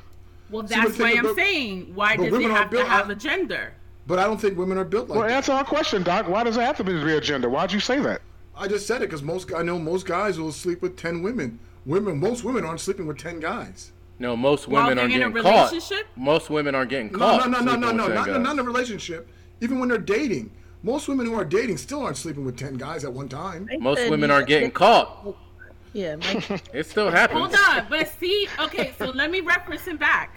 Well, 0.51 0.63
that's 0.63 0.97
but 0.97 0.99
why 0.99 1.13
I'm 1.13 1.19
about- 1.25 1.37
saying 1.37 1.93
why 1.95 2.17
but 2.17 2.25
does 2.25 2.33
it 2.33 2.37
women 2.37 2.51
are 2.51 2.55
have 2.57 2.71
to 2.71 2.85
have 2.85 3.09
I- 3.09 3.13
a 3.13 3.17
gender? 3.17 3.73
But 4.07 4.19
I 4.19 4.25
don't 4.25 4.41
think 4.41 4.57
women 4.57 4.79
are 4.79 4.85
built 4.85 5.09
like 5.09 5.19
Well, 5.19 5.29
that. 5.29 5.35
answer 5.35 5.53
our 5.53 5.65
question, 5.65 6.03
Doc. 6.03 6.29
Why 6.29 6.43
does 6.43 6.57
it 6.57 6.63
have 6.63 6.79
to 6.79 6.85
be 6.85 6.93
a 7.13 7.21
gender? 7.21 7.51
Why'd 7.51 7.73
you 7.73 7.81
say 7.81 8.01
that? 8.01 8.23
I 8.57 8.67
just 8.67 8.87
said 8.87 8.97
it 9.03 9.11
because 9.11 9.23
most 9.23 9.53
I 9.55 9.63
know 9.63 9.79
most 9.79 10.07
guys 10.07 10.41
will 10.41 10.51
sleep 10.53 10.81
with 10.83 10.97
ten 10.97 11.23
women. 11.23 11.59
Women, 11.85 12.19
most 12.19 12.43
women 12.43 12.65
aren't 12.65 12.81
sleeping 12.81 13.07
with 13.07 13.19
ten 13.19 13.39
guys. 13.41 13.93
No, 14.19 14.37
most 14.37 14.67
women 14.67 14.97
they're 14.97 15.05
are 15.05 15.09
in 15.09 15.15
a 15.15 15.19
getting 15.31 15.43
caught. 15.43 15.71
relationship? 15.73 16.07
Most 16.17 16.51
women 16.51 16.75
aren't 16.75 16.91
getting 16.91 17.11
caught. 17.11 17.49
no, 17.49 17.51
no, 17.51 17.59
no, 17.61 17.71
sleeping 17.73 17.81
no, 17.81 17.87
with 17.89 17.97
no, 17.97 18.09
not, 18.15 18.27
guys. 18.27 18.41
not 18.43 18.53
in 18.55 18.59
a 18.59 18.63
relationship. 18.65 19.29
Even 19.61 19.79
when 19.79 19.89
they're 19.91 19.99
dating, 19.99 20.51
most 20.83 21.07
women 21.07 21.27
who 21.27 21.35
are 21.35 21.45
dating 21.45 21.77
still 21.77 22.03
aren't 22.03 22.17
sleeping 22.17 22.45
with 22.45 22.57
ten 22.57 22.75
guys 22.75 23.05
at 23.05 23.13
one 23.13 23.29
time. 23.29 23.69
Most 23.79 24.09
women 24.11 24.31
you- 24.31 24.37
are 24.37 24.43
getting 24.43 24.71
caught. 24.71 25.37
Yeah, 25.93 26.17
Mike, 26.17 26.63
It 26.75 26.87
still 26.87 27.11
happens. 27.11 27.41
Hold 27.41 27.55
on, 27.55 27.87
but 27.89 28.09
see, 28.19 28.49
okay, 28.59 28.93
so 28.99 29.07
let 29.11 29.31
me 29.31 29.41
reference 29.41 29.85
him 29.85 29.97
back. 29.97 30.35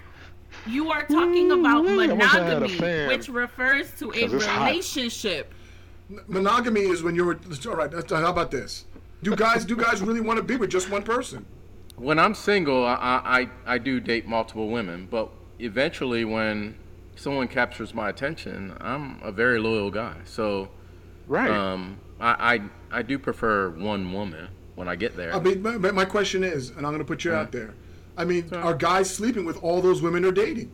You 0.66 0.92
are 0.92 1.06
talking 1.06 1.52
about 1.52 1.86
Ooh, 1.86 2.02
I 2.02 2.14
wish 2.14 2.34
I 2.34 2.44
had 2.44 2.64
a 2.64 2.68
monogamy, 2.68 3.08
which 3.08 3.30
refers 3.30 3.92
to 4.00 4.12
a 4.14 4.28
relationship. 4.28 5.54
Monogamy 6.28 6.82
is 6.82 7.04
when 7.04 7.16
you're 7.16 7.40
all 7.68 7.76
right. 7.76 7.92
How 8.10 8.30
about 8.30 8.52
this? 8.52 8.86
Do 9.24 9.36
guys 9.36 9.66
do 9.66 9.76
guys 9.76 10.02
really 10.02 10.20
want 10.22 10.38
to 10.38 10.44
be 10.44 10.56
with 10.58 10.70
just 10.70 10.90
one 10.90 11.04
person? 11.04 11.46
When 11.96 12.18
I'm 12.18 12.34
single, 12.34 12.84
I, 12.86 13.48
I, 13.66 13.74
I 13.76 13.78
do 13.78 14.00
date 14.00 14.28
multiple 14.28 14.70
women, 14.70 15.08
but 15.10 15.30
eventually, 15.60 16.26
when 16.26 16.76
someone 17.16 17.48
captures 17.48 17.94
my 17.94 18.10
attention, 18.10 18.76
I'm 18.82 19.20
a 19.22 19.32
very 19.32 19.60
loyal 19.60 19.92
guy. 19.92 20.16
So, 20.26 20.70
Right. 21.28 21.50
um, 21.52 22.00
I, 22.20 22.56
I, 22.92 23.00
I 23.00 23.02
do 23.04 23.20
prefer 23.20 23.70
one 23.70 24.12
woman 24.12 24.48
when 24.82 24.90
I 24.90 24.96
get 24.96 25.16
there. 25.16 25.34
I 25.34 25.40
mean, 25.40 25.62
but 25.62 25.80
but 25.80 25.94
my 25.94 26.06
question 26.06 26.44
is, 26.44 26.70
and 26.72 26.80
I'm 26.80 26.92
going 26.92 26.98
to 26.98 27.06
put 27.06 27.24
you 27.24 27.34
out 27.34 27.50
mm. 27.50 27.52
there. 27.52 27.74
I 28.18 28.26
mean, 28.26 28.52
are 28.54 28.74
guys 28.74 29.14
sleeping 29.14 29.46
with 29.46 29.64
all 29.64 29.80
those 29.80 30.02
women 30.02 30.24
they're 30.24 30.32
dating? 30.32 30.72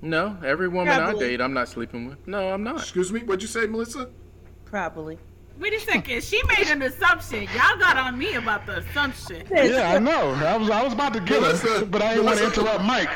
no, 0.00 0.36
every 0.44 0.68
woman 0.68 0.98
I 0.98 1.12
date, 1.12 1.40
I'm 1.40 1.52
not 1.52 1.68
sleeping 1.68 2.08
with. 2.08 2.26
No, 2.26 2.52
I'm 2.52 2.62
not. 2.62 2.76
Excuse 2.76 3.12
me, 3.12 3.20
what'd 3.20 3.42
you 3.42 3.48
say, 3.48 3.66
Melissa? 3.66 4.08
probably. 4.64 5.18
Wait 5.58 5.74
a 5.74 5.80
second, 5.80 6.24
she 6.24 6.42
made 6.44 6.66
an 6.68 6.80
assumption. 6.80 7.42
Y'all 7.54 7.76
got 7.78 7.98
on 7.98 8.16
me 8.16 8.34
about 8.34 8.64
the 8.64 8.78
assumption. 8.78 9.46
yeah, 9.50 9.92
I 9.94 9.98
know. 9.98 10.30
I 10.30 10.56
was 10.56 10.70
I 10.70 10.82
was 10.82 10.92
about 10.94 11.12
to 11.12 11.20
get 11.20 11.42
her, 11.42 11.84
but 11.84 12.00
I 12.00 12.14
didn't 12.14 12.24
want 12.24 12.38
to 12.38 12.46
interrupt 12.46 12.84
Mike. 12.84 13.10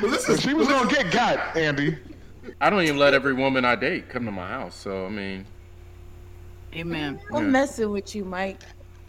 Melissa, 0.00 0.38
she 0.44 0.54
was 0.54 0.68
gonna 0.68 0.88
get 0.88 1.10
got, 1.10 1.56
Andy. 1.56 1.98
I 2.60 2.70
don't 2.70 2.82
even 2.82 2.98
let 2.98 3.14
every 3.14 3.32
woman 3.32 3.64
I 3.64 3.74
date 3.74 4.08
come 4.08 4.24
to 4.26 4.30
my 4.30 4.46
house. 4.46 4.76
So, 4.76 5.06
I 5.06 5.08
mean, 5.08 5.46
Amen. 6.74 7.20
I'm 7.32 7.44
Yeah. 7.44 7.50
messing 7.50 7.90
with 7.90 8.14
you, 8.14 8.24
Mike. 8.24 8.60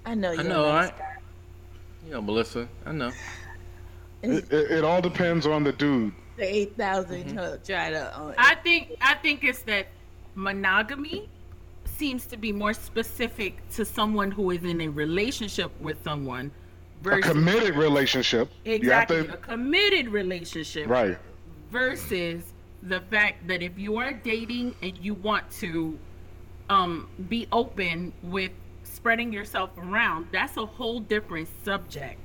I 0.05 0.15
know 0.15 0.31
I 0.31 0.33
you're 0.33 0.43
know, 0.43 0.65
nice 0.65 0.89
I, 0.89 0.93
you 2.05 2.11
know, 2.13 2.21
Melissa, 2.21 2.67
I 2.85 2.91
know. 2.91 3.11
It, 4.23 4.51
it, 4.51 4.71
it 4.71 4.83
all 4.83 5.01
depends 5.01 5.45
on 5.45 5.63
the 5.63 5.71
dude. 5.71 6.13
The 6.37 6.55
8,000 6.55 7.35
to 7.35 7.59
try 7.63 7.89
to. 7.91 8.17
Uh, 8.17 8.33
I 8.37 8.55
think 8.55 8.95
I 9.01 9.15
think 9.15 9.43
it's 9.43 9.61
that 9.63 9.87
monogamy 10.35 11.29
seems 11.85 12.25
to 12.27 12.37
be 12.37 12.51
more 12.51 12.73
specific 12.73 13.67
to 13.71 13.85
someone 13.85 14.31
who 14.31 14.51
is 14.51 14.63
in 14.63 14.81
a 14.81 14.87
relationship 14.87 15.71
with 15.79 16.03
someone 16.03 16.51
A 17.05 17.19
committed 17.21 17.75
relationship. 17.75 18.49
exactly 18.65 19.17
You 19.17 19.33
a 19.33 19.37
committed 19.37 20.07
relationship 20.07 20.87
right. 20.87 21.17
versus 21.71 22.43
the 22.83 23.01
fact 23.01 23.47
that 23.47 23.61
if 23.61 23.77
you 23.77 23.97
are 23.97 24.13
dating 24.13 24.75
and 24.81 24.97
you 24.97 25.13
want 25.15 25.49
to 25.59 25.97
um, 26.69 27.07
be 27.29 27.47
open 27.51 28.13
with 28.23 28.51
spreading 29.01 29.33
yourself 29.33 29.71
around, 29.79 30.27
that's 30.31 30.57
a 30.57 30.65
whole 30.65 30.99
different 30.99 31.49
subject 31.65 32.19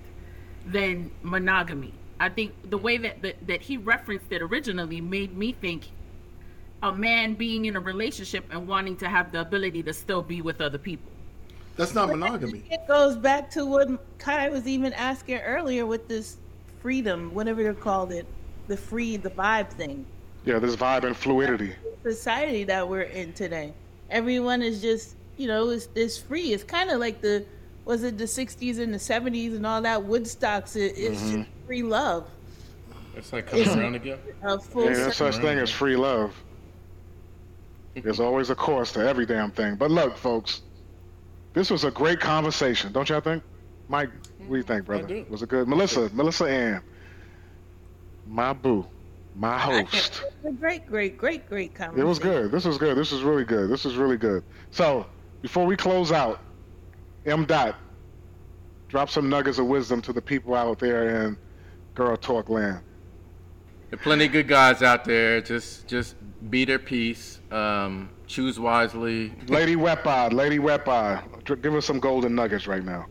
than 0.67 1.11
monogamy. 1.23 1.95
I 2.21 2.29
think 2.29 2.53
the 2.69 2.77
way 2.77 2.99
that, 2.99 3.23
that, 3.23 3.47
that 3.47 3.63
he 3.63 3.79
referenced 3.79 4.27
it 4.31 4.43
originally 4.43 5.01
made 5.01 5.35
me 5.35 5.53
think 5.53 5.85
a 6.83 6.93
man 6.93 7.33
being 7.33 7.65
in 7.65 7.77
a 7.77 7.81
relationship 7.81 8.45
and 8.51 8.69
wanting 8.69 8.99
to 8.99 9.09
have 9.09 9.33
the 9.33 9.41
ability 9.41 9.83
to 9.85 9.95
still 9.95 10.21
be 10.21 10.43
with 10.43 10.61
other 10.61 10.77
people. 10.77 11.11
That's 11.77 11.95
not 11.95 12.11
monogamy. 12.11 12.65
it 12.71 12.87
goes 12.87 13.17
back 13.17 13.51
to 13.53 13.65
what 13.65 13.89
Kai 14.19 14.51
was 14.51 14.67
even 14.67 14.93
asking 14.93 15.39
earlier 15.39 15.87
with 15.87 16.09
this 16.09 16.37
freedom, 16.83 17.33
whatever 17.33 17.63
they 17.63 17.81
called 17.81 18.13
it, 18.13 18.27
the 18.69 18.77
free, 18.77 19.17
the 19.17 19.31
vibe 19.31 19.71
thing. 19.71 20.05
Yeah, 20.45 20.59
this 20.59 20.77
vibe 20.77 21.05
and 21.05 21.17
fluidity. 21.17 21.75
Society 22.03 22.65
that 22.65 22.87
we're 22.87 23.03
in 23.03 23.33
today. 23.33 23.73
Everyone 24.11 24.63
is 24.63 24.83
just, 24.83 25.16
you 25.37 25.47
know, 25.47 25.69
is 25.71 25.89
is 25.95 26.19
free. 26.19 26.53
It's 26.53 26.65
kind 26.65 26.91
of 26.91 26.99
like 27.01 27.21
the, 27.21 27.45
was 27.85 28.03
it 28.03 28.19
the 28.19 28.25
60s 28.25 28.79
and 28.79 28.93
the 28.93 28.99
70s 28.99 29.55
and 29.57 29.67
all 29.67 29.83
that 29.83 30.01
Woodstocks? 30.01 30.77
It, 30.77 30.95
it's 30.97 31.21
Mm-hmm. 31.23 31.37
just 31.43 31.49
free 31.67 31.83
love. 31.83 32.27
It's 33.17 33.33
like 33.33 33.47
coming 33.47 33.69
around 33.69 33.95
again. 33.95 34.19
A 34.43 34.59
full 34.59 34.89
Ain't 34.89 34.99
no 34.99 35.11
such 35.11 35.37
thing 35.37 35.59
as 35.59 35.71
free 35.71 35.97
love. 35.97 36.35
There's 37.95 38.21
always 38.21 38.51
a 38.51 38.55
cost 38.55 38.95
to 38.95 39.01
every 39.09 39.25
damn 39.25 39.51
thing. 39.51 39.77
But 39.77 39.91
look, 39.91 40.19
folks, 40.19 40.61
this 41.55 41.71
was 41.71 41.85
a 41.85 41.91
great 41.91 42.21
conversation, 42.21 42.93
don't 42.93 43.09
y'all 43.09 43.21
think? 43.23 43.43
Mike, 43.89 44.11
what 44.41 44.49
do 44.51 44.57
you 44.57 44.63
think, 44.63 44.85
brother? 44.85 45.07
do. 45.07 45.25
Was 45.31 45.43
it 45.43 45.49
good? 45.49 45.67
Melissa, 45.67 46.11
Melissa 46.13 46.45
Ann, 46.45 46.83
my 48.27 48.53
boo, 48.53 48.85
my 49.35 49.59
host. 49.59 50.23
a 50.45 50.53
great, 50.53 50.87
great, 50.87 51.17
great, 51.17 51.49
great 51.49 51.75
conversation. 51.75 52.05
It 52.05 52.09
was 52.09 52.19
good. 52.19 52.51
This 52.51 52.67
was 52.67 52.77
good. 52.77 52.99
This 52.99 53.13
was 53.13 53.23
really 53.23 53.45
good. 53.45 53.71
This 53.71 53.85
was 53.87 53.97
really 53.97 54.19
good. 54.19 54.43
So, 54.71 55.07
before 55.47 55.65
we 55.65 55.77
close 55.77 56.11
out, 56.11 56.41
M. 57.25 57.45
Dot, 57.45 57.77
drop 58.89 59.09
some 59.09 59.29
nuggets 59.29 59.59
of 59.59 59.67
wisdom 59.67 60.03
to 60.03 60.13
the 60.13 60.21
people 60.21 60.57
out 60.57 60.81
there 60.81 61.25
in 61.25 61.37
Girl 61.95 62.17
Talk 62.17 62.49
Land. 62.49 62.81
There 63.89 63.97
are 63.97 64.03
plenty 64.03 64.27
of 64.27 64.33
good 64.33 64.49
guys 64.49 64.83
out 64.83 65.05
there. 65.05 65.41
Just 65.41 65.87
just 65.87 66.17
be 66.51 66.65
their 66.65 66.81
peace. 66.81 67.39
Um, 67.53 68.11
choose 68.27 68.59
wisely. 68.59 69.33
Lady 69.47 69.77
Wepeye, 69.77 70.33
Lady 70.33 70.59
Wepeye, 70.59 71.23
dr- 71.45 71.63
give 71.63 71.77
us 71.77 71.87
some 71.87 72.01
golden 72.01 72.35
nuggets 72.35 72.67
right 72.67 72.85
now. 72.85 73.07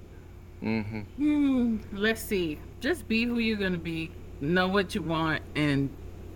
Mm-hmm. 0.62 1.78
Let's 1.94 2.22
see. 2.22 2.60
Just 2.82 3.08
be 3.08 3.24
who 3.24 3.40
you're 3.40 3.56
gonna 3.56 3.78
be. 3.78 4.12
Know 4.42 4.68
what 4.68 4.94
you 4.94 5.02
want, 5.02 5.42
and 5.56 5.90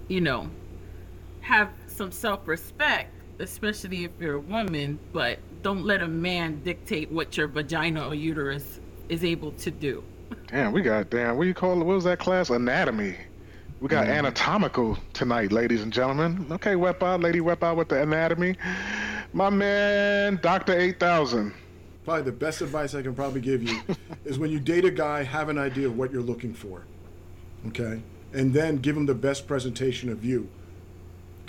you 0.07 0.21
know, 0.21 0.49
have 1.41 1.69
some 1.87 2.13
self-respect, 2.13 3.13
especially 3.39 4.05
if 4.05 4.11
you're 4.19 4.35
a 4.35 4.39
woman. 4.39 4.99
But 5.13 5.39
don't 5.61 5.83
let 5.83 6.01
a 6.01 6.07
man 6.07 6.61
dictate 6.63 7.11
what 7.11 7.37
your 7.37 7.47
vagina 7.47 8.07
or 8.07 8.15
uterus 8.15 8.79
is 9.09 9.23
able 9.23 9.51
to 9.53 9.71
do. 9.71 10.03
Damn, 10.47 10.71
we 10.71 10.81
got 10.81 11.09
damn. 11.09 11.37
What 11.37 11.43
do 11.43 11.47
you 11.47 11.53
call 11.53 11.73
it? 11.73 11.85
What 11.85 11.95
was 11.95 12.03
that 12.03 12.19
class? 12.19 12.49
Anatomy. 12.49 13.15
We 13.79 13.87
got 13.87 14.07
mm-hmm. 14.07 14.13
anatomical 14.13 14.97
tonight, 15.13 15.51
ladies 15.53 15.83
and 15.83 15.93
gentlemen. 15.93 16.47
Okay, 16.51 16.73
Wepeye, 16.73 17.21
Lady 17.21 17.39
Wepeye 17.39 17.75
with 17.75 17.87
the 17.87 18.01
anatomy. 18.01 18.57
My 19.31 19.49
man, 19.49 20.39
Doctor 20.41 20.77
Eight 20.77 20.99
Thousand. 20.99 21.53
Probably 22.03 22.23
the 22.23 22.31
best 22.31 22.61
advice 22.61 22.93
I 22.93 23.01
can 23.01 23.15
probably 23.15 23.39
give 23.39 23.63
you 23.63 23.79
is 24.25 24.37
when 24.37 24.51
you 24.51 24.59
date 24.59 24.83
a 24.83 24.91
guy, 24.91 25.23
have 25.23 25.47
an 25.47 25.57
idea 25.57 25.87
of 25.87 25.97
what 25.97 26.11
you're 26.11 26.21
looking 26.21 26.53
for. 26.53 26.83
Okay? 27.67 28.01
And 28.33 28.53
then 28.53 28.77
give 28.77 28.97
him 28.97 29.05
the 29.05 29.15
best 29.15 29.47
presentation 29.47 30.09
of 30.09 30.25
you. 30.25 30.49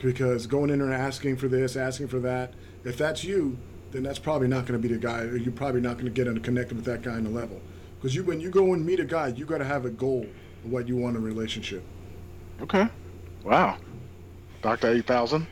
Because 0.02 0.46
going 0.46 0.70
in 0.70 0.78
there 0.78 0.90
and 0.90 1.02
asking 1.02 1.36
for 1.36 1.48
this, 1.48 1.76
asking 1.76 2.08
for 2.08 2.20
that, 2.20 2.54
if 2.84 2.96
that's 2.96 3.22
you, 3.22 3.58
then 3.90 4.02
that's 4.02 4.18
probably 4.18 4.48
not 4.48 4.66
going 4.66 4.80
to 4.80 4.88
be 4.88 4.92
the 4.92 5.00
guy, 5.00 5.20
or 5.22 5.36
you're 5.36 5.52
probably 5.52 5.80
not 5.80 5.98
going 5.98 6.12
to 6.12 6.24
get 6.24 6.42
connected 6.42 6.76
with 6.76 6.86
that 6.86 7.02
guy 7.02 7.12
on 7.12 7.24
the 7.24 7.30
level. 7.30 7.60
Because 7.96 8.14
you, 8.14 8.24
when 8.24 8.40
you 8.40 8.50
go 8.50 8.72
and 8.72 8.84
meet 8.84 9.00
a 9.00 9.04
guy, 9.04 9.28
you 9.28 9.44
got 9.44 9.58
to 9.58 9.64
have 9.64 9.84
a 9.84 9.90
goal 9.90 10.26
of 10.64 10.72
what 10.72 10.88
you 10.88 10.96
want 10.96 11.16
in 11.16 11.22
a 11.22 11.26
relationship. 11.26 11.82
Okay. 12.62 12.88
Wow. 13.44 13.76
Doctor 14.62 14.92
Eight 14.92 15.06
Thousand. 15.06 15.46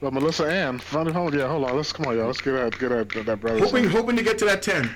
But 0.00 0.12
Melissa 0.12 0.44
Ann, 0.44 0.78
funny, 0.78 1.12
hold 1.12 1.34
yeah, 1.34 1.48
hold 1.48 1.64
on. 1.64 1.76
Let's 1.76 1.92
come 1.92 2.06
on, 2.06 2.16
y'all. 2.16 2.26
Let's 2.26 2.40
get 2.40 2.52
that, 2.52 2.78
get 2.78 2.88
that, 2.90 3.26
that 3.26 3.40
brother. 3.40 3.58
Hoping, 3.60 3.88
hoping 3.88 4.16
to 4.16 4.22
get 4.22 4.38
to 4.38 4.44
that 4.44 4.62
ten. 4.62 4.94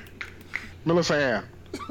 Melissa 0.85 1.15
Ann. 1.15 1.45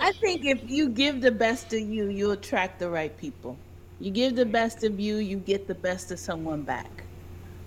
I 0.00 0.12
think 0.20 0.44
if 0.44 0.68
you 0.68 0.88
give 0.88 1.20
the 1.20 1.30
best 1.30 1.72
of 1.72 1.80
you, 1.80 2.08
you 2.08 2.32
attract 2.32 2.78
the 2.78 2.90
right 2.90 3.16
people. 3.16 3.56
You 4.00 4.10
give 4.10 4.36
the 4.36 4.46
best 4.46 4.84
of 4.84 5.00
you, 5.00 5.16
you 5.16 5.38
get 5.38 5.66
the 5.66 5.74
best 5.74 6.12
of 6.12 6.18
someone 6.20 6.62
back. 6.62 7.04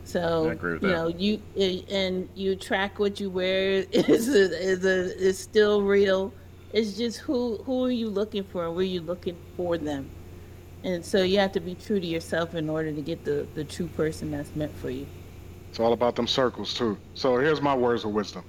So 0.03 0.49
I 0.49 0.53
agree 0.53 0.73
you 0.73 0.79
that. 0.79 0.87
know 0.87 1.07
you 1.07 1.41
and 1.89 2.29
you 2.35 2.55
track 2.55 2.99
what 2.99 3.19
you 3.19 3.29
wear 3.29 3.85
is 3.91 4.29
a, 4.29 4.61
is 4.61 4.85
a, 4.85 5.17
is 5.17 5.39
still 5.39 5.83
real. 5.83 6.33
It's 6.71 6.97
just 6.97 7.19
who 7.19 7.57
who 7.65 7.85
are 7.85 7.91
you 7.91 8.09
looking 8.09 8.43
for? 8.43 8.65
and 8.65 8.75
Where 8.75 8.85
you 8.85 9.01
looking 9.01 9.37
for 9.55 9.77
them? 9.77 10.09
And 10.83 11.05
so 11.05 11.21
you 11.23 11.39
have 11.39 11.51
to 11.53 11.59
be 11.59 11.75
true 11.75 11.99
to 11.99 12.07
yourself 12.07 12.55
in 12.55 12.69
order 12.69 12.91
to 12.93 13.01
get 13.01 13.23
the 13.25 13.47
the 13.53 13.63
true 13.65 13.87
person 13.89 14.31
that's 14.31 14.55
meant 14.55 14.75
for 14.77 14.89
you. 14.89 15.07
It's 15.69 15.79
all 15.79 15.93
about 15.93 16.15
them 16.15 16.27
circles 16.27 16.73
too. 16.73 16.99
So 17.13 17.37
here's 17.37 17.61
my 17.61 17.75
words 17.75 18.03
of 18.05 18.11
wisdom. 18.11 18.45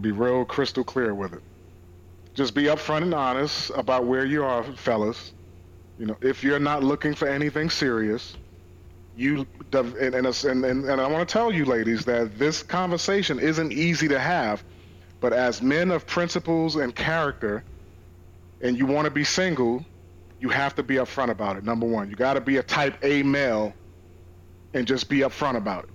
Be 0.00 0.12
real 0.12 0.44
crystal 0.46 0.84
clear 0.84 1.14
with 1.14 1.34
it. 1.34 1.42
Just 2.34 2.54
be 2.54 2.64
upfront 2.64 3.02
and 3.02 3.14
honest 3.14 3.70
about 3.76 4.06
where 4.06 4.24
you 4.24 4.44
are, 4.44 4.64
fellas. 4.76 5.33
You 5.98 6.06
know, 6.06 6.16
if 6.20 6.42
you're 6.42 6.58
not 6.58 6.82
looking 6.82 7.14
for 7.14 7.28
anything 7.28 7.70
serious, 7.70 8.36
you 9.16 9.46
and 9.72 10.14
and 10.14 10.26
and, 10.26 10.64
and, 10.64 11.00
I 11.00 11.06
want 11.06 11.28
to 11.28 11.32
tell 11.32 11.52
you, 11.52 11.64
ladies, 11.64 12.04
that 12.06 12.38
this 12.38 12.62
conversation 12.62 13.38
isn't 13.38 13.72
easy 13.72 14.08
to 14.08 14.18
have. 14.18 14.64
But 15.20 15.32
as 15.32 15.62
men 15.62 15.90
of 15.90 16.06
principles 16.06 16.76
and 16.76 16.94
character, 16.94 17.64
and 18.60 18.76
you 18.76 18.86
want 18.86 19.06
to 19.06 19.10
be 19.10 19.24
single, 19.24 19.84
you 20.40 20.48
have 20.48 20.74
to 20.74 20.82
be 20.82 20.96
upfront 20.96 21.30
about 21.30 21.56
it. 21.56 21.64
Number 21.64 21.86
one, 21.86 22.10
you 22.10 22.16
got 22.16 22.34
to 22.34 22.40
be 22.40 22.56
a 22.56 22.62
type 22.62 22.98
A 23.02 23.22
male 23.22 23.72
and 24.74 24.86
just 24.86 25.08
be 25.08 25.18
upfront 25.20 25.56
about 25.56 25.84
it. 25.84 25.90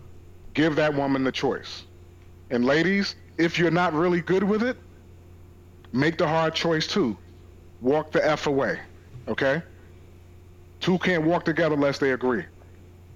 Give 0.54 0.76
that 0.78 0.94
woman 0.94 1.24
the 1.24 1.32
choice. 1.32 1.84
And 2.50 2.66
ladies, 2.66 3.16
if 3.38 3.60
you're 3.60 3.70
not 3.70 3.94
really 3.94 4.22
good 4.22 4.44
with 4.44 4.64
it, 4.64 4.78
make 5.92 6.18
the 6.18 6.28
hard 6.28 6.56
choice 6.56 6.88
too. 6.88 7.18
Walk 7.82 8.12
the 8.12 8.26
F 8.26 8.48
away. 8.48 8.80
Okay? 9.28 9.62
Two 10.80 10.98
can't 11.00 11.24
walk 11.24 11.46
together 11.46 11.76
unless 11.76 11.98
they 12.00 12.12
agree. 12.12 12.46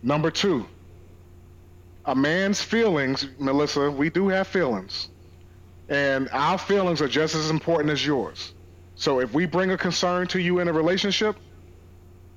Number 0.02 0.30
two, 0.32 0.66
a 2.06 2.14
man's 2.16 2.62
feelings, 2.62 3.28
Melissa, 3.40 3.90
we 3.90 4.10
do 4.10 4.28
have 4.28 4.48
feelings. 4.48 5.10
And 5.90 6.30
our 6.32 6.58
feelings 6.58 7.02
are 7.02 7.08
just 7.08 7.36
as 7.36 7.50
important 7.50 7.92
as 7.92 8.06
yours. 8.06 8.54
So 8.96 9.20
if 9.20 9.34
we 9.34 9.46
bring 9.46 9.72
a 9.72 9.78
concern 9.78 10.28
to 10.28 10.40
you 10.42 10.60
in 10.60 10.68
a 10.68 10.74
relationship, 10.74 11.36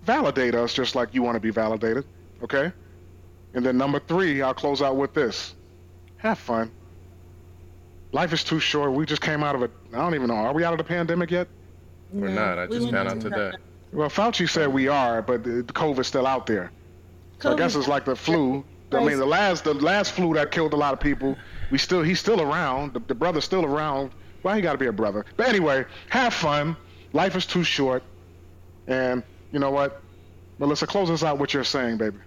validate 0.03 0.55
us 0.55 0.73
just 0.73 0.95
like 0.95 1.15
you 1.15 1.23
want 1.23 1.37
to 1.37 1.41
be 1.41 1.51
validated. 1.51 2.05
Okay? 2.43 2.73
And 3.55 3.65
then 3.65 3.77
number 3.77 3.99
three, 3.99 4.43
I'll 4.43 4.55
close 4.55 4.83
out 4.83 4.97
with 4.97 5.15
this. 5.15 5.55
Have 6.19 6.39
fun. 6.39 6.71
Life 8.13 8.33
is 8.33 8.45
too 8.45 8.61
short. 8.61 8.93
We 8.93 9.07
just 9.07 9.23
came 9.23 9.43
out 9.43 9.55
of 9.55 9.63
a, 9.63 9.71
I 9.93 9.99
don't 9.99 10.15
even 10.15 10.29
know, 10.29 10.35
are 10.35 10.53
we 10.55 10.65
out 10.65 10.73
of 10.73 10.79
the 10.79 10.85
pandemic 10.85 11.31
yet? 11.31 11.49
We're 12.13 12.29
No, 12.29 12.35
not. 12.35 12.59
I 12.59 12.67
just 12.67 12.83
went 12.83 12.93
found 12.93 13.09
out 13.09 13.21
today. 13.21 13.53
Well, 13.93 14.11
Fauci 14.11 14.49
said 14.49 14.69
we 14.73 14.89
are, 14.89 15.23
but 15.23 15.45
the 15.45 15.63
COVID's 15.63 16.09
still 16.09 16.27
out 16.27 16.47
there. 16.47 16.71
So 17.41 17.53
I 17.53 17.57
guess 17.57 17.75
it's 17.75 17.89
like 17.89 18.05
the 18.05 18.17
flu. 18.17 18.65
I 18.93 19.05
mean, 19.05 19.19
the 19.19 19.27
last 19.27 19.65
the 19.65 19.75
last 19.75 20.13
flu 20.13 20.35
that 20.35 20.51
killed 20.51 20.73
a 20.73 20.77
lot 20.77 20.93
of 20.93 21.01
people. 21.01 21.37
We 21.71 21.79
still 21.79 22.03
he's 22.03 22.21
still 22.21 22.41
around. 22.41 22.95
The, 22.95 23.01
the 23.01 23.15
brother's 23.15 23.45
still 23.45 23.65
around. 23.65 24.13
Why 24.43 24.57
he 24.57 24.63
got 24.63 24.73
to 24.73 24.79
be 24.79 24.87
a 24.87 24.93
brother? 24.93 25.25
But 25.37 25.49
anyway, 25.49 25.85
have 26.09 26.33
fun. 26.33 26.77
Life 27.13 27.37
is 27.37 27.47
too 27.47 27.65
short. 27.65 28.03
And 28.87 29.23
you 29.53 29.59
know 29.59 29.71
what, 29.71 30.03
Melissa, 30.59 30.87
close 30.87 31.11
us 31.11 31.23
out 31.23 31.39
what 31.39 31.53
you're 31.53 31.65
saying, 31.65 31.97
baby. 31.97 32.19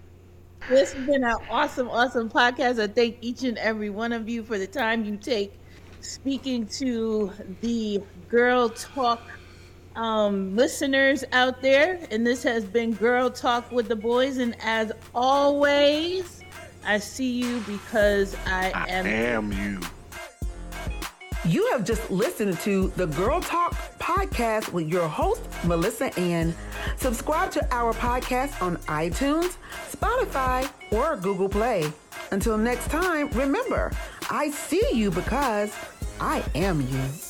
This 0.68 0.92
has 0.94 1.06
been 1.06 1.24
an 1.24 1.38
awesome, 1.50 1.90
awesome 1.90 2.30
podcast. 2.30 2.82
I 2.82 2.88
thank 2.88 3.18
each 3.22 3.44
and 3.44 3.58
every 3.58 3.90
one 3.90 4.12
of 4.12 4.28
you 4.28 4.44
for 4.44 4.58
the 4.58 4.68
time 4.68 5.06
you 5.06 5.16
take 5.16 5.54
speaking 6.02 6.66
to 6.68 7.32
the 7.62 8.02
Girl 8.28 8.70
Talk 8.70 9.22
um, 10.00 10.56
listeners 10.56 11.26
out 11.34 11.62
there. 11.62 12.00
And 12.10 12.26
this 12.26 12.42
has 12.44 12.64
been 12.64 12.94
Girl 12.94 13.30
Talk 13.30 13.70
with 13.72 13.88
the 13.88 13.96
Boys. 13.96 14.38
And 14.38 14.56
as 14.62 14.92
always, 15.14 16.42
I 16.86 16.98
see 16.98 17.32
you 17.32 17.60
because 17.68 18.36
I, 18.46 18.72
I 18.74 18.88
am. 18.88 19.06
am 19.06 19.52
you. 19.52 19.82
You 21.46 21.70
have 21.72 21.84
just 21.84 22.10
listened 22.10 22.60
to 22.62 22.90
the 22.96 23.08
Girl 23.08 23.42
Talk 23.42 23.74
podcast 24.00 24.72
with 24.72 24.88
your 24.88 25.08
host, 25.08 25.42
Melissa 25.66 26.18
Ann. 26.20 26.54
Subscribe 26.98 27.52
to 27.52 27.74
our 27.74 27.94
podcast 27.94 28.62
on 28.62 28.78
iTunes, 28.88 29.58
Spotify, 29.92 30.70
or 30.92 31.18
Google 31.18 31.50
Play. 31.50 31.92
Until 32.32 32.58
next 32.58 32.90
time, 32.90 33.30
remember, 33.32 33.92
I 34.30 34.52
see 34.52 34.84
you 34.94 35.12
because 35.12 35.74
I 36.20 36.44
am 36.56 36.82
you. 36.82 37.29